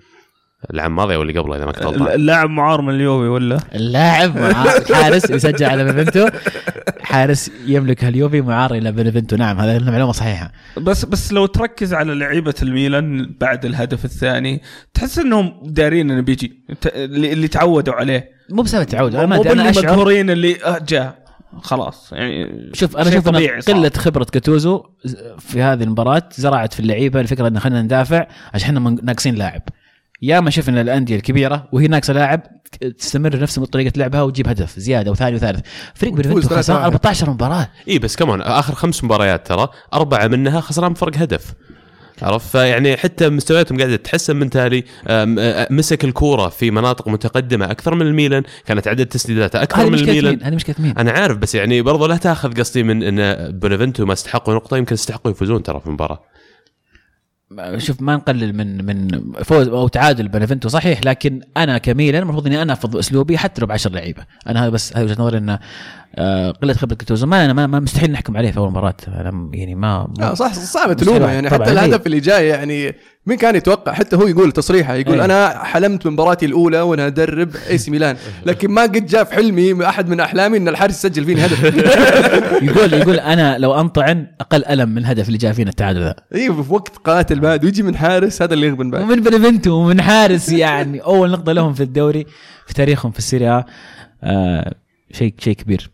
[0.74, 2.14] العام الماضي أو اللي قبله إذا ما كنت غلطان.
[2.14, 6.28] اللاعب معار من اليوفي ولا؟ اللاعب مع حارس يسجل على بنفنتو.
[7.00, 9.36] حارس يملك اليوفي معار إلى بنفنتو.
[9.36, 10.52] نعم هذه المعلومة صحيحة.
[10.76, 14.62] بس بس لو تركز على لعيبة الميلان بعد الهدف الثاني
[14.94, 18.30] تحس إنهم دارين انه بيجي اللي اللي تعودوا عليه.
[18.50, 21.19] مو بسبب التعود أنا ما مو مقهورين اللي آه، جاء.
[21.62, 23.74] خلاص يعني شوف أنا طبيعي صار.
[23.74, 24.84] قلة خبرة كاتوزو
[25.38, 29.62] في هذه المباراة زرعت في اللعيبة الفكرة إن خلينا ندافع عشان إحنا من- ناقصين لاعب
[30.22, 32.42] يا ما شفنا الأندية الكبيرة وهي ناقصة لاعب
[32.98, 35.60] تستمر نفس طريقة لعبها وتجيب هدف زيادة وثاني وثالث
[35.94, 36.90] فريق ثلاثة خسران واحد.
[36.92, 41.54] 14 مباراة إي بس كمان آخر خمس مباريات ترى أربعة منها خسران بفرق هدف
[42.22, 44.84] عرفت؟ فيعني حتى مستوياتهم قاعدة تتحسن من تالي
[45.70, 50.38] مسك الكورة في مناطق متقدمة أكثر من الميلان كانت عدد تسديداته أكثر من الميلان.
[50.42, 54.12] هذه مشكلة مين؟ أنا عارف بس يعني برضو لا تاخذ قصدي من إن بونافنتو ما
[54.12, 56.29] استحقوا نقطة يمكن استحقوا يفوزون ترى في المباراة.
[57.76, 59.08] شوف ما نقلل من من
[59.42, 63.66] فوز أو تعادل بنفنتو صحيح لكن أنا كميلان المفروض إني أنا أفضل أسلوبي حتى لو
[63.66, 65.58] ب 10 لعيبة أنا هذا بس هذه وجهة نظري انه
[66.14, 68.94] آه، قلة خبرة جاتوزو ما أنا ما, ما مستحيل نحكم عليه في أول مباراة
[69.52, 71.32] يعني ما لا صح صعبة مستحيل تلومه.
[71.32, 71.72] يعني حتى هي.
[71.72, 72.94] الهدف اللي جاي يعني
[73.26, 75.24] مين كان يتوقع؟ حتى هو يقول تصريحه يقول أي.
[75.24, 78.16] أنا حلمت من مباراتي الأولى وأنا أدرب AC ميلان
[78.46, 81.64] لكن ما قد جاء في حلمي أحد من أحلامي إن الحارس يسجل فيني هدف.
[82.68, 86.14] يقول يقول أنا لو انطعن أقل ألم من الهدف اللي جاء فينا التعادل ذا.
[86.34, 89.02] أيوه في وقت قاتل بعد ويجي من حارس هذا اللي يغبن بعد.
[89.02, 91.00] ومن بنفنتو ومن حارس يعني.
[91.02, 92.26] أول نقطة لهم في الدوري
[92.66, 93.64] في تاريخهم في السيريا
[94.22, 94.74] آه
[95.12, 95.90] شيء شيء كبير.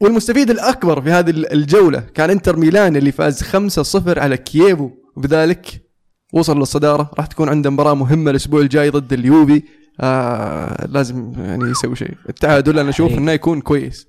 [0.00, 4.90] والمستفيد الأكبر في هذه الجولة كان إنتر ميلان اللي فاز 5-0 على كييفو.
[5.16, 5.89] وبذلك
[6.32, 9.62] وصل للصدارة راح تكون عنده مباراة مهمة الأسبوع الجاي ضد اليوفي.
[10.00, 12.14] آه لازم يعني يسوي شيء.
[12.28, 13.12] التعادل أنا أشوف.
[13.12, 14.08] إنه يكون كويس.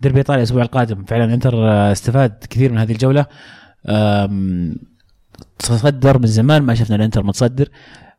[0.00, 1.04] ديربي إيطاليا الأسبوع القادم.
[1.04, 3.26] فعلا إنتر آه، استفاد كثير من هذه الجولة.
[5.58, 7.68] تصدر من زمان ما شفنا الإنتر متصدر.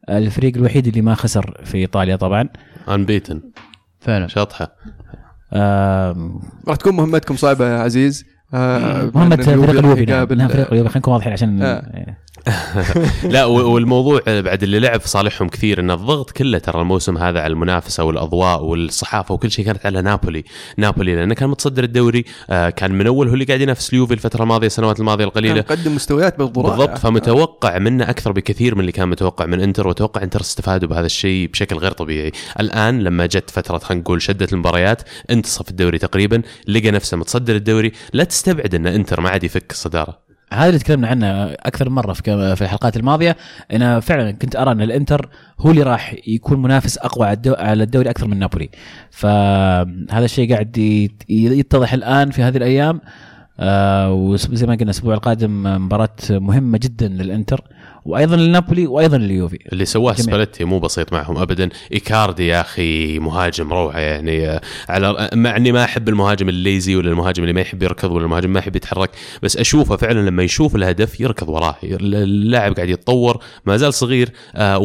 [0.10, 2.50] الفريق الوحيد اللي ما خسر في إيطاليا طبعا.
[2.90, 3.42] انبيتن
[4.00, 4.28] فعلا.
[4.28, 4.76] شطحه
[5.54, 8.26] آم، راح تكون مهمتكم صعبة يا عزيز.
[8.54, 10.28] آه مهمة فريق اليوفي نعم.
[10.34, 10.90] نعم، فريق اليوفي.
[10.90, 12.18] خلينا نكون واضحين عشان آه.
[13.24, 17.54] لا والموضوع بعد اللي لعب في صالحهم كثير إن الضغط كله ترى الموسم هذا على
[17.54, 20.44] المنافسة والأضواء والصحافة وكل شيء كانت على نابولي
[20.78, 24.44] نابولي لأنه كان متصدر الدوري آه، كان من أول هو اللي قاعد ينافس اليوفي الفترة
[24.44, 28.92] الماضية السنوات الماضية كان القليله مقدم مستويات بالضراعه بالضبط فمتوقع منه أكثر بكثير من اللي
[28.92, 32.32] كان متوقع من إنتر واتوقع إنتر استفادوا بهذا الشيء بشكل غير طبيعي.
[32.60, 37.92] الآن لما جت فترة خلينا نقول شده المباريات إنتصف الدوري تقريبا لقى نفسه متصدر الدوري.
[38.14, 40.29] لا تستبعد إن إنتر ما عاد يفك الصدارة.
[40.54, 43.38] هذا اللي تكلمنا عنه أكثر من مرة في في الحلقات الماضية
[43.72, 45.30] أنا فعلا كنت أرى إن الإنتر
[45.60, 48.70] هو اللي راح يكون منافس أقوى على الدو- على الدوري أكثر من نابولي.
[49.12, 53.02] فهذا الشيء قاعد يت- يتضح الآن في هذه الأيام.
[53.60, 57.62] آه، وزي ما قلنا الأسبوع القادم مباراة مهمة جدا للإنتر
[58.06, 59.60] وأيضا لنابولي وأيضا لليوفي.
[59.72, 60.14] اللي سواه.
[60.14, 61.70] سباليتي مو بسيط معهم ابدا.
[61.94, 66.96] إيكاردي يا أخي مهاجم روعة يعني آه، على مع إني ما أحب المهاجم ال lazy
[66.96, 69.12] ولا المهاجم اللي ما يحب يركض ولا المهاجم ما يحب يتحرك
[69.44, 71.76] بس أشوفه فعلا لما يشوف الهدف يركض وراه.
[71.84, 74.80] اللاعب قاعد يتطور ما زال صغير آه،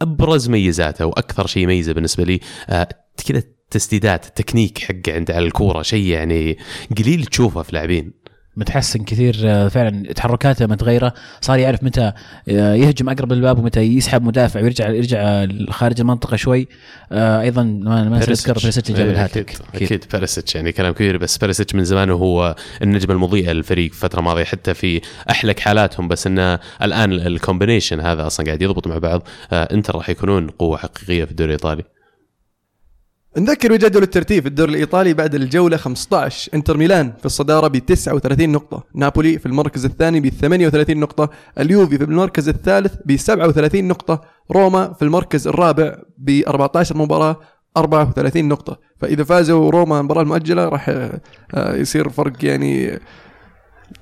[0.00, 2.88] وأبرز ميزاته وأكثر شيء يميزه بالنسبة لي آه،
[3.26, 6.58] كذا التسديدات التكنيك حقه عند على الكورة شيء يعني
[6.98, 8.24] قليل تشوفه في لاعبين.
[8.56, 12.12] متحسن كثير آه، فعلا تحركاته متغيره صار يعرف متى
[12.48, 16.68] آه، يهجم أقرب للباب ومتى يسحب مدافع ويرجع يرجع خارج المنطقة شوي.
[17.12, 19.50] آه، أيضا ما ما اذكر بريسيتش جاب إيه، الهاتريك.
[19.74, 20.04] أكيد أكيد.
[20.12, 24.74] بيريسيتش يعني كلام كبير بس بيريسيتش من زمان وهو النجمه المضيئه للفريق الفترة الماضية حتى
[24.74, 25.00] في
[25.30, 29.28] احلك حالاتهم بس إنه الآن ال combination هذا أصلا قاعد يضبط مع بعض.
[29.52, 31.84] إنتر راح يكونون قوة حقيقية في الدوري الإيطالي.
[33.38, 34.42] نذكر بجدول الترتيب.
[34.42, 38.84] في الدوري الإيطالي بعد الجولة 15 إنتر ميلان في الصدارة ب 39 نقطة.
[38.94, 41.30] نابولي في المركز الثاني ب 38 نقطة.
[41.58, 44.20] اليوفي في المركز الثالث ب 37 نقطة.
[44.52, 47.40] روما في المركز الرابع ب 14 مباراه
[47.76, 48.78] 34 نقطة.
[49.00, 50.88] فإذا فازوا روما المباراة المؤجلة راح
[51.54, 53.00] آه، يصير فرق يعني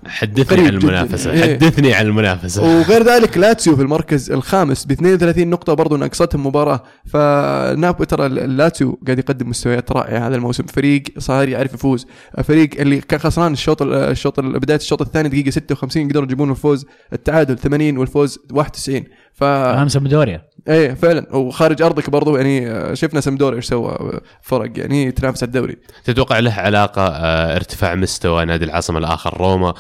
[0.06, 0.78] حدثني عن جداً.
[0.78, 1.32] المنافسة.
[1.32, 1.54] إيه.
[1.54, 2.62] حدثني عن المنافسة.
[2.62, 6.82] وغير ذلك لاتسيو في المركز الخامس ب 32 نقطة برضو ناقصتهم مباراة.
[7.06, 10.64] فنابو ترى اللاتسيو قاعد يقدم مستويات رائعة هذا الموسم.
[10.66, 12.06] فريق صار يعرف يفوز.
[12.44, 17.58] فريق اللي كان خسران الشوط الشوط بداية الشوط الثاني دقيقة 56 قدروا يجيبون الفوز التعادل
[17.58, 21.36] 80 والفوز 91 ف امام سمبدوريا إيه فعلا.
[21.36, 25.76] وخارج أرضك برضو يعني شفنا سمدوري إيش سوى فرق يعني تنافس على الدوري.
[26.04, 29.74] تتوقع له علاقة آه ارتفاع مستوى نادي العاصمة الآخر روما؟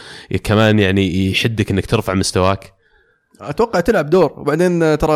[0.44, 2.72] كمان يعني يحدك إنك ترفع مستواك؟
[3.40, 4.32] أتوقع تلعب دور.
[4.36, 5.14] وبعدين آه، ترى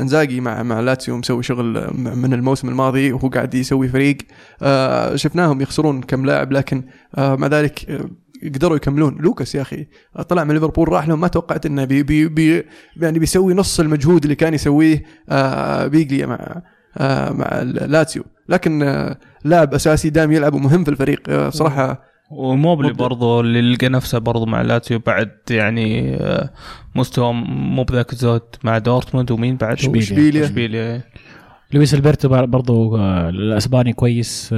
[0.00, 4.18] إنزاجي مع مع لاتسيو مسوي شغل من الموسم الماضي وهو قاعد يسوي فريق.
[4.62, 6.84] آه، شفناهم يخسرون كم لاعب لكن
[7.18, 8.00] مع ذلك
[8.44, 9.86] قدروا يكملون لوكاس يا أخي
[10.28, 12.64] طلع من ليفربول راح لهم ما توقعت إنه بي بي بي
[12.96, 16.62] يعني بيسوي نص المجهود اللي كان يسويه آه، بيجلي مع
[16.98, 22.92] آه، مع لاتسيو لكن آه، لاعب أساسي دائم يلعب ومهم في الفريق آه، صراحة وإيموبيلي.
[22.92, 26.18] برضو اللي لقى نفسه برضو مع لاتسيو بعد يعني
[26.94, 29.72] مستوى مو بذاك الزود مع دورتموند ومين بعد.
[29.76, 30.44] إشبيليا.
[30.44, 31.02] اشبيليا
[31.72, 34.54] لويس ألبرتو بر- برضو آه، الأسباني كويس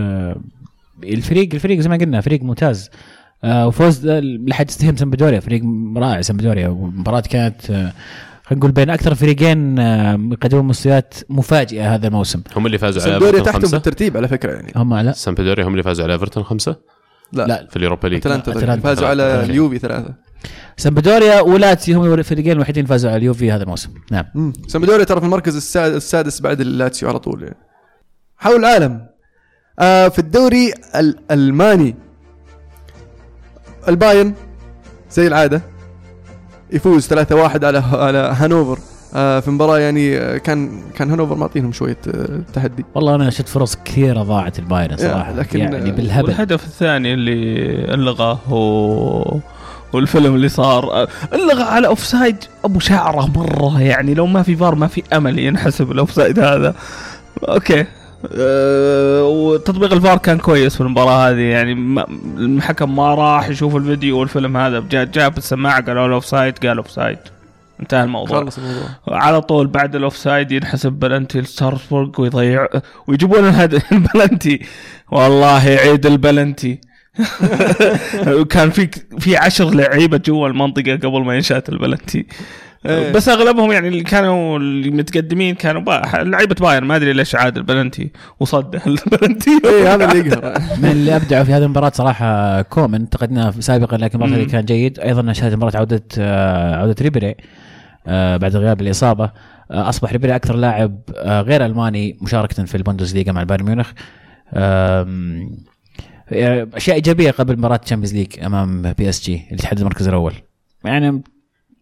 [1.04, 2.90] الفريق الفريق زي ما قلنا فريق ممتاز
[3.44, 5.62] وفوز آه، لحد استهم سمبدوريا فريق
[5.96, 7.92] رائع سمبدوريا والمباراة كانت آه،
[8.44, 12.42] خلينا نقول بين أكثر فريقين آه، يقدمون مستويات مفاجئة هذا الموسم.
[12.56, 14.72] هم اللي فازوا على إيفرتون تحتهم في خمسة؟ الترتيب على فكرة يعني.
[14.76, 16.76] هم لا سامبدوريا هم اللي فازوا على إيفرتون خمسة؟
[17.32, 17.66] لا, لا.
[17.70, 18.18] في ال Europa League.
[18.26, 18.76] أتلانتا.
[18.76, 19.44] فازوا على.
[19.44, 20.14] اليوفي ثلاثة.
[20.76, 23.90] سمبدوريا ولاتسيو هم الفريقين الوحيدين اللي فازوا على اليوفي هذا الموسم.
[24.10, 24.24] نعم.
[24.34, 24.52] مم.
[24.66, 27.56] سامبدوريا ترى في المركز السا- السادس بعد اللاتسيو على طول يعني.
[28.36, 29.06] حول العالم
[29.78, 31.94] آه في الدوري الالماني
[33.88, 34.34] البايرن
[35.10, 35.62] زي العادة
[36.72, 37.14] يفوز 3-1
[37.64, 38.78] على على هانوفر.
[39.14, 42.84] آه في مباراة يعني آه، كان كان هانوفر معطينهم شوية آه تحدي.
[42.94, 45.32] والله أنا شفت فرص كثيرة ضاعت البايرن صراحة.
[45.32, 46.24] لكن- يعني بالهبل.
[46.28, 49.36] والهدف الثاني اللي ألغاه هو
[49.92, 53.80] والفيلم اللي صار ألغى على offside أبو شعرة مرة.
[53.80, 56.74] يعني لو ما في فار ما في أمل ينحسب ال offside هذا.
[57.48, 57.84] okay.
[58.32, 61.40] أه وتطبيق الفار كان كويس في المباراة هذه.
[61.40, 62.04] يعني
[62.38, 64.80] الحكم ما راح يشوف الفيديو والفيلم هذا.
[64.90, 67.18] جاء جاب السماعة قالوا له offside قال offside
[67.80, 68.40] انتهى الموضوع.
[68.40, 68.88] خلص الموضوع.
[69.08, 72.68] على طول بعد ال offside ينحسب بلنتي لستارسبورغ ويضيع
[73.06, 74.60] ويجيبون الهدف البلنتي.
[75.10, 76.80] والله أعيد البلنتي.
[78.40, 78.88] وكان في
[79.18, 82.26] في عشر لعيبة جوا المنطقة قبل ما ينشات البلنتي.
[82.88, 83.12] إيه.
[83.12, 86.02] بس أغلبهم يعني اللي كانوا اللي متقدمين كانوا با...
[86.14, 88.10] لعيبة بايرن ما أدري ليش عاد البلنتي
[88.40, 89.50] وصد البلنتي.
[89.64, 90.58] إيه هذا اللي يقهر.
[90.82, 94.44] من اللي أبدعوا في هذه المباراة صراحة كومن انتقدناه سابقا لكن المباراة.
[94.44, 95.00] كان جيد.
[95.00, 97.34] أيضا شهدت مباراة عودة آه، عودة ريبيري
[98.06, 99.24] آه، بعد غياب الإصابة.
[99.70, 103.92] آه، أصبح ريبيري أكثر لاعب غير ألماني مشاركة في البوندسليغا مع البايرن ميونخ.
[106.76, 110.32] أشياء إيجابية قبل مباراة Champions League أمام PSG اللي تحدد المركز الأول.
[110.84, 111.22] يعني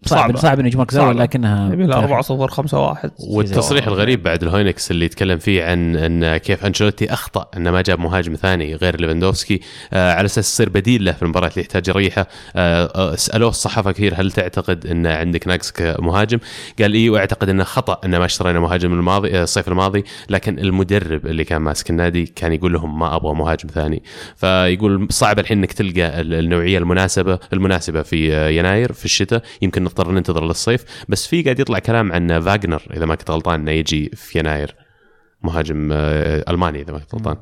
[0.07, 0.37] صعب.
[0.37, 1.13] صعب إنه الأول صعبة.
[1.23, 5.97] لكنها يبي لها 4 0 5 1 والتصريح الغريب بعد لهاينكس اللي يتكلم فيه عن
[5.97, 9.61] إن كيف أنشيلوتي أخطأ إنه ما جاب مهاجم ثاني غير ليفاندوفسكي
[9.93, 12.27] آه على أساس يصير بديل له في المباراة اللي يحتاج يريحه
[12.57, 16.39] آه آه، سألوه الصحافة كثير هل تعتقد إن عندك ناقصك مهاجم؟
[16.81, 21.27] قال إي وأعتقد إنه خطأ ان ما اشترينا مهاجم الماضي آه، الصيف الماضي لكن المدرب
[21.27, 24.03] اللي كان ماسك النادي كان يقول لهم ما أبغى مهاجم ثاني
[24.37, 29.85] فيقول صعب الحين إنك تلقى ال- النوعية المناسبه المناسبة في آه، يناير في الشتاء يمكن
[29.95, 33.71] نضطر ننتظر للصيف بس في قاعد يطلع كلام عن فاغنر إذا ما كنت غلطان إنه
[33.71, 34.75] يجي في يناير
[35.43, 37.37] مهاجم آه، ألماني إذا ما كنت غلطان.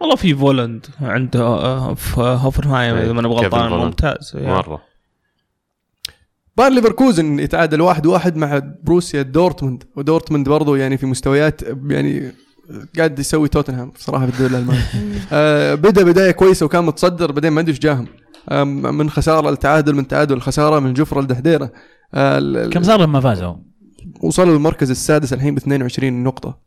[0.00, 3.72] والله في فولند عنده آه، في هوفنهايم إذا ما أنا فولند.
[3.72, 4.46] ممتاز يعني.
[4.46, 4.82] مرة.
[6.56, 12.32] باير ليفركوزن يتعادل واحد واحد مع بروسيا دورتموند ودورتموند برضو يعني في مستويات يعني
[12.96, 14.80] قاعد يسوي توتنهام بصراحه في الدوري الألماني.
[15.32, 18.06] آه بدأ بداية كويسة وكان متصدر بعدين ما أدري إيش جاهم.
[18.72, 21.72] من خسارة لتعادل من تعادل لخساره من جفره لدحديره
[22.14, 23.54] آه كم صار لما فازوا؟
[24.20, 26.58] وصلوا للمركز السادس الحين ب 22 نقطة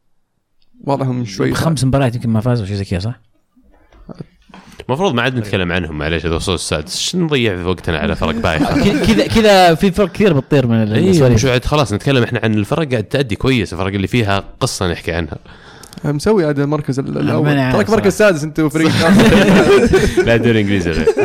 [0.84, 3.22] وضعهم شوي خمس مباريات يمكن ما فازوا شيء زي كذا صح؟
[4.90, 8.36] المفروض ما عاد نتكلم عنهم معليش اذا وصلوا السادس إيش نضيع في وقتنا على فرق
[8.36, 8.76] بايخه
[9.08, 11.68] كذا كذا في فرق كثير بتطير من اي السواليف.
[11.68, 15.38] خلاص نتكلم إحنا عن الفرق قاعد تأدي كويس الفرق اللي فيها قصة نحكي عنها
[16.06, 17.72] مسوي هذا المركز ال- الأول.
[17.72, 18.14] تراك مركز.
[18.14, 18.90] سادس أنت وفريق
[20.26, 21.08] لا الدوري الانجليزي غير.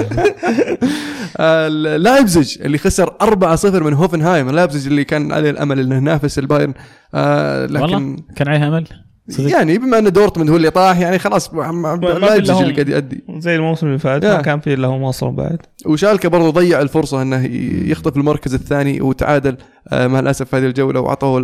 [1.37, 4.51] آه، لايبزيج اللي خسر 4-0 من هوفنهايم.
[4.51, 6.75] لايبزيج اللي كان عليه الأمل إنه ينافس البايرن.
[7.15, 8.87] آه، لكن والله كان عليها أمل؟
[9.29, 9.51] صدق.
[9.51, 12.89] يعني بما إن دورتموند هو اللي طاح يعني خلاص ما في لايبزيج لهم- اللي قاعد
[12.89, 13.25] يأدي.
[13.39, 14.25] زي الموسم اللي فات.
[14.25, 15.59] ما كان فيه إلا هم أصلا بعد.
[15.87, 17.45] وشالكة برضو ضيع الفرصة إنه
[17.91, 19.57] يخطف المركز الثاني وتعادل.
[19.93, 21.39] آه، مع الأسف في هذه الجولة وأعطوه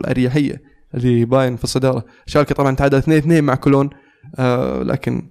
[0.00, 0.73] الأريحية.
[0.94, 2.04] اللي باين في الصدارة.
[2.26, 3.90] شالكة طبعا تعادل 2 2 مع كولون.
[4.38, 5.28] آه، لكن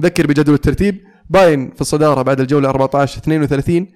[0.00, 1.00] ذكر بجدول الترتيب.
[1.30, 3.86] بايرن في الصدارة بعد الجولة 14 32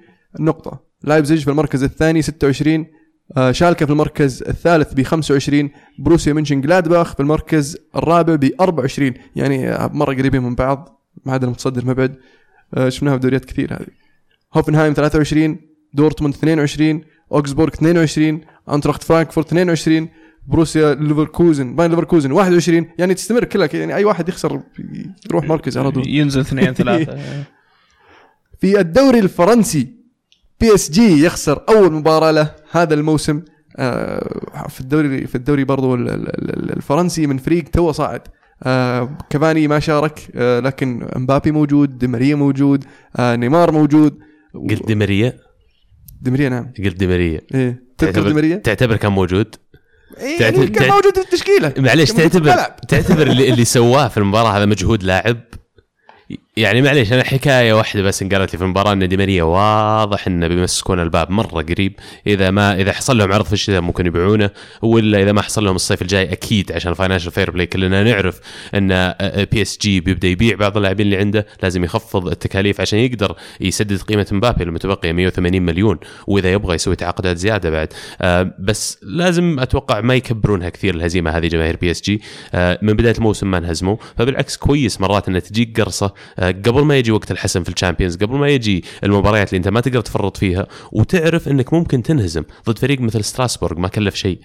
[0.41, 0.81] نقطة.
[1.03, 2.87] لايبزيج في المركز الثاني 26
[3.37, 9.15] آه، شالكة في المركز الثالث ب 25 بروسيا منشن جلادباخ في المركز الرابع ب 24
[9.37, 11.03] يعني مرة قريبين من بعض.
[11.25, 12.17] ما عدا المتصدر مبعد
[12.75, 13.87] آه، شفناها في دوريات كثير هذه.
[14.55, 15.59] هوفنهايم 23
[15.95, 18.41] دورتموند 22 أوجسبورغ 22
[18.75, 20.09] انتراخت فرانكفورت 22
[20.47, 24.61] بروسيا ليفركوزن باير ليفركوزن 21 يعني تستمر كلها يعني أي واحد يخسر
[25.31, 26.09] يروح مركز على طول.
[26.09, 27.19] ينزل اثنين ثلاثة.
[28.61, 29.89] في الدوري الفرنسي
[30.61, 33.43] PSG يخسر أول مباراة له هذا الموسم.
[33.77, 38.21] آه، في الدوري في الدوري برضو ال- ال- ال- الفرنسي من فريق تو صاعد.
[38.63, 42.85] آه، كافاني ما شارك آه، لكن امبابي موجود دي ماريا موجود
[43.17, 44.19] آه، نيمار موجود.
[44.71, 45.33] قلت دي ماريا
[46.21, 46.73] دي ماريا نعم.
[46.85, 47.83] قلت دي ماريا إيه.
[48.01, 49.55] تذكر دي ماريا تعتبر كان موجود.
[50.19, 51.73] إيه، يعني كان تعت- موجود في التشكيلة.
[51.79, 52.55] معليش كان تعتبر.
[52.89, 55.41] تعتبر اللي, اللي سواه في المباراة هذا مجهود لاعب.
[56.61, 60.49] يعني معليش أنا حكاية واحدة بس انقالت لي في المباراة إن دي ماريا واضح انه
[60.49, 61.93] بيمسكون الباب مرة قريب.
[62.27, 64.51] إذا ما إذا حصل لهم عرض في الشتاء ممكن يبيعونه
[64.83, 68.41] ولا إذا ما حصل لهم الصيف الجاي أكيد عشان financial fair play كلنا نعرف
[68.75, 69.15] إن
[69.53, 74.65] PSG بيبدأ يبيع بعض اللاعبين اللي عنده لازم يخفض التكاليف عشان يقدر يسدد قيمة مبابي
[74.65, 77.89] المتبقية 180 مليون وإذا يبغى يسوي تعاقدات زيادة بعد.
[78.23, 82.23] آه بس لازم أتوقع ما يكبرونها كثير الهزيمة هذه جماهير PSG
[82.83, 87.13] من بداية الموسم ما انهزموا فبالعكس كويس مرات إنها تجيك قرصة آه قبل ما يجي
[87.13, 90.67] وقت الحسم في ال Champions قبل ما يجي المباريات اللي أنت ما تقدر تفرط فيها
[90.93, 94.41] وتعرف إنك ممكن تنهزم ضد فريق مثل ستراسبورغ ما كلف شيء.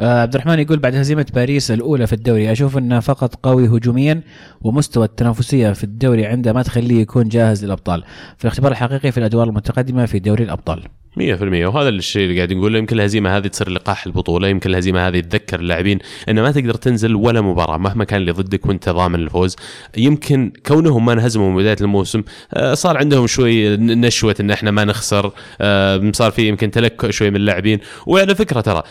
[0.00, 4.22] عبد الرحمن يقول بعد هزيمة باريس الأولى في الدوري أشوف انه فقط قوي هجوميا
[4.60, 8.04] ومستوى التنافسية في الدوري عنده ما تخليه يكون جاهز للأبطال.
[8.38, 10.82] في الاختبار الحقيقي في الأدوار المتقدمة في دوري الأبطال.
[11.16, 12.78] 100% وهذا الشيء اللي قاعد نقوله.
[12.78, 17.14] يمكن الهزيمة هذه تصير لقاح البطولة يمكن الهزيمة هذه تذكر اللاعبين إنه ما تقدر تنزل
[17.14, 19.56] ولا مباراة مهما كان اللي ضدك وانت ضامن الفوز.
[19.96, 22.22] يمكن كونهم ما انهزموا من بداية الموسم
[22.54, 27.30] آه، صار عندهم شوي نشوة إن إحنا ما نخسر آه، صار في يمكن تلكؤ شوي
[27.30, 27.78] من اللاعبين.
[28.06, 28.82] وعلى فكرة ترى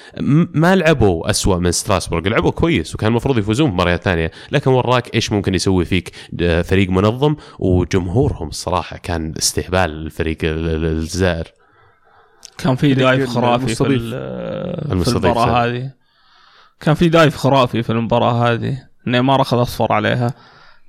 [0.54, 4.32] ما لعبوا أسوأ من ستراسبورغ لعبوا كويس وكان المفروض يفوزون بمباريات ثانية.
[4.52, 6.12] لكن وراك إيش ممكن يسوي فيك؟
[6.64, 11.48] فريق منظم وجمهورهم الصراحه كان استهبال الفريق ال- ال- الزائر.
[12.58, 13.84] كان في dive خرافي في,
[14.92, 15.66] المباراة.
[15.66, 15.92] هذه.
[16.80, 18.78] كان في dive خرافي في المباراة هذه.
[19.08, 20.34] نيمار أخذ أصفر عليها.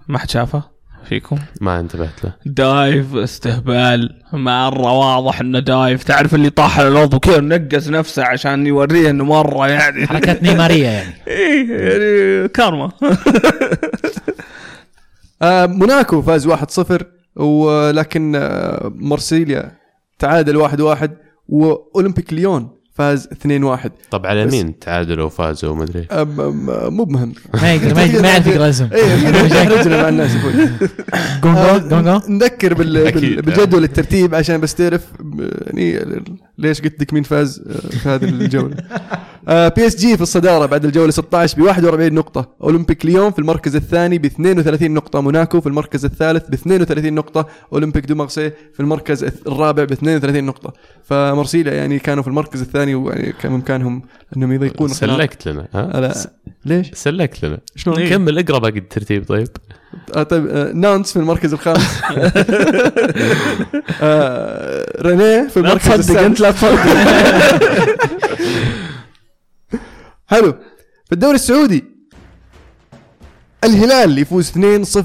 [0.09, 0.72] ما حد شافه.
[1.09, 2.33] فيكم؟ ما انتبهت له.
[2.47, 4.23] dive استهبال.
[4.33, 6.05] مره واضح إنه dive.
[6.05, 10.07] تعرف اللي طاح على الأرض وكذا نقز نفسه عشان يوريه إنه مرة يعني.
[10.07, 11.15] حركات نيمارية يعني.
[11.29, 12.93] إيه يعني كارما.
[15.43, 17.05] آه، موناكو فاز 1-0
[17.37, 19.73] ولكن آه، مرسيليا
[20.19, 21.11] تعادل 1-1
[21.49, 27.33] وأولمبيك ليون فاز 2-1 طب على مين تعادلوا وفازوا ومدري أم- أم- مو بمهم
[27.63, 30.31] ما يقدر ما يعرف يقرأ اسم يحرجنا مع الناس
[32.29, 32.93] نذكر بال...
[32.93, 33.07] بال...
[33.07, 33.41] أكيد.
[33.41, 35.03] بجدول الترتيب عشان بس تعرف
[35.67, 36.15] يعني
[36.59, 38.77] ليش قلت لك مين فاز آه، في هذه الجوله
[39.49, 42.49] PSG في الصدارة بعد الجولة 16 ب 41 نقطة.
[42.63, 45.21] أولمبيك ليون في المركز الثاني ب 32 نقطة.
[45.21, 47.47] موناكو في المركز الثالث ب 32 نقطة.
[47.73, 50.73] أولمبيك دو مارسي في المركز الرابع ب 32 نقطة.
[51.05, 54.03] فمارسيليا يعني كانوا في المركز الثاني ويعني كان بامكانهم
[54.37, 54.89] أنهم يضيقون.
[54.89, 56.15] سلكت لنا ها؟ لا.
[56.65, 57.59] ليش؟ سلكت لنا.
[57.77, 59.49] شلون؟ كمل اقرأ باقي الترتيب طيب.
[60.17, 62.01] آه طيب آه نانس في المركز الخامس.
[64.03, 66.41] آه رينيه في لا المركز تصدق انت السادس.
[66.41, 67.93] لا تصدق
[70.29, 70.53] حلو.
[71.07, 71.85] في الدوري السعودي
[73.65, 74.57] الهلال يفوز 2-0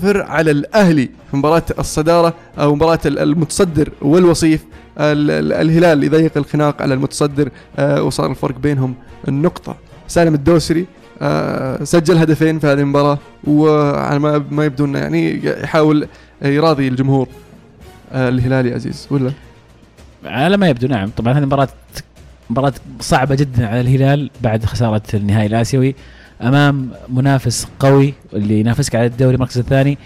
[0.03, 4.65] على الأهلي في مباراة الصدارة أو مباراة ال- المتصدر والوصيف.
[4.99, 8.95] ال- ال- الهلال يضيق الخناق على المتصدر آه وصار الفرق بينهم
[9.27, 9.75] النقطه
[10.07, 10.85] سالم الدوسري
[11.21, 14.19] آه سجل هدفين في هذه المباراة وعلى
[14.51, 16.07] ما يبدو إنه يعني يحاول
[16.41, 17.27] يراضي الجمهور
[18.11, 19.31] آه الهلالي عزيز ولا؟
[20.25, 21.09] على ما يبدو نعم.
[21.17, 21.67] طبعا هذه مباراة
[22.49, 25.95] مباراة صعبة جدا على الهلال بعد خسارة النهائي الآسيوي
[26.41, 29.97] أمام منافس قوي اللي ينافسك على الدوري المركز الثاني.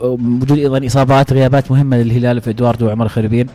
[0.00, 3.46] وجود أيضا إصابات غيابات مهمة للهلال في إدواردو وعمر الخريبين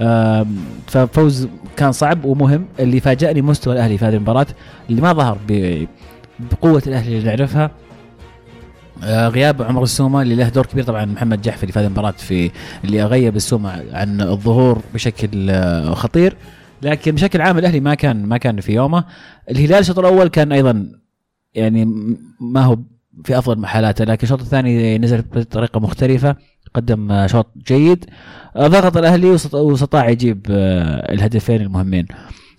[0.00, 0.56] آم،
[0.86, 2.64] ففوز كان صعب ومهم.
[2.80, 4.46] اللي فاجأني مستوى الأهلي في هذه المباراة
[4.90, 5.38] اللي ما ظهر
[6.52, 7.70] بقوة الأهلي اللي نعرفها.
[9.04, 12.50] آه، غياب عمر السومة اللي له دور كبير طبعا محمد جحفري في هذه المباراة في
[12.84, 16.36] اللي غيب السومة عن الظهور بشكل آه، خطير.
[16.82, 19.04] لكن بشكل عام الأهلي ما كان ما كان في يومه.
[19.50, 20.92] الهلال الشوط الأول كان أيضا
[21.54, 21.84] يعني
[22.40, 22.78] ما هو
[23.24, 26.36] في أفضل حالاته لكن الشوط الثاني نزل بطريقة مختلفة
[26.74, 28.04] قدم شوط جيد.
[28.58, 32.06] ضغط الأهلي واست- واستطاع يجيب آه، الهدفين المهمين.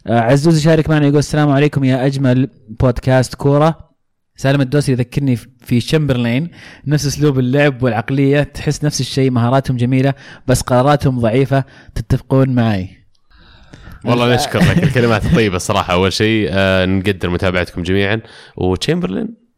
[0.07, 2.49] آه، عزوز يشارك معنا يقول السلام عليكم يا أجمل
[2.79, 3.89] بودكاست كورة.
[4.35, 6.49] سالم الدوسري يذكرني في شمبرلين.
[6.87, 10.13] نفس أسلوب اللعب والعقلية تحس نفس الشيء مهاراتهم جميلة
[10.47, 11.63] بس قراراتهم ضعيفة.
[11.95, 12.89] تتفقون معي؟
[14.05, 18.21] والله نشكر لك الكلمات الطيبه الصراحه أول شيء آه نقدر متابعتكم جميعا.
[18.57, 19.49] وتشامبرلين؟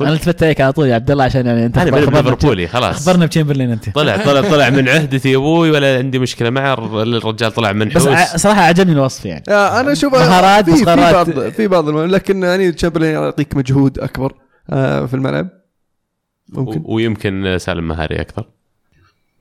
[0.00, 3.08] أنا التفت عليك على طول يا عبد الله عشان يعني أنت أنا ليفربولي خلاص.
[3.08, 3.90] اخبرنا بتشامبرلين أنت.
[3.90, 7.02] طلع طلع طلع من عهدتي أبوي ولا عندي مشكلة معه.
[7.02, 9.44] الرجال طلع من بس ع- صراحة عجبني الوصف يعني.
[9.48, 10.84] آه، أنا أشوف مهارات في بس في.
[11.12, 14.34] بعض في بعض الم- لكن يعني تشامبرلين يعطيك مجهود أكبر
[14.70, 15.48] آه، في الملعب.
[16.48, 16.80] ممكن.
[16.84, 18.46] و- ويمكن سالم مهاري أكثر.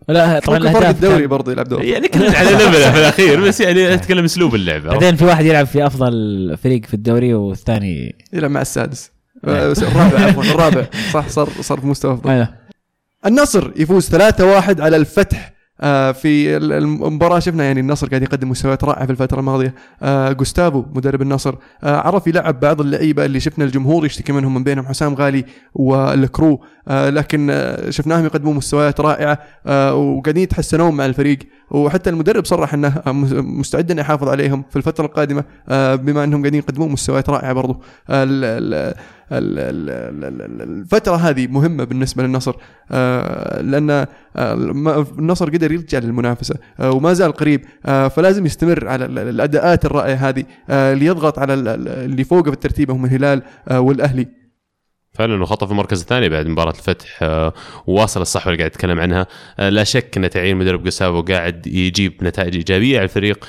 [0.10, 1.84] لا طبعا فرق الأهداف الدوري كان- برضه يلعب دور.
[1.84, 4.82] يعني كلنا على ليفله في الأخير بس يعني اتكلم أسلوب اللعب.
[4.82, 9.12] عرفت؟ بعدين في واحد يلعب في أفضل فريق في الدوري والثاني يلعب مع السادس.
[9.46, 10.86] آه، الرابع عفوا الرابع.
[11.14, 12.48] صح صار صار في مستوى أفضل.
[13.26, 15.54] النصر يفوز 3-1 على الفتح.
[16.14, 19.76] في ال- المباراة شفنا يعني النصر قاعد يقدم مستويات رائعة في الفترة الماضية.
[20.04, 21.56] آه، جوستافو مدرب النصر.
[21.84, 26.62] آه، عرف يلعب بعض اللعيبة اللي شفنا الجمهور يشتكي منهم من بينهم حسام غالي والكرو.
[26.88, 31.40] آه، لكن آه، شفناهم يقدمون مستويات رائعة آه، وقاعدين يتحسنون مع الفريق.
[31.72, 33.12] وحتى المدرب صرح إنه آه،
[33.42, 37.82] مستعد إنه يحافظ عليهم في الفترة القادمة آه، بما إنهم قاعدين يقدمون مستويات رائعة برضو.
[39.32, 42.56] ال- ال- ال- ال- ال- ال- الفترة هذه مهمة بالنسبة للنصر.
[42.92, 44.06] آه، لأن آه،
[45.20, 50.16] النصر قدر يرجع للمنافسة آه، وما زال قريب فلازم يستمر على ال- ال- الأداءات الرائعة
[50.16, 50.44] هذه
[50.94, 54.28] ليضغط على ال- ال- اللي فوقه في الترتيب هم الهلال والأهلي.
[55.18, 57.54] فعلا وخطف المركز الثاني بعد مباراة الفتح آه،
[57.88, 59.28] وواصل الصحوه اللي قاعد اتكلم عنها.
[59.60, 63.46] آه، لا شك ان تعيين مدرب جوسافو قاعد يجيب نتائج إيجابية على الفريق.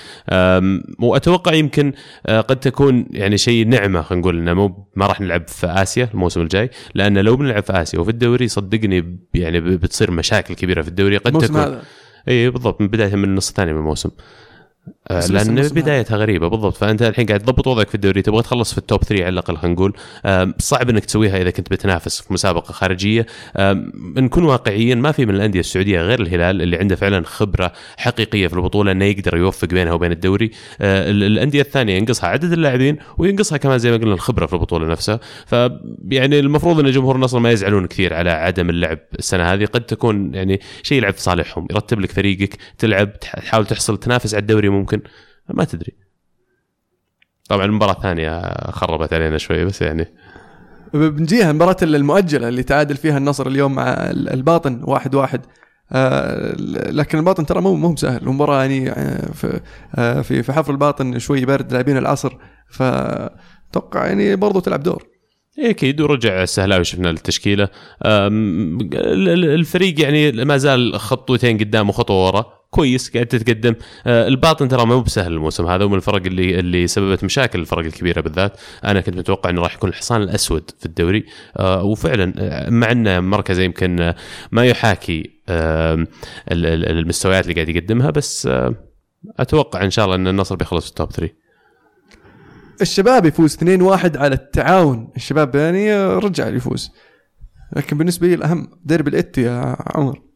[0.99, 1.93] وأتوقع يمكن
[2.27, 6.09] آه، قد تكون يعني شيء نعمة خلينا نقول إنه مو ما راح نلعب في آسيا
[6.14, 10.89] الموسم الجاي لأن لو بنلعب في آسيا وفي الدوري صدقني يعني بتصير مشاكل كبيرة في
[10.89, 11.83] الدوري قد تكون هذا.
[12.29, 14.09] اي بالضبط من بداية من النص الثاني من الموسم.
[14.09, 14.23] آه،
[15.11, 16.76] لأن الموسم بدايتها غريبة بالضبط.
[16.76, 19.74] فأنت الحين قاعد تضبط وضعك في الدوري تبغى تخلص في التوب 3 على الأقل خلينا
[19.74, 19.93] نقول.
[20.59, 23.26] صعب إنك تسويها إذا كنت بتنافس في مسابقة خارجية.
[24.16, 28.55] نكون واقعيين ما في من الأندية السعودية غير الهلال اللي عنده فعلا خبرة حقيقية في
[28.55, 30.51] البطولة إنه يقدر يوفق بينها وبين الدوري.
[30.80, 34.86] آه، ال- الأندية الثانية ينقصها عدد اللاعبين وينقصها كمان زي ما قلنا الخبرة في البطولة
[34.86, 35.20] نفسها.
[35.47, 39.64] فيعني المفروض إن جمهور النصر ما يزعلون كثير على عدم اللعب السنة هذه.
[39.64, 44.34] قد تكون يعني شيء يلعب في صالحهم يرتب لك فريقك تلعب تح- تحاول تحصل تنافس
[44.34, 45.01] على الدوري ممكن.
[45.49, 45.93] ما تدري.
[47.49, 50.14] طبعا المباراة الثانية خربت علينا شوي بس يعني.
[50.95, 55.41] بنجيها المباراة المؤجلة اللي تعادل فيها النصر اليوم مع ال- الباطن واحد واحد.
[55.93, 56.55] آه،
[56.91, 58.22] لكن الباطن ترى مو مو بسهل.
[58.22, 59.61] المباراة يعني آه، في
[59.95, 62.37] آه، في في حفر الباطن شوي برد لاعبين العصر.
[62.70, 65.07] فتوقع يعني برضو تلعب دور.
[65.59, 66.01] إيه أكيد.
[66.01, 67.68] ورجع السهلاوي شفنا التشكيلة.
[69.55, 72.57] الفريق يعني ما زال خطوتين قدام وخطوة ورا.
[72.71, 73.75] كويس قاعد تتقدم.
[74.07, 77.85] أه، الباطن ترى ما هو بسهل الموسم هذا ومن الفرق اللي اللي سببت مشاكل الفرق
[77.85, 78.61] الكبيرة بالذات.
[78.85, 81.25] أنا كنت متوقع إنه راح يكون الحصان الأسود في الدوري.
[81.57, 84.14] أه، وفعلا أه، مع إنه مركزه يمكن
[84.53, 85.39] ما يحاكي
[86.51, 88.49] المستويات اللي قاعد يقدمها بس
[89.39, 91.35] أتوقع إن شاء الله إن النصر بيخلص في التوب 3
[92.81, 95.12] الشباب يفوز 2-1 على التعاون.
[95.16, 96.91] الشباب يعني رجع يفوز.
[97.77, 100.28] لكن بالنسبة لي الأهم ديربي الإت يا عمر.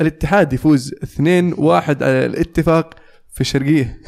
[0.00, 1.22] الاتحاد يفوز 2-1
[2.02, 2.94] على الاتفاق
[3.34, 3.98] في الشرقية.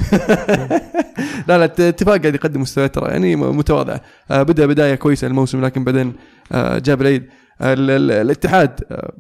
[1.48, 5.84] لا لا الاتفاق قاعد يقدم مستويات ترى يعني متواضعة آه، بدأ بداية كويسة الموسم لكن
[5.84, 6.12] بعدين
[6.52, 7.22] آه، جاب العيد.
[7.62, 9.12] ال- ال- الاتحاد آه،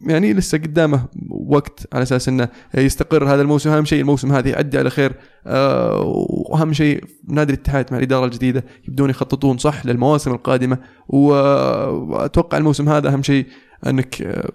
[0.00, 3.70] يعني لسه قدامه وقت على أساس إنه يستقر هذا الموسم.
[3.70, 5.12] أهم شيء الموسم هذا يعدي على خير.
[5.46, 6.00] آه،
[6.50, 10.78] وأهم شيء نادي الاتحاد مع الإدارة الجديدة يبدون يخططون صح للمواسم القادمة.
[11.08, 13.46] وأتوقع الموسم هذا أهم شيء
[13.86, 14.50] إنك آه،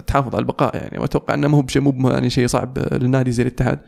[0.00, 0.98] تحافظ على البقاء يعني.
[0.98, 3.78] وأتوقع إنه مو بشيء مو يعني شيء صعب للنادي زي الاتحاد.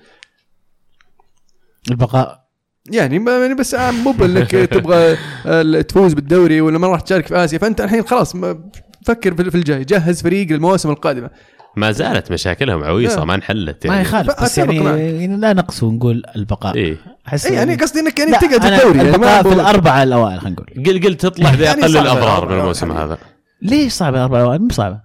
[1.90, 2.44] البقاء.
[2.90, 7.36] يعني ما- يعني بس مو بإنك تبغى آه، تفوز بالدوري ولا ما راح تشارك في
[7.44, 7.59] آسيا.
[7.59, 8.70] فأنت الحين خلاص ما-
[9.07, 9.84] فكر في في الجاي.
[9.84, 11.30] جهز فريق للمواسم القادمة.
[11.76, 13.24] ما زالت مشاكلهم عويصة.
[13.24, 14.76] ما انحلت ما يعني يخالف بس يعني.
[14.76, 16.74] يعني لا نقص ونقول البقاء.
[16.74, 16.96] إيه.
[17.28, 20.40] أحس اي يعني قصدي إنك يعني تقعد الدوري يعني ما البقاء في بقول- الأربعة الأوائل
[20.40, 20.84] خلينا نقول.
[20.86, 23.05] قل قل تطلع يعني بأقل الاضرار بالموسم يعني.
[23.05, 23.18] هذا.
[23.62, 25.00] ليش صعبه الأربعة الأوائل؟ مو صعبه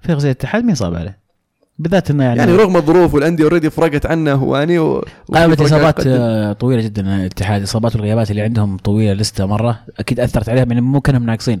[0.00, 1.20] فريق زي الاتحاد مين صعب عليه.
[1.78, 5.04] بالذات إنه يعني, يعني رغم الظروف والأندية already فرقت عنه هو يعني و...
[5.34, 6.08] فرق إصابات
[6.60, 7.58] طويلة جدا الاتحاد.
[7.58, 11.60] الاصابات والغيابات اللي عندهم طويلة لسته مرة أكيد أثرت عليهم يعني مو كأنهم ناقصين.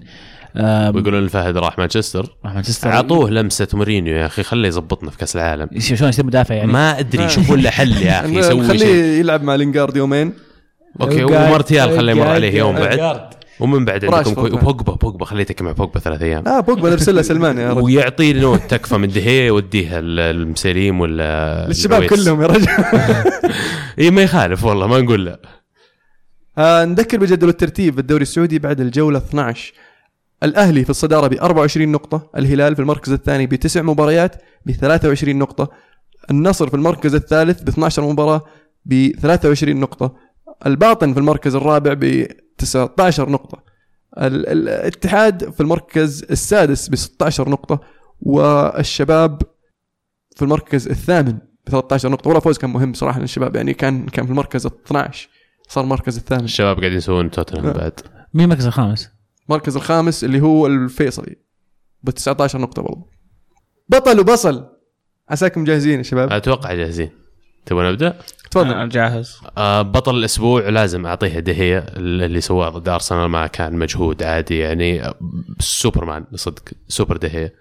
[0.56, 2.36] ويقولون الفهد راح مانشستر.
[2.44, 2.88] مانشستر.
[2.92, 5.68] اعطوه لمسة مورينيو يا أخي خليه يظبطنا في كأس العالم.
[5.78, 8.78] شلون يصير مدافع يعني؟ ما أدري شوفوا له حل يا أخي يسوي شيء.
[8.78, 10.32] خليه يلعب مع لينجارد يومين.
[11.00, 13.39] okay ومارتيال خليه يمر عليه يوم بعد.
[13.60, 16.44] ومن بعد عندكم كوي بوجبا خليه يتكي مع بوجبا ثلاث أيام.
[16.44, 17.82] لا بوجبا نرسل له سلمان يا رجل.
[17.82, 22.04] ويعطي note تكفى من دهيه يوديها المسيليم ولا للشباب.
[22.04, 22.68] كلهم يا رجل.
[23.98, 25.40] اي ما يخالف والله ما نقول لا.
[26.58, 29.72] آه، نذكر بجدول الترتيب الدوري السعودي بعد الجولة 12
[30.42, 35.70] الأهلي في الصدارة ب 24 نقطة الهلال في المركز الثاني بتسع مباريات ب 23 نقطة
[36.30, 38.44] النصر في المركز الثالث ب 12 مباراة
[38.84, 40.16] ب 23 نقطة
[40.66, 42.26] الباطن في المركز الرابع ب
[42.60, 43.62] 19 نقطة.
[44.18, 47.80] ال- ال- الاتحاد في المركز السادس ب 16 نقطة
[48.20, 49.42] والشباب
[50.36, 51.32] في المركز الثامن
[51.66, 52.30] ب 13 نقطة.
[52.30, 55.28] ولا فوز كان مهم صراحة للشباب يعني كان كان في المركز ال 12
[55.68, 56.44] صار المركز الثامن.
[56.44, 57.72] الشباب قاعدين يسوون توتنهام لا.
[57.72, 58.00] بعد.
[58.34, 59.10] مين المركز الخامس؟
[59.48, 61.36] المركز الخامس اللي هو الفيصلي
[62.02, 63.06] ب 19 نقطة برضه
[63.88, 64.66] بطل وبصل.
[65.28, 67.10] عساكم جاهزين يا شباب؟ أتوقع جاهزين.
[67.66, 68.18] تبغى نبدأ؟
[68.56, 69.40] أنا تفضل جاهز.
[69.58, 75.04] آه بطل الأسبوع لازم اعطيها دهيه اللي سواه ضد أرسنال ما كان مجهود عادي يعني.
[75.04, 75.14] آه،
[75.58, 77.54] سوبرمان صدق سوبر دهية.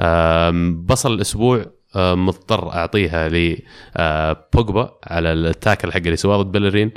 [0.00, 1.66] آم، بصل الأسبوع
[1.96, 3.58] آه، مضطر أعطيها ل
[3.96, 6.90] آه، بوجبا على ال tackle حق اللي سواه ضد بلرين.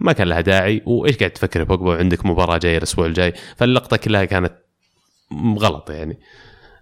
[0.00, 0.82] ما كان لها داعي.
[0.86, 3.34] وإيش قاعد تفكر بوجبا؟ وعندك مباراة جاية الأسبوع الجاي.
[3.56, 4.52] فاللقطة كلها كانت
[5.58, 6.12] غلط يعني.
[6.12, 6.18] آه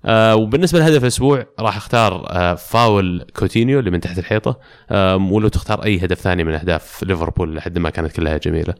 [0.07, 4.59] وبالنسبة لهدف الأسبوع راح أختار آه فاول كوتينيو اللي من تحت الحيطة
[4.91, 8.75] آم، ولو تختار أي هدف ثاني من أهداف ليفربول لحد ما كانت كلها جميلة.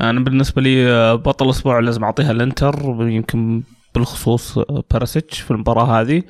[0.00, 3.62] أنا بالنسبة لي آه، بطل الأسبوع لازم أعطيها الإنتر يمكن
[3.94, 6.22] بالخصوص آه، بيريسيتش في المباراة هذه.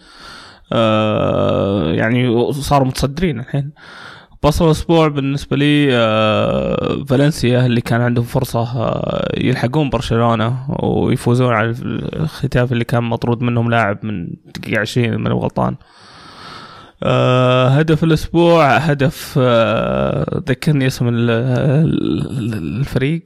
[0.72, 3.70] آه، يعني صاروا متصدرين الحين.
[4.44, 11.70] بطل الأسبوع بالنسبة لي آه، فالنسيا اللي كان عندهم فرصة آه، يلحقون برشلونة ويفوزون على
[12.16, 15.76] الختاف اللي كان مطرود منهم لاعب من دقيقة 20 من غلطان.
[17.02, 19.38] آه هدف الأسبوع هدف
[20.48, 23.24] ذكرني اسم ال- ال- الفريق.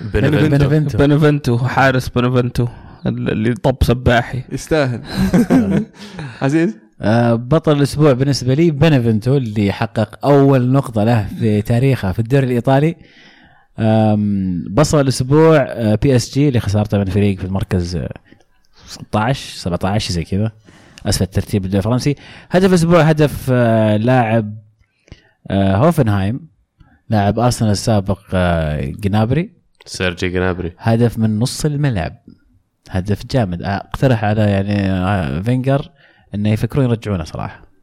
[0.00, 0.98] بنفنتو.
[0.98, 2.66] بنفنتو حارس بنفنتو
[3.06, 4.42] اللي طب سباحي.
[4.52, 5.00] يستاهل.
[6.42, 6.76] عزيز؟
[7.34, 12.96] بطل الأسبوع بالنسبة لي بنفنتو اللي حقق أول نقطة له في تاريخه في الدوري الإيطالي.
[14.70, 18.14] بصل الأسبوع آه، PSG اللي خسارته من فريق في المركز آه،
[18.86, 20.52] 16 17 زي كذا.
[21.06, 22.14] أسفل الترتيب الدوري الفرنسي.
[22.50, 24.54] هدف الأسبوع هدف آه، لاعب
[25.50, 26.48] آه، هوفنهايم
[27.10, 29.52] لاعب أرسنال السابق آه، جنابري.
[29.86, 30.72] سيرجي جنابري.
[30.78, 32.16] هدف من نص الملعب.
[32.90, 33.62] هدف جامد.
[33.62, 35.90] أقترح على يعني آه، فينجر
[36.34, 37.74] إنه يفكرون يرجعونه صراحة.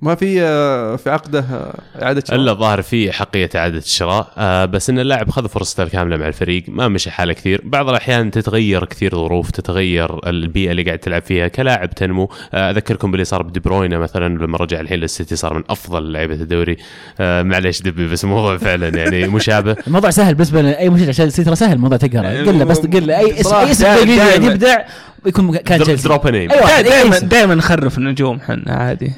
[0.00, 2.40] ما في آه، في عقده آه، إعادة شراء.
[2.40, 6.64] إلا الظاهر في أحقية إعادة الشراء آه بس إن اللاعب خذ فرصته الكامله مع الفريق
[6.68, 7.60] ما مشي حاله كثير.
[7.64, 11.48] بعض الأحيان تتغير كثير ظروف تتغير البيئة اللي قاعد تلعب فيها.
[11.48, 15.62] كلاعب تنمو آه أذكركم باللي صار بدي بروينا مثلا لما رجع الحين للسيتي صار من
[15.70, 16.76] أفضل لعيبة الدوري.
[17.20, 21.56] آه معليش دبي بس الموضوع فعلا يعني مشابه الموضوع سهل بالنسبة لأي مشجع تشيلسي ترى
[21.56, 22.28] سهل الموضوع تقرأ.
[22.28, 24.42] قل له بس قل له أي اسم أي اسم.
[24.44, 24.78] يبدع.
[25.26, 26.50] يكون كان تشيلسي drop name
[26.82, 29.12] دائما دائما نخرف النجوم حنا عادي.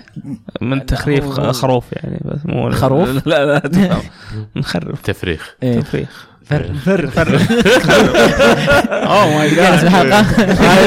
[0.61, 3.63] من تخريف خروف يعني بس مو خروف؟ لا لا.
[4.57, 5.01] نخرف.
[5.03, 5.55] تفريخ.
[5.63, 5.81] إيه.
[5.81, 6.27] تفريخ.
[6.45, 7.39] فر فر فر
[8.93, 10.21] oh my كان اسم الحلقة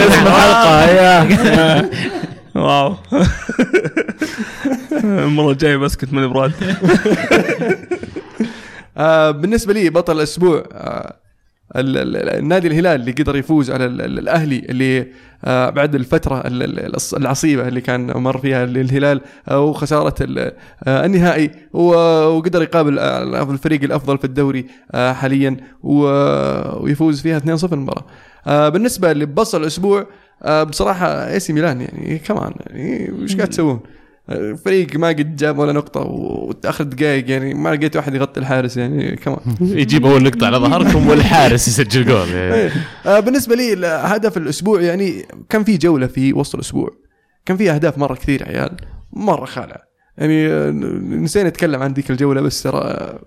[0.07, 1.89] اسم الحلقة
[2.55, 2.95] wow.
[5.03, 6.51] المره الجايه بسكت من براد
[8.97, 11.15] آه بالنسبة لي بطل الأسبوع آه
[11.75, 15.07] النادي الهلال اللي قدر يفوز على ال- ال- الأهلي اللي
[15.45, 16.43] آه بعد الفترة
[17.17, 20.15] العصيبة اللي كان مر فيها الهلال آه وخسارة
[20.87, 22.99] آه النهائي وقدر يقابل
[23.53, 28.05] الفريق الأفضل في الدوري حاليا ويفوز فيها 2-0 المباراة.
[28.69, 30.07] بالنسبة لبصل الأسبوع
[30.69, 33.79] بصراحة إي سي ميلان يعني كمان يعني وش قاعد تسوون؟
[34.65, 39.15] فريق ما قد جاب ولا نقطة وتأخر دقائق يعني ما لقيت واحد يغطي الحارس يعني
[39.15, 42.53] كمان يجيب أول نقطة على ظهركم والحارس يسجل جول يعني.
[42.53, 42.71] إيه.
[43.05, 46.89] آه، بالنسبة لي هدف الأسبوع يعني كان في جولة في وسط الأسبوع.
[47.45, 48.77] كان في أهداف مرة كثير عيال
[49.13, 49.81] مرة خالعة.
[50.17, 50.71] يعني آه،
[51.01, 53.19] نسينا نتكلم عن ذيك الجولة بس ترى آه،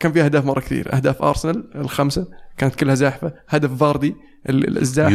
[0.00, 0.94] كان في أهداف مرة كثير.
[0.94, 2.26] أهداف أرسنال الخمسة
[2.58, 3.32] كانت كلها زاحفة.
[3.48, 4.14] هدف فاردي
[4.48, 5.12] ال- الزاحف.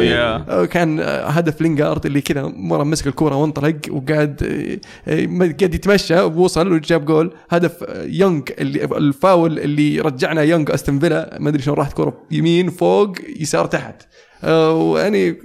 [0.00, 0.64] إيه.
[0.64, 5.26] كان آه، هدف لينجارد اللي كذا مرة مسك الكورة وانطلق وقاعد آه، آه،
[5.60, 7.32] قاعد يتمشى ووصل وجاب جول.
[7.50, 12.70] هدف يونغ اللي الفاول اللي رجعنا يونغ أستون فيلا ما أدري شلون راحت كوره يمين
[12.70, 14.02] فوق يسار تحت.
[14.50, 15.36] ويعني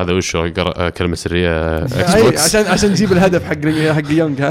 [0.00, 0.36] هذا وش
[0.96, 4.50] كلمة سرية Xbox عشان عشان نجيب الهدف حق حق يونغ.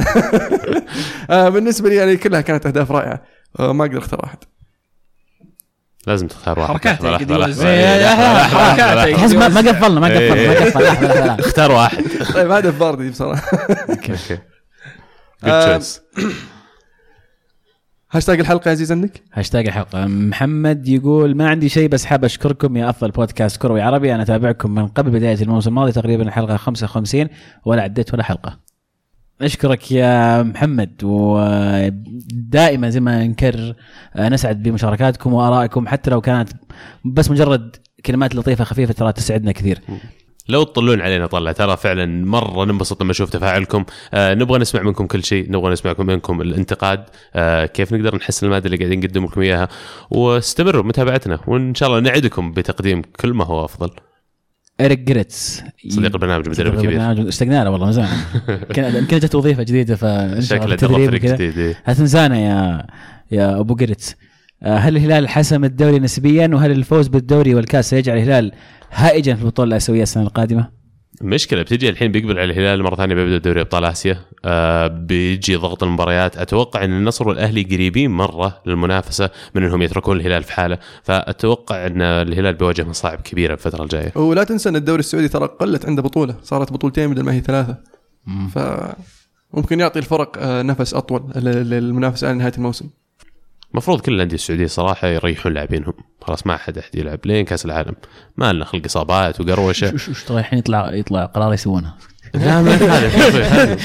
[1.53, 3.21] بالنسبة لي يعني كلها كانت أهداف رائعة.
[3.59, 4.37] ما أقدر أختار واحد
[6.07, 7.37] لازم تختار واحد حركاته حركاته.
[9.37, 10.65] ما ما قفلنا ما قفلنا ما إيه.
[10.65, 11.39] قفلنا.
[11.39, 12.03] اختار واحد
[12.33, 13.57] طيب هدف باردي بصراحة
[13.89, 14.39] أوكي
[15.43, 15.99] آه، choice.
[18.11, 22.77] هاشتاج الحلقة يا عزيز عندك؟ هاشتاج الحلقة محمد يقول ما عندي شيء بس حاب أشكركم
[22.77, 27.27] يا أفضل بودكاست كروي عربي أنا أتابعكم من قبل بداية الموسم الماضي تقريبا الحلقة 55
[27.65, 28.64] ولا عديت ولا حلقة
[29.41, 33.73] نشكرك يا محمد ودائما زي ما نكرر
[34.17, 36.49] نسعد بمشاركاتكم وآرائكم حتى لو كانت
[37.05, 37.75] بس مجرد
[38.05, 39.79] كلمات لطيفة خفيفة ترى تسعدنا كثير.
[40.49, 43.85] لو تطلون علينا طلع ترى فعلا مرة ننبسط لما نشوف تفاعلكم.
[44.13, 47.03] آه نبغى نسمع منكم كل شيء نبغى نسمع منكم الانتقاد.
[47.35, 49.67] آه كيف نقدر نحسن المادة اللي قاعدين نقدم لكم إياها؟
[50.11, 53.89] واستمروا بمتابعتنا وإن شاء الله نعدكم بتقديم كل ما هو أفضل.
[54.81, 58.17] إريك جيريتس صديق البرنامج المدرب الكبير البرنامج اشتقنا له والله من زمان
[58.95, 61.35] يمكن جت وظيفة جديدة فان شاء الله شكله دخل تدريب فريق.
[61.35, 61.75] جديد إيه.
[61.87, 62.85] لا تنسانا يا
[63.31, 64.15] يا أبو جيريتس
[64.63, 68.51] آه، هل الهلال حسم الدوري نسبيا وهل الفوز بالدوري والكاس سيجعل الهلال
[68.91, 70.69] هائجا في البطولة الأسيوية السنة القادمة؟
[71.21, 74.17] مشكلة بتجي الحين بيقبل على الهلال مرة ثانية بيبدأ دوري أبطال آسيا.
[74.45, 76.37] آه بيجي ضغط المباريات.
[76.37, 80.77] أتوقع إن النصر والأهلي قريبين مرة للمنافسة من إنهم يتركون الهلال في حالة.
[81.03, 84.11] فأتوقع إن الهلال بيواجه مصاعب كبيرة الفترة الجاية.
[84.15, 86.35] ولا تنسى إن الدوري السعودي ترى قلت عنده بطولة.
[86.43, 87.77] صارت بطولتين بدل ما هي ثلاثة.
[88.53, 88.59] ف
[89.53, 92.89] ممكن يعطي الفرق آه، نفس أطول لل- للمنافسة على نهاية الموسم.
[93.75, 95.93] المفروض كل الأندية السعودية صراحة يريحون لاعبينهم.
[96.21, 97.19] خلاص ما حد أحد يلعب.
[97.25, 97.95] لين كأس العالم.
[98.37, 99.93] ما لنا خلق إصابات وقروشة.
[99.93, 101.93] وش وش ترى الحين يطلع يطلع قرار يسوونه
[102.33, 103.77] لا ما هذا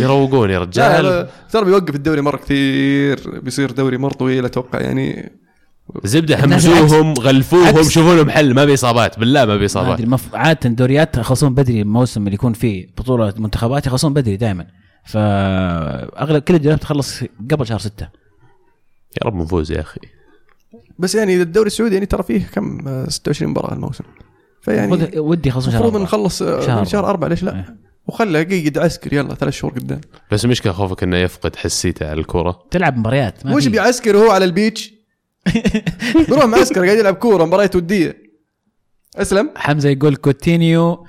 [0.00, 1.28] يروقون يا رجال.
[1.50, 3.40] ترى بيوقف الدوري مرة كثير.
[3.40, 5.32] بيصير دوري مرة طويل أتوقع يعني.
[6.04, 7.82] زبدة همزوهم غلفوهم.
[7.82, 8.54] شوفوا لهم حل.
[8.54, 9.18] ما بي إصابات.
[9.18, 9.98] بالله ما بي إصابات.
[9.98, 10.34] أدري مف...
[10.34, 14.66] عادة الدوريات يخلصون بدري الموسم اللي يكون فيه بطولة منتخبات يخلصون بدري دائما
[15.04, 18.23] فاغلب كل الدوريات تخلص قبل شهر ستة.
[19.22, 20.00] يا رب نفوز يا أخي.
[20.98, 24.04] بس يعني الدوري السعودي يعني ترى فيه كم آه، 26 مباراة الموسم
[24.62, 25.96] فيعني ودي شهر المفروض.
[25.96, 27.76] نخلص آه، شهر من شهر أربعة ليش لا؟ إيه.
[28.06, 30.00] وخله قيد عسكر يلا ثلاث شهور قدام.
[30.32, 32.66] بس المشكلة خوفك إنه يفقد حسيته على الكورة.
[32.70, 33.66] تلعب مباريات ما وش.
[33.66, 34.94] بيعسكر هو على البيتش؟
[36.28, 38.22] بيروح معسكر قاعد يلعب كورة مباريات ودية.
[39.16, 39.50] أسلم.
[39.56, 41.04] حمزة يقول كوتينيو آه،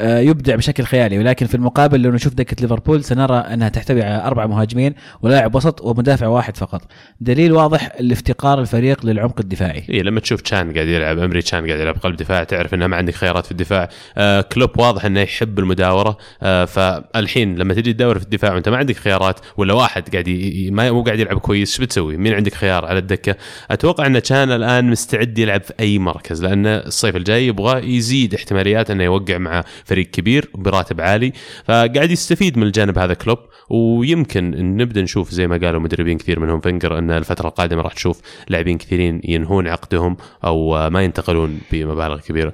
[0.00, 4.46] يبدع بشكل خيالي ولكن في المقابل لو نشوف دكة ليفربول سنرى أنها تحتوي على أربع
[4.46, 6.82] مهاجمين ولاعب وسط ومدافع واحد فقط
[7.20, 11.80] دليل واضح لافتقار الفريق للعمق الدفاعي اي لما تشوف تشان قاعد يلعب أمري تشان قاعد
[11.80, 15.58] يلعب قلب دفاع تعرف إنه ما عندك خيارات في الدفاع آه كلوب واضح إنه يحب
[15.58, 20.28] المداورة آه فالحين لما تجي تدور في الدفاع وأنت ما عندك خيارات ولا واحد قاعد
[20.28, 20.70] ي...
[20.70, 23.36] ما مو قاعد يلعب كويس إيش بتسوي؟ مين عندك خيار على الدكة؟
[23.70, 28.90] أتوقع إن تشان الآن مستعد يلعب في أي مركز لأن الصيف الجاي يبغى يزيد احتماليات
[28.90, 31.32] إنه يوقع مع فريق كبير براتب عالي
[31.64, 33.38] فقاعد يستفيد من الجانب هذا كلوب.
[33.70, 38.20] ويمكن نبدأ نشوف زي ما قالوا مدربين كثير منهم فينجر إن الفترة القادمة راح تشوف
[38.48, 42.52] لاعبين كثيرين ينهون عقدهم أو ما ينتقلون بمبالغ كبيرة.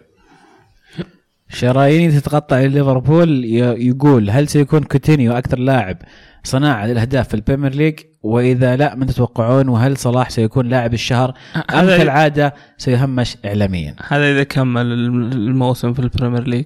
[1.51, 5.97] شراييني تتقطع ليفربول ي- يقول هل سيكون كوتينيو أكثر لاعب
[6.45, 11.35] صناعة للأهداف في ال Premier League؟ وإذا لا من تتوقعون وهل صلاح سيكون لاعب الشهر؟
[11.57, 13.95] أم كالعادة سيهمش اعلاميا.
[14.09, 16.65] هذا إذا كمل الم- الموسم في ال Premier League.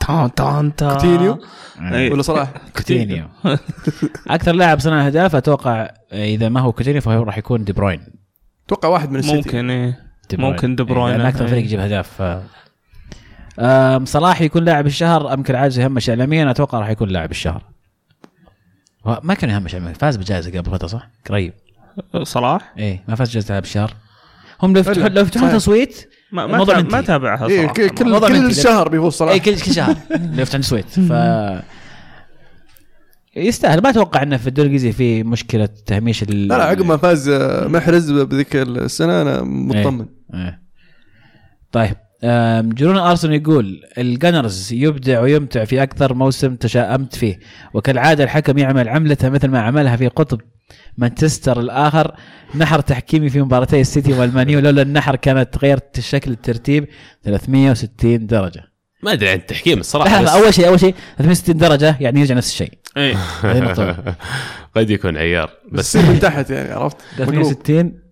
[0.00, 1.38] تان تان تان كوتينيو
[1.92, 2.12] إيه.
[2.12, 3.24] ولا صلاح كوتينيو
[4.28, 8.00] أكثر لاعب صنع اهداف أتوقع إذا ما هو كوتينيو فهو راح يكون دي بروين
[8.66, 9.98] أتوقع واحد من السيتي ممكن إيه
[10.30, 10.52] دي بروين.
[10.52, 11.16] ممكن دي بروين.
[11.16, 11.50] لأن أكثر إيه.
[11.50, 12.22] فريق يجيب اهداف.
[13.58, 17.62] أم، صلاح يكون لاعب الشهر أم كالعادة يهمش اعلاميا أتوقع راح يكون لاعب الشهر
[19.22, 21.52] ما كان يهمش اعلاميا فاز بجائزة قبل فترة صح؟ قريب
[22.22, 23.94] صلاح إيه ما فاز جائزه لاعب الشهر
[24.62, 25.12] هم لو يفتحون.
[25.12, 25.50] لو يفتحون.
[25.52, 26.82] تصويت ما ما.
[26.82, 28.62] ما تابعها إيه صراحة ك- كل الموضوع كل منتهي.
[28.62, 31.12] شهر بيفوز صلاح اي كل كل شهر لو يفتحون تصويت ف
[33.36, 36.48] يستاهل ما أتوقع انه في الدوري الإنجليزي في مشكلة تهميش ال...
[36.48, 40.60] لا لا عقب ما فاز آه، محرز بذيك السنة أنا مطمن إيه.
[41.72, 47.38] طيب أم، جرون أرسنال يقول ال Gunners يبدع ويمتع في أكثر موسم تشائمت فيه
[47.74, 50.40] وكالعادة الحكم يعمل عملته مثل ما عملها في قطب
[50.98, 52.14] مانشستر الآخر.
[52.54, 56.88] نحر تحكيمي في مباراتي السيتي والمانيو لولا النحر كانت تغيرت شكل الترتيب
[57.24, 58.64] 360 درجة.
[59.02, 62.34] ما أدري عن التحكيم الصراحة لا بس أول شيء أول شيء 360 درجة يعني يرجع
[62.34, 62.72] نفس الشيء.
[63.44, 63.96] النقطه
[64.76, 67.52] قد يكون عيار بس من تحت يعني عرفت؟ مقلوب.
[67.52, 68.09] 360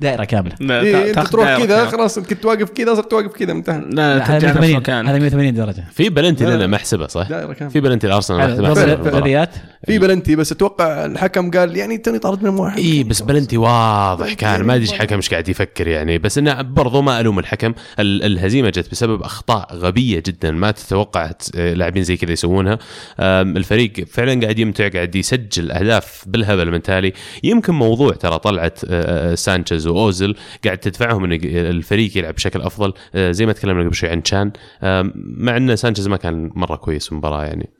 [0.00, 0.54] دائرة كاملة.
[0.60, 1.84] لا، إيه أنت تروح كذا.
[1.86, 3.78] خلاص كنت واقف كذا صرت واقف كذا انتهى.
[3.78, 5.84] لا لا، لا هذا ترجع نفس 180 مكانك هذا 180 درجة.
[5.92, 6.50] في بلنتي لا.
[6.56, 7.72] لنا محسبة صح؟ دائرة كاملة.
[7.72, 9.48] في بلنتي الارسنال فعلا،
[9.86, 12.78] في بلنتي بس أتوقع الحكم قال يعني توني طارد من واحد.
[12.78, 14.62] اي بس بلنتي واضح كان.
[14.62, 16.18] ما أدري إيش حكم إيش قاعد يفكر يعني.
[16.18, 17.74] بس إنه برضو ما ألوم الحكم.
[17.98, 22.78] ال- الهزيمة جت بسبب أخطاء غبية جدا ما تتوقع لاعبين زي كذا يسوونها.
[23.20, 27.12] الفريق فعلا قاعد يمتع قاعد يسجل أهداف بالهبل من تالي.
[27.42, 32.92] يمكن موضوع ترى طلعت آه، آه، سانشيز وأوزل قاعد تدفعهم إن الفريق يلعب بشكل أفضل.
[33.14, 34.52] آه، زي ما تكلمنا قبل شوي عن تشان
[34.82, 37.70] آم، مع إن سانشيز ما كان مرة كويس المباراة يعني.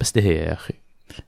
[0.00, 0.74] بس ده هي يا أخي.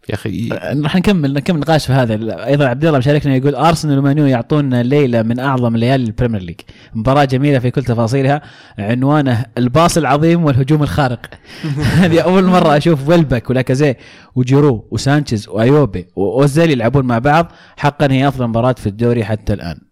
[0.09, 0.49] يا أخي
[0.83, 2.47] راح نكمل نكمل نقاش في هذا.
[2.47, 6.61] أيضا عبد الله مشاركنا يقول أرسنال ومانيو يعطونا ليله من أعظم ليالي ال Premier League.
[6.95, 8.43] مباراة جميلة في كل تفاصيلها.
[8.79, 11.21] عنوانه الباص العظيم والهجوم الخارق.
[12.01, 13.97] هذه أول مرة أشوف ويلبك ولاكازيه
[14.35, 17.53] وجيرو وسانشيز وأيوبي وأوزيل يلعبون مع بعض.
[17.77, 19.90] حقا هي أفضل مباراة في الدوري حتى الآن.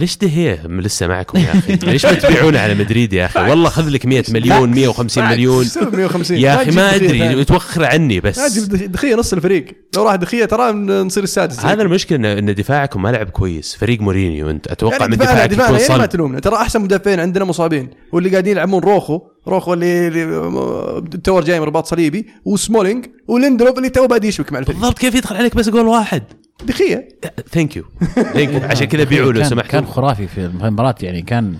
[0.00, 1.78] ليش ده هي؟ لسه معكم يا أخي.
[1.92, 5.64] ليش ما تبيعونه على مدريد يا أخي؟ والله خذ لك 100 مليون 150 مليون.
[5.64, 7.44] سبب 150 يا أخي ما أدري.
[7.44, 8.58] توخر عني بس.
[8.68, 9.66] دخية نص الفريق.
[9.96, 11.64] لو راح دخية ترى نصير السادس.
[11.64, 13.76] هذا المشكلة ان دفاعكم ما لعب كويس.
[13.76, 16.04] فريق مورينيو أنت أتوقع يعني من دفاعك يكون يعني ما صلب.
[16.08, 16.40] تلومنا.
[16.40, 17.90] ترى أحسن مدافعين عندنا مصابين.
[18.12, 19.20] واللي قاعدين يلعبون روخو.
[19.48, 22.26] روخو اللي, اللي تو راجع من رباط صليبي.
[22.44, 23.06] وسمولينج.
[23.28, 24.78] وليندروف اللي تو بادي يشبك مع الفريق.
[24.78, 26.22] بالضبط كيف يدخل عليك بس جول واحد؟
[26.64, 27.08] دي خيا
[27.52, 27.84] thank you
[28.14, 29.70] thank you عشان كذا بيعوا لو كان- سمحتوا.
[29.70, 31.54] كان خرافي في المباراة يعني كان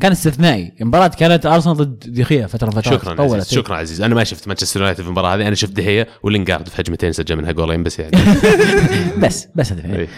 [0.00, 0.72] كان استثنائي.
[0.80, 3.34] المباراه كانت أرسنال ضد دي خيا فتره فترات شكرا طولت.
[3.34, 4.00] عزيز شكرا عزيز.
[4.02, 5.46] أنا ما شفت مانشستر يونايتد في المباراة هذه.
[5.48, 8.16] أنا شفت دي خيا ولينجارد في هجمتين سجل منها جولين بس يعني.
[9.22, 10.08] بس بس إيه.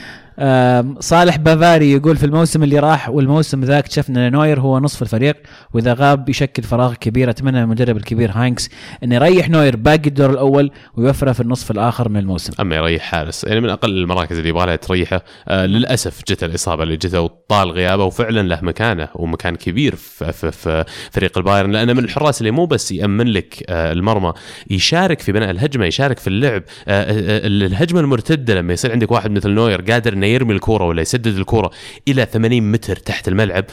[1.00, 5.36] صالح بافاري يقول في الموسم اللي راح والموسم ذاك شفنا نوير هو نصف الفريق
[5.72, 7.30] وإذا غاب يشكل فراغ كبير.
[7.30, 8.70] أتمنى من المدرب الكبير هاينكس
[9.04, 12.52] انه يريح نوير باقي الدور الأول ويوفره في النصف الآخر من الموسم.
[12.60, 16.82] أما يريح حارس يعني من أقل المراكز اللي يبغى لها تريحه آه للأسف جت الإصابة
[16.82, 21.72] اللي جته وطال غيابه وفعلا له مكانه ومكان كبير في, في, في فريق البايرن.
[21.72, 24.32] لأنه من الحراس اللي مو بس يأمن لك آه المرمى
[24.70, 29.30] يشارك في بناء الهجمة يشارك في اللعب آه آه الهجمة المرتدة لما يصير عندك واحد
[29.30, 31.70] مثل نوير قادر إنه يرمي الكورة ولا يسدد الكورة
[32.08, 33.64] إلى 80 متر تحت الملعب.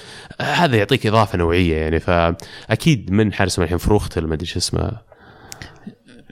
[0.42, 4.92] آه هذا يعطيك إضافة نوعية يعني فأكيد من حارس الحين فروختل ما أدري شو اسمه.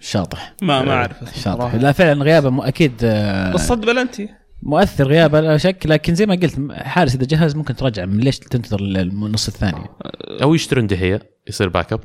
[0.02, 0.54] شاطح.
[0.62, 1.16] ما ما أعرف.
[1.44, 1.76] شاطح.
[1.76, 4.30] لا فعلا غيابه أكيد آه، بس صد بلنتي.
[4.64, 8.06] مؤثر غيابه لا شك لكن زي ما قلت حارس إذا جهز ممكن ترجع.
[8.06, 9.86] من ليش تنتظر النص الثاني؟
[10.41, 12.02] أو يشترون دي خيا يصير backup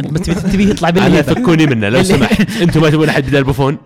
[0.00, 2.60] أنت بس تبي- تبيه يطلع أنا بالليل فكوني منه لو سمحت.
[2.62, 3.78] أنتم ما تبون أحد بدال بوفون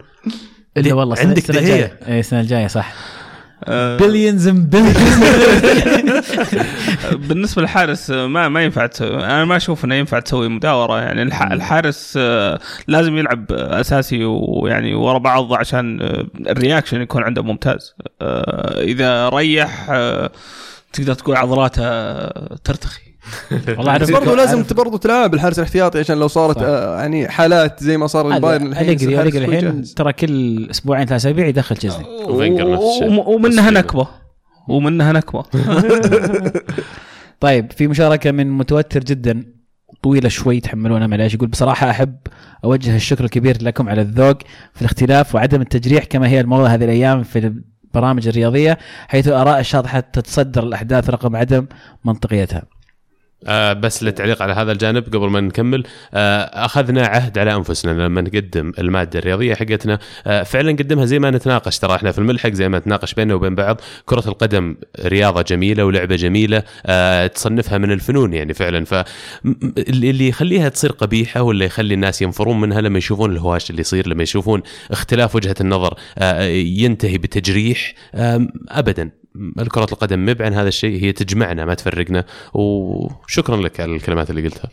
[0.76, 1.58] إلا والله السنة- عندك السنة.
[1.58, 1.98] الجاية.
[2.08, 2.92] اي السنة الجاية صح.
[2.92, 3.19] آه،
[3.68, 5.20] بليونز بليونز
[7.28, 11.00] بالنسبة للحارس آه، ما ما ينفع تسوي أنا ما أشوف إنه ينفع تسوي مداورة.
[11.00, 12.58] يعني الح- الحارس آه،
[12.88, 17.94] لازم يلعب أساسي ويعني ورا بعض عشان آه، ال reaction يكون عنده ممتاز.
[18.76, 19.86] إذا ريح
[20.92, 21.82] تقدر تقول عضلاته
[22.56, 23.09] ترتخي.
[23.78, 26.58] والله بس عارف برضه لازم برضه تلعب الحارس الاحتياطي عشان لو صارت.
[26.58, 29.82] آه يعني حالات زي ما صار البايرن الحين الحارس الحين.
[29.96, 33.08] ترى كل أسبوعين ثلاث أسابيع يدخل تشيزني وفينجر نفس الشيء.
[33.08, 34.08] وم- ومنها نكبة
[34.68, 35.44] ومنها نكبة
[37.40, 39.44] طيب في مشاركة من متوتر جدا
[40.02, 42.16] طويلة شوي تحملونها معليش يقول بصراحة أحب
[42.64, 44.38] أوجه الشكر الكبير لكم على الذوق
[44.74, 47.52] في الاختلاف وعدم التجريح كما هي الموضه هذه الأيام في
[47.94, 48.78] البرامج الرياضية
[49.08, 51.66] حيث اراء الشاطحة تتصدر الأحداث رقم عدم
[52.04, 52.62] منطقيتها
[53.46, 55.84] آه بس للتعليق على هذا الجانب قبل ما نكمل
[56.14, 59.98] آه أخذنا عهد على أنفسنا لما نقدم المادة الرياضية حقتنا.
[60.26, 63.54] آه فعلا نقدمها زي ما نتناقش ترى إحنا في الملحق زي ما نتناقش بيننا وبين
[63.54, 63.80] بعض.
[64.04, 68.84] كرة القدم رياضة جميلة ولعبة جميلة آه تصنفها من الفنون يعني فعلا.
[68.84, 68.94] ف
[69.78, 74.22] اللي يخليها تصير قبيحة ولا يخلي الناس ينفرون منها لما يشوفون الهواش اللي يصير لما
[74.22, 77.94] يشوفون اختلاف وجهة النظر آه ينتهي بتجريح
[78.68, 79.19] ابدا.
[79.68, 82.24] كرة القدم مب عن هذا الشيء هي تجمعنا ما تفرقنا.
[82.54, 84.70] وشكرا لك على الكلمات اللي قلتها.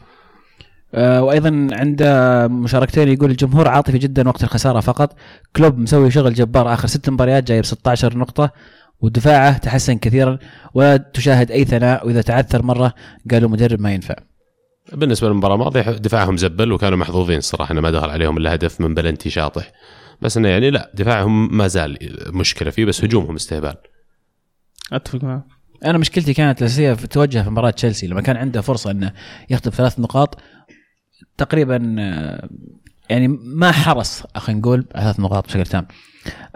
[0.93, 2.03] آه، وأيضا عند
[2.51, 5.15] مشاركتين يقول الجمهور عاطفي جدا وقت الخسارة فقط.
[5.55, 8.51] كلوب مسوي شغل جبار آخر ست مباريات جايب 16 نقطة
[9.01, 10.39] ودفاعه تحسن كثيرا.
[10.73, 12.93] ولا تشاهد أي ثناء وإذا تعثر مرة
[13.31, 14.15] قالوا مدرب ما ينفع.
[14.93, 18.93] بالنسبة للمباراة الماضية دفاعهم زبل وكانوا محظوظين الصراحه انه ما دخل عليهم إلا هدف من
[18.93, 19.71] بلنتي شاطح.
[20.21, 21.97] بس إنه يعني لا دفاعهم ما زال
[22.27, 23.75] مشكلة فيه بس هجومهم استهبال.
[24.93, 25.43] أتفق معك
[25.85, 29.13] أنا مشكلتي كانت الاساسيه في توجه في مباراة تشيلسي لما كان عنده فرصة إنه
[29.49, 30.39] يخطف ثلاث نقاط
[31.37, 32.49] تقريبا آه،
[33.09, 35.87] يعني ما حرص خلينا نقول على ثلاث نقاط بشكل تام.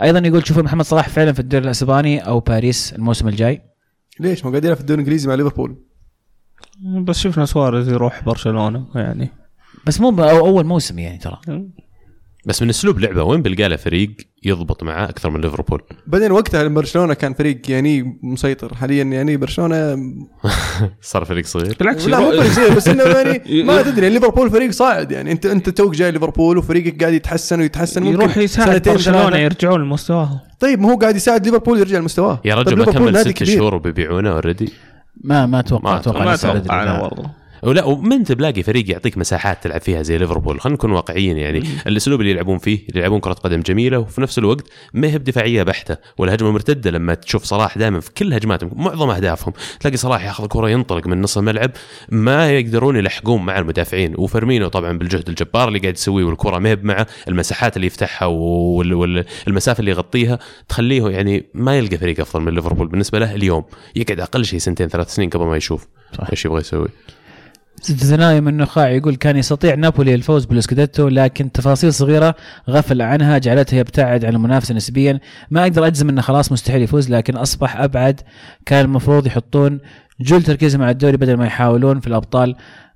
[0.01, 3.61] أيضا يقول تشوفون محمد صلاح فعلا في الدوري الأسباني أو باريس الموسم الجاي.
[4.19, 5.77] ليش؟ ما قاعد يلعب في الدوري الإنجليزي مع ليفربول.
[7.03, 9.29] بس شفنا سواريز يروح برشلونة يعني.
[9.87, 11.39] بس مو اول موسم يعني ترى.
[12.45, 14.11] بس من اسلوب لعبه وين بلقى له فريق
[14.43, 19.97] يضبط معاه أكثر من ليفربول بعدين وقتها برشلونة كان فريق يعني مسيطر حاليا يعني برشلونة
[21.01, 24.71] صار فريق صغير بالعكس لا مو فريق صغير بس إنه يعني ما تدري ليفربول فريق
[24.71, 29.37] صاعد يعني انت أنت توك جاي ليفربول وفريقك قاعد يتحسن ويتحسن ممكن يروح يساعد برشلونة.
[29.37, 33.17] يرجعون لمستواهم طيب ما هو قاعد يساعد ليفربول يرجع لمستواه يا طيب رجل ما كمل
[33.19, 33.43] ست.
[33.43, 34.73] شهور وبيبيعونه already
[35.23, 36.59] ما ما أتوقع ما أتوقع ما لسه بدري.
[36.61, 36.89] أتوقع أنا
[37.21, 37.40] لا.
[37.63, 40.61] ولا وما انت بلاقي فريق يعطيك مساحات تلعب فيها زي ليفربول.
[40.61, 41.63] خلينا نكون واقعيين يعني.
[41.87, 45.97] الأسلوب اللي يلعبون فيه يلعبون كرة قدم جميلة وفي نفس الوقت ما هي بدفاعية بحتة
[46.17, 49.53] والهجمة المرتده لما تشوف صلاح دائما في كل هجماتهم معظم أهدافهم.
[49.79, 51.71] تلاقي صلاح ياخذ كرة ينطلق من نص الملعب
[52.09, 54.13] ما يقدرون يلحقون مع المدافعين.
[54.17, 59.79] وفيرمينو طبعا بالجهد الجبار اللي قاعد يسويه والكرة ما هي معه المساحات اللي يفتحها والمسافه
[59.79, 60.39] اللي يغطيها
[60.69, 63.63] تخليه يعني ما يلقى فريق أفضل من ليفربول بالنسبة له اليوم.
[63.95, 66.29] يقعد أقل شيء سنتين ثلاث سنين قبل ما يشوف صح.
[66.31, 66.87] إيش يبغى يسوي.
[67.81, 72.35] زناي من النخاع يقول كان يستطيع نابولي الفوز بالسكوديتو لكن تفاصيل صغيرة
[72.69, 75.19] غفل عنها جعلته يبتعد عن المنافسة نسبيا.
[75.51, 78.21] ما أقدر أجزم إنه خلاص مستحيل يفوز لكن أصبح أبعد.
[78.65, 79.79] كان المفروض يحطون
[80.21, 82.55] جل تركيزهم على الدوري بدل ما يحاولون في الأبطال.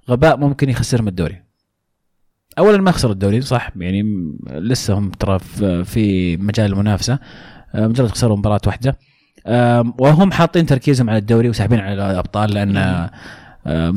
[0.10, 1.42] غباء ممكن يخسرهم الدوري.
[2.60, 4.04] اولا ما خسر الدوري صح؟ يعني
[4.52, 5.40] لسه هم ترى
[5.84, 7.20] في- مجال المنافسة.
[7.76, 8.98] آه، مجرد خسروا مباراة واحدة.
[10.00, 13.10] وهم حاطين تركيزهم على الدوري وساحبين على الأبطال لأن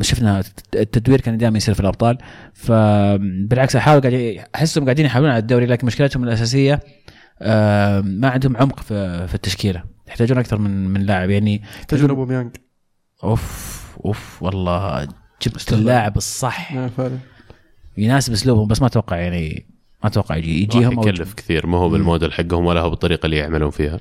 [0.01, 0.43] شفنا
[0.75, 2.17] التدوير كان دائما يصير في الأبطال.
[2.53, 6.79] فبالعكس أحاول قاعد أحسهم قاعدين يحاولون على الدوري لكن مشكلتهم الأساسية
[7.41, 9.83] آم، ما عندهم عمق في في التشكيلة.
[10.07, 11.29] يحتاجون أكثر من من لاعب.
[11.29, 12.55] يعني تجون أبو ميانج.
[13.23, 15.07] أوف أوف والله
[15.41, 16.73] جبت اللاعب الصح.
[16.73, 17.17] آه، فعلا.
[17.97, 19.65] يناسب أسلوبهم بس ما أتوقع يعني
[20.03, 21.67] ما أتوقع يجي يجيهم يكلف كثير.
[21.67, 23.99] ما هو بالموديل حقهم ولا هو بالطريقة اللي يعملون فيها.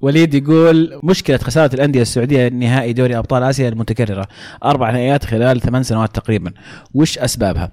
[0.00, 4.28] وليد يقول مشكلة خسارة الأندية السعودية نهائي دوري أبطال آسيا المتكررة.
[4.64, 6.52] أربع نهائيات خلال ثمان سنوات تقريبا.
[6.94, 7.70] وش أسبابها؟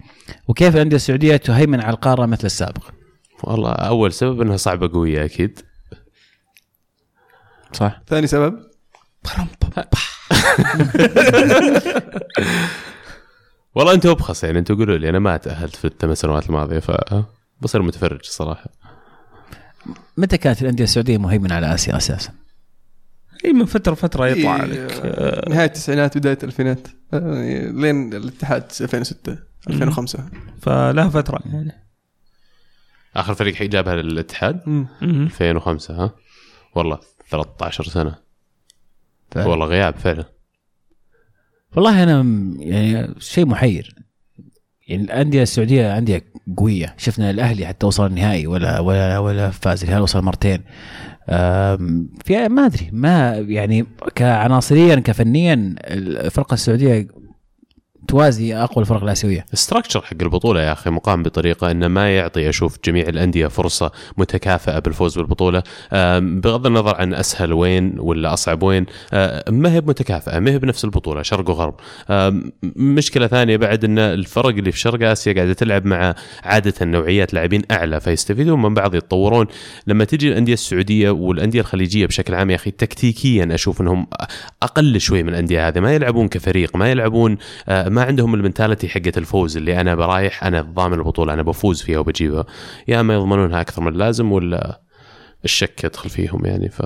[0.47, 2.83] وكيف الأندية السعودية تهيمن على القارة مثل السابق؟
[3.43, 5.59] والله أول سبب إنها صعبة قوية أكيد.
[7.73, 8.01] صح.
[8.07, 8.59] ثاني سبب؟
[13.75, 16.91] والله أنتم أبخص يعني أنتم قولوا لي أنا ما تأهلت في الثمان سنوات الماضية ف
[17.61, 18.69] بصير متفرج الصراحة.
[20.17, 22.33] متى كانت الأندية السعودية مهيمنة على آسيا أساسا؟
[23.45, 26.87] إي من فترة فترة يطلع إيه، لك آه، نهاية التسعينات بداية الألفينات.
[27.13, 29.37] آه، لين الاتحاد 2006
[29.69, 30.29] 2005
[30.61, 31.71] فلها فترة يعني.
[33.15, 34.87] آخر فريق حي جابها للاتحاد؟ مم.
[35.01, 35.23] مم.
[35.25, 36.11] 2005 ها؟
[36.75, 36.99] والله
[37.29, 38.15] 13 سنة.
[39.31, 39.47] فعلا.
[39.47, 40.25] والله غياب فعلا.
[41.75, 43.95] والله أنا م- يعني شيء محير.
[44.87, 46.23] يعني الأندية السعودية أندية
[46.57, 46.93] قوية.
[46.97, 50.61] شفنا الأهلي حتى وصل النهائي ولا ولا ولا فاز الهلال وصل مرتين.
[52.25, 53.85] في ما أدري ما يعني
[54.15, 57.07] كعناصريا كفنيا الفرقة السعودية
[58.07, 59.45] توازي أقوى الفرق الآسيوية.
[59.53, 64.79] الستراكشر حق البطولة يا أخي مقام بطريقة إنه ما يعطي أشوف جميع الأندية فرصة متكافئه
[64.79, 65.63] بالفوز بالبطولة.
[66.19, 68.85] بغض النظر عن أسهل وين ولا أصعب وين
[69.49, 71.75] ما هي متكافئه ما هي بنفس البطولة شرق وغرب.
[72.75, 77.61] مشكلة ثانية بعد إن الفرق اللي في شرق آسيا قاعدة تلعب مع عادة نوعيات لاعبين
[77.71, 79.45] أعلى فيستفيدون من بعض يتطورون.
[79.87, 84.07] لما تجي الأندية السعودية والأندية الخليجية بشكل عام يا أخي تكتيكيا أشوف إنهم
[84.63, 87.37] أقل شوي من الأندية هذه ما يلعبون كفريق ما يلعبون
[87.69, 91.99] آه، ما عندهم المنتاليتي حقت الفوز اللي أنا برايح أنا ضامن البطولة أنا بفوز فيها
[91.99, 92.45] وبجيبها.
[92.87, 94.81] يا ما يضمنونها أكثر من اللازم ولا
[95.45, 96.81] الشك يدخل فيهم يعني ف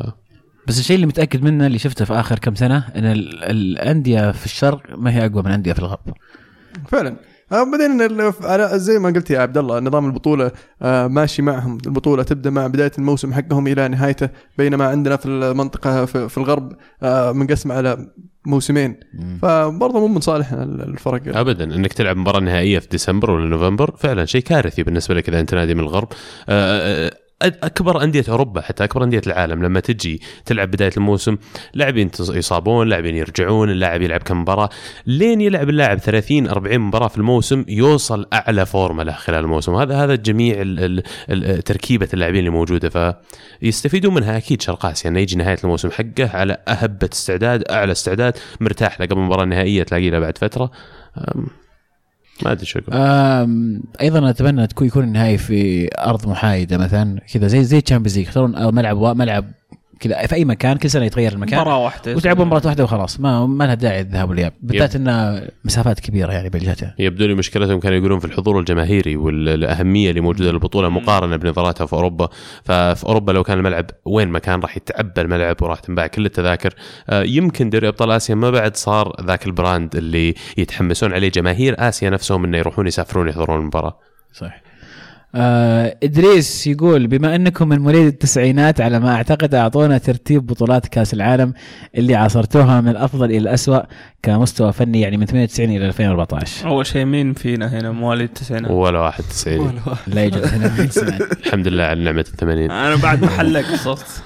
[0.68, 4.46] بس الشيء اللي متأكد منه اللي شفته في آخر كم سنة إن ال- الأندية في
[4.46, 6.00] الشرق ما هي أقوى من الأندية في الغرب.
[6.88, 7.16] فعلا.
[7.52, 10.52] آه، بعدين ال- على زي ما قلت يا عبد الله نظام البطولة
[10.82, 11.78] آه، ماشي معهم.
[11.86, 16.74] البطولة تبدأ مع بداية الموسم حقهم إلى نهايته بينما عندنا في المنطقة في في الغرب
[17.04, 18.08] آه، منقسم على
[18.46, 18.96] موسمين.
[19.42, 21.38] فبرضه مو من صالح الفرق.
[21.38, 21.64] ابدا.
[21.64, 25.56] إنك تلعب مباراة نهائية في ديسمبر ولا نوفمبر فعلا شيء كارثي بالنسبة لك إذا أنت
[25.56, 26.08] نادي من الغرب.
[26.50, 31.38] آه، آه، أكبر أندية أوروبا حتى أكبر أندية العالم لما تجي تلعب بداية الموسم
[31.74, 34.70] لاعبين يصابون لاعبين يرجعون اللاعب يلعب كم مباراة.
[35.06, 39.76] لين يلعب اللاعب 30 40 مباراة في الموسم يوصل أعلى فورمة له خلال الموسم.
[39.76, 40.64] هذا هذا جميع
[41.66, 43.20] تركيبة اللاعبين اللي موجودة.
[43.60, 45.10] فيستفيدون منها أكيد شرق آسيا.
[45.10, 49.84] انه يجي نهاية الموسم حقه على أهبة استعداد أعلى استعداد مرتاح له قبل المباراة النهائية
[49.84, 50.72] تلاقي له بعد فترة.
[52.44, 52.80] ما أدري شو
[54.02, 58.76] أيضا أتمنى تكون يكون النهائي في أرض محايدة مثلا كذا زي زي Champions League يختارون
[58.76, 59.52] ملعب ملعب
[60.02, 61.60] كذا في أي مكان كل سنة يتغير المكان.
[61.60, 62.16] مباراة واحدة.
[62.16, 63.20] وتلعبون مباراة واحدة وخلاص.
[63.20, 64.54] ما ما لها داعي الذهاب والإياب.
[64.62, 69.16] بالذات انها مسافات كبيرة يعني بين الجهتين يبدو لي مشكلتهم كانوا يقولون في الحضور الجماهيري
[69.16, 72.30] والاهميه اللي موجودة للبطولة مقارنة بنظيراتها في أوروبا.
[72.64, 76.74] ففي أوروبا لو كان الملعب وين ما كان راح يتعبى الملعب وراح تنباع كل التذاكر.
[77.10, 81.30] آه، يمكن دوري أبطال آسيا ما بعد صار ذاك ال brand اللي يتحمسون عليه.
[81.30, 84.00] جماهير آسيا نفسهم إنه يروحون يسافرون يحضرون المباراة.
[84.34, 84.62] صح
[85.36, 91.14] آه إدريس يقول بما أنكم من مواليد التسعينات على ما أعتقد أعطونا ترتيب بطولات كأس
[91.14, 91.54] العالم
[91.98, 93.84] اللي عاصرتوها من الأفضل إلى الاسوء
[94.24, 99.00] كمستوى فني يعني من 98 إلى 2014 أول شيء مين فينا هنا مواليد التسعينات؟ ولا
[99.00, 100.88] واحد 90 لا يوجد هنا.
[101.46, 102.72] الحمد لله على نعمة الثمانين.
[102.72, 104.06] أنا بعد ما حلقت صرت.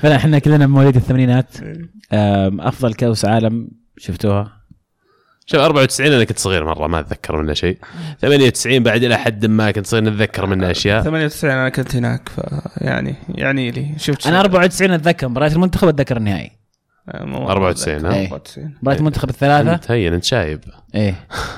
[0.00, 1.50] فلا إحنا كلنا من مواليد الثمانينات.
[2.12, 3.68] آم، أفضل كأس عالم
[3.98, 4.63] شفتوها.
[5.46, 7.78] شوف 94 أنا كنت صغير مرة ما أتذكر منه شيء.
[8.20, 11.02] 98 بعد إلى حد ما كنت صغير نتذكر منه أشياء.
[11.02, 16.50] 98 أنا كنت هناك فيعني يعني لي شفت أنا 94 أتذكر مباراه المنتخب أتذكر النهائي.
[17.14, 18.22] مو- 94 ها؟ إيه.
[18.26, 19.74] 94 مباراه المنتخب الثلاثة.
[19.74, 20.60] أنت هين أنت شايب.
[20.94, 21.14] إيه.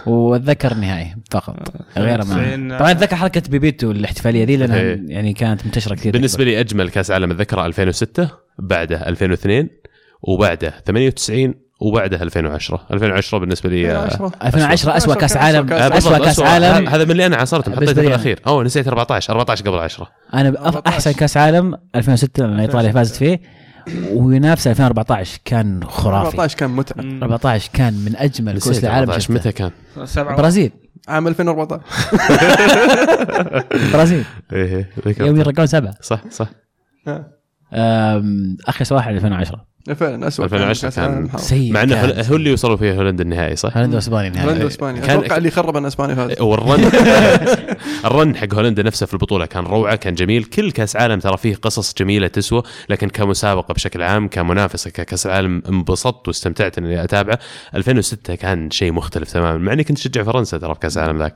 [0.07, 1.57] وأتذكر النهائي فقط
[1.97, 2.25] غير ما.
[2.25, 5.01] 90 طبعا أتذكر حركة بيبيتو الاحتفالية دي لأنها إيه.
[5.09, 6.13] يعني كانت منتشرة كثير.
[6.13, 9.69] بالنسبة لي أجمل كأس عالم اتذكره 2006 بعده 2002
[10.23, 14.05] وبعده 98 وبعده 2010 2010 بالنسبة لي آه،
[14.45, 15.73] 2010 اسوء كاس عالم.
[15.73, 16.41] آه، اسوء كاس.
[16.41, 16.89] عالم.
[16.89, 18.01] هذا من اللي أنا عاصرته حطيته في.
[18.01, 23.17] الاخير أوه نسيت 14 14 قبل 10 أنا أحسن كاس عالم 2006 لما ايطاليا فازت
[23.17, 23.41] فيه.
[24.13, 26.27] وينافس 2014 كان خرافي.
[26.29, 27.05] 14 كان متعة.
[27.23, 29.35] 14 كان من أجمل كؤوس نسيت العالم 14 شفتها.
[29.35, 29.71] متى كان؟
[30.07, 30.37] سبعة.
[30.37, 30.71] برازيل.
[31.09, 31.83] عام 2014
[33.93, 34.25] برازيل.
[34.53, 35.21] إيه ذكرت.
[35.27, 35.95] يوم يرقون سبعة.
[36.01, 36.49] صح صح.
[37.75, 39.65] أم، آخر واحد 2010
[39.95, 42.25] فعلا اسوء 2010 كان سيء مع إنه كان.
[42.31, 45.01] هو اللي وصلوا فيه هولندا النهائي صح؟ هولندا وإسبانيا هولندا النهائي وإسبانيا.
[45.01, 46.41] كان- أتوقع اللي خرب ان إسبانيا فاز.
[46.41, 46.91] وال run
[48.05, 50.45] ال run حق هولندا نفسه في البطولة كان روعة كان جميل.
[50.45, 55.63] كل كأس عالم ترى فيه قصص جميلة تسوى لكن كمسابقة بشكل عام كمنافسة ككأس عالم
[55.69, 57.39] انبسطت واستمتعت إني أتابعه.
[57.75, 61.35] 2006 كان شيء مختلف تماما مع إني كنت اشجع فرنسا ترى في كأس العالم ذاك.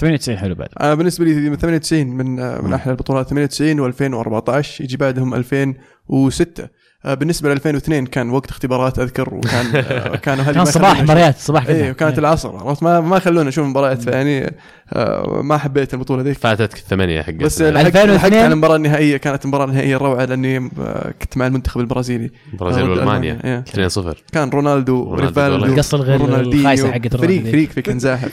[0.00, 0.68] 98 حلو بعد.
[0.80, 2.26] أنا بالنسبة لي من 98 من
[2.64, 3.28] من أحلى البطولات.
[3.28, 6.70] 98 و2014 يجي بعدهم 2006 آه،
[7.04, 11.66] بالنسبة ل 2002 كان وقت اختبارات أذكر وكان آه، كانوا هذه كان صباح مباريات صباح
[11.66, 12.56] إيه وكانت العصر.
[12.56, 14.54] عرفت؟ ما ما خلونا نشوف مباريات فيعني
[14.92, 18.76] آه، ما حبيت البطولة ذيك فاتتك الثمانية حقت بس ال- لحقت 2002 لحقت على المباراة
[18.76, 22.30] النهائية كانت المباراة النهائية روعه لأني آه، كنت مع المنتخب البرازيلي.
[22.52, 23.38] البرازيل وألمانيا.
[23.44, 23.88] إيه.
[23.88, 26.40] 2-0 كان رونالدو وريفالدو القصة الغير.
[26.40, 27.50] الخايسة حقت فريق رونالدو.
[27.50, 28.32] فريق في كان زاحف.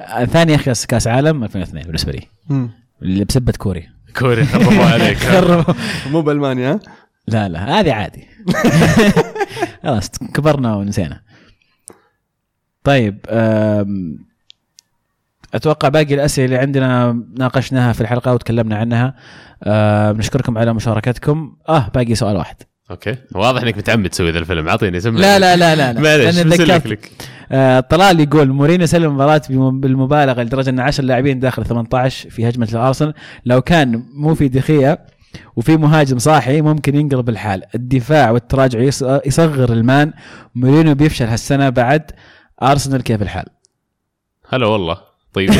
[0.00, 2.22] آه، ثاني اخر كاس عالم 2002 بالنسبة لي.
[3.02, 3.88] اللي بسبة كوريا.
[4.18, 5.16] كوريا خربوا عليك.
[5.32, 5.74] خربوا
[6.10, 6.80] مو بألمانيا ها؟
[7.28, 8.26] لا لا هذه عادي.
[9.82, 11.20] خلاص كبرنا ونسينا.
[12.84, 13.18] طيب
[15.54, 19.14] أتوقع باقي الأسئلة اللي عندنا ناقشناها في الحلقة وتكلمنا عنها.
[20.12, 21.56] نشكركم على مشاركتكم.
[21.68, 22.56] آه باقي سؤال واحد.
[22.90, 23.16] أوكي.
[23.34, 24.68] واضح إنك متعمد تسوي ذا الفيلم.
[24.68, 27.10] أعطيني سمع لا لا لا لا, تذكرت لك
[27.52, 32.48] آه، طلال يقول مورينيو سلم المباراة بم- بالمبالغة لدرجة أن 10 لاعبين داخل 18 في
[32.48, 33.14] هجمة الأرسنال.
[33.44, 34.98] لو كان مو في دخية
[35.56, 37.62] وفي مهاجم صاحي ممكن ينقلب الحال.
[37.74, 40.12] الدفاع والتراجع يص- يصغر المان.
[40.54, 42.10] مورينيو بيفشل هالسنة بعد
[42.62, 43.46] أرسنال كيف الحال؟
[44.48, 44.98] هلا والله.
[45.32, 45.50] طيب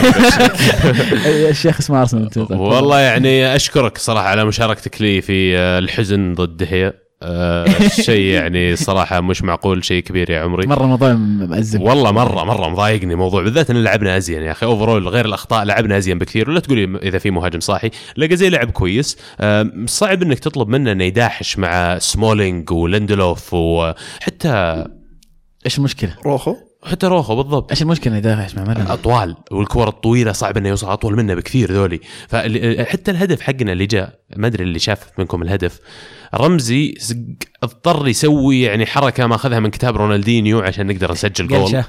[1.51, 2.31] الشيخ اسمه أرسنال.
[2.31, 6.93] أنت- والله يعني أشكرك صراحة على مشاركتك لي في آه، الحزن ضد دهيا
[7.23, 10.67] آه، شيء يعني صراحة مش معقول شيء كبير يا عمري.
[10.67, 11.83] مرة الموضوع مأزم.
[11.83, 14.67] والله مرة مرة مضايقني موضوع بالذات إن لعبنا أزين يا أخي.
[14.67, 17.91] overall غير الأخطاء لعبنا أزين بكثير ولا تقولي إذا في مهاجم صاحي.
[18.17, 19.19] لقى زي لعب كويس.
[19.41, 24.85] آم، صعب إنك تطلب منه إنه يداحش مع سمولينج وليندلوف وحتى
[25.67, 26.57] إيش المشكلة؟ روخو.
[26.85, 27.71] حتى روخو بالضبط.
[27.71, 32.01] إيش المشكلة إذا إيش عملنا؟ أطوال والكور الطويلة صعب إنه يوصل أطول منه بكثير ذولي.
[32.29, 35.81] فحتى الهدف حقنا اللي جاء ما أدري اللي شاف منكم الهدف.
[36.35, 36.95] رمزي
[37.63, 41.85] اضطر يسوي يعني حركة ماخذها من كتاب رونالدينيو عشان نقدر نسجل جول.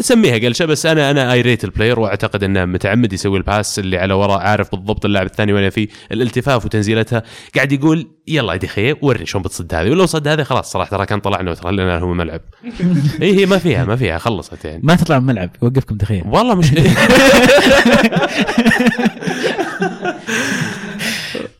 [0.00, 3.78] سميها قلشة بس أنا أنا I rate ال player وأعتقد إنه متعمد يسوي ال pass
[3.78, 5.88] اللي على وراء عارف بالضبط اللاعب الثاني وين فيه.
[6.12, 7.22] الالتفاف وتنزيلتها.
[7.56, 9.90] قاعد يقول يلا يا دخية ورني شلون بتصد هذه.
[9.90, 12.40] ولو صد هذه خلاص صراحة ترى كان طلعنا وترى لنا لهم الملعب
[13.22, 14.80] اي هي ما فيها ما فيها خلصت يعني.
[14.84, 16.66] ما تطلع من الملعب يوقفكم تخيل والله مش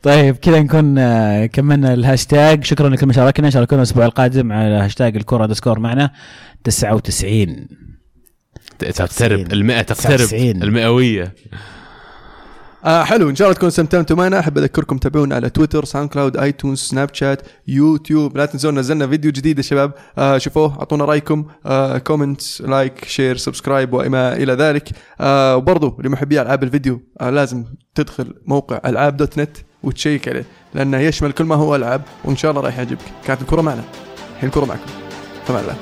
[0.08, 2.64] طيب كذا نكون آه، كملنا الهاشتاج.
[2.64, 6.10] شكرا لكل مشاركنا شاركونا الأسبوع القادم على هاشتاج الكره underscore معنا.
[6.64, 7.68] 99
[8.78, 9.52] تقترب.
[9.52, 10.16] المئة تقترب.
[10.16, 10.62] 99.
[10.62, 11.34] المئوية.
[12.84, 13.30] آه حلو.
[13.30, 14.38] إن شاء الله تكونوا استمتعتوا معنا.
[14.38, 18.36] أحب أذكركم تابعونا على تويتر ساوند كلاود آيتونز سناب شات يوتيوب.
[18.36, 19.92] لا تنسون نزلنا فيديو جديد يا شباب.
[20.18, 21.44] آه شوفوه أعطونا رأيكم.
[21.66, 24.88] آه comment like share subscribe وما إلى ذلك.
[25.20, 27.64] آه وبرضو لمحبي ألعاب الفيديو آه لازم
[27.94, 30.44] تدخل موقع ألعاب dot net وتشيك عليه
[30.74, 32.98] لأنه يشمل كل ما هو ألعاب وإن شاء الله راح يعجبك.
[33.24, 33.84] كانت الكرة معنا.
[34.34, 34.90] الحين الكرة معكم.
[35.46, 35.76] فما الله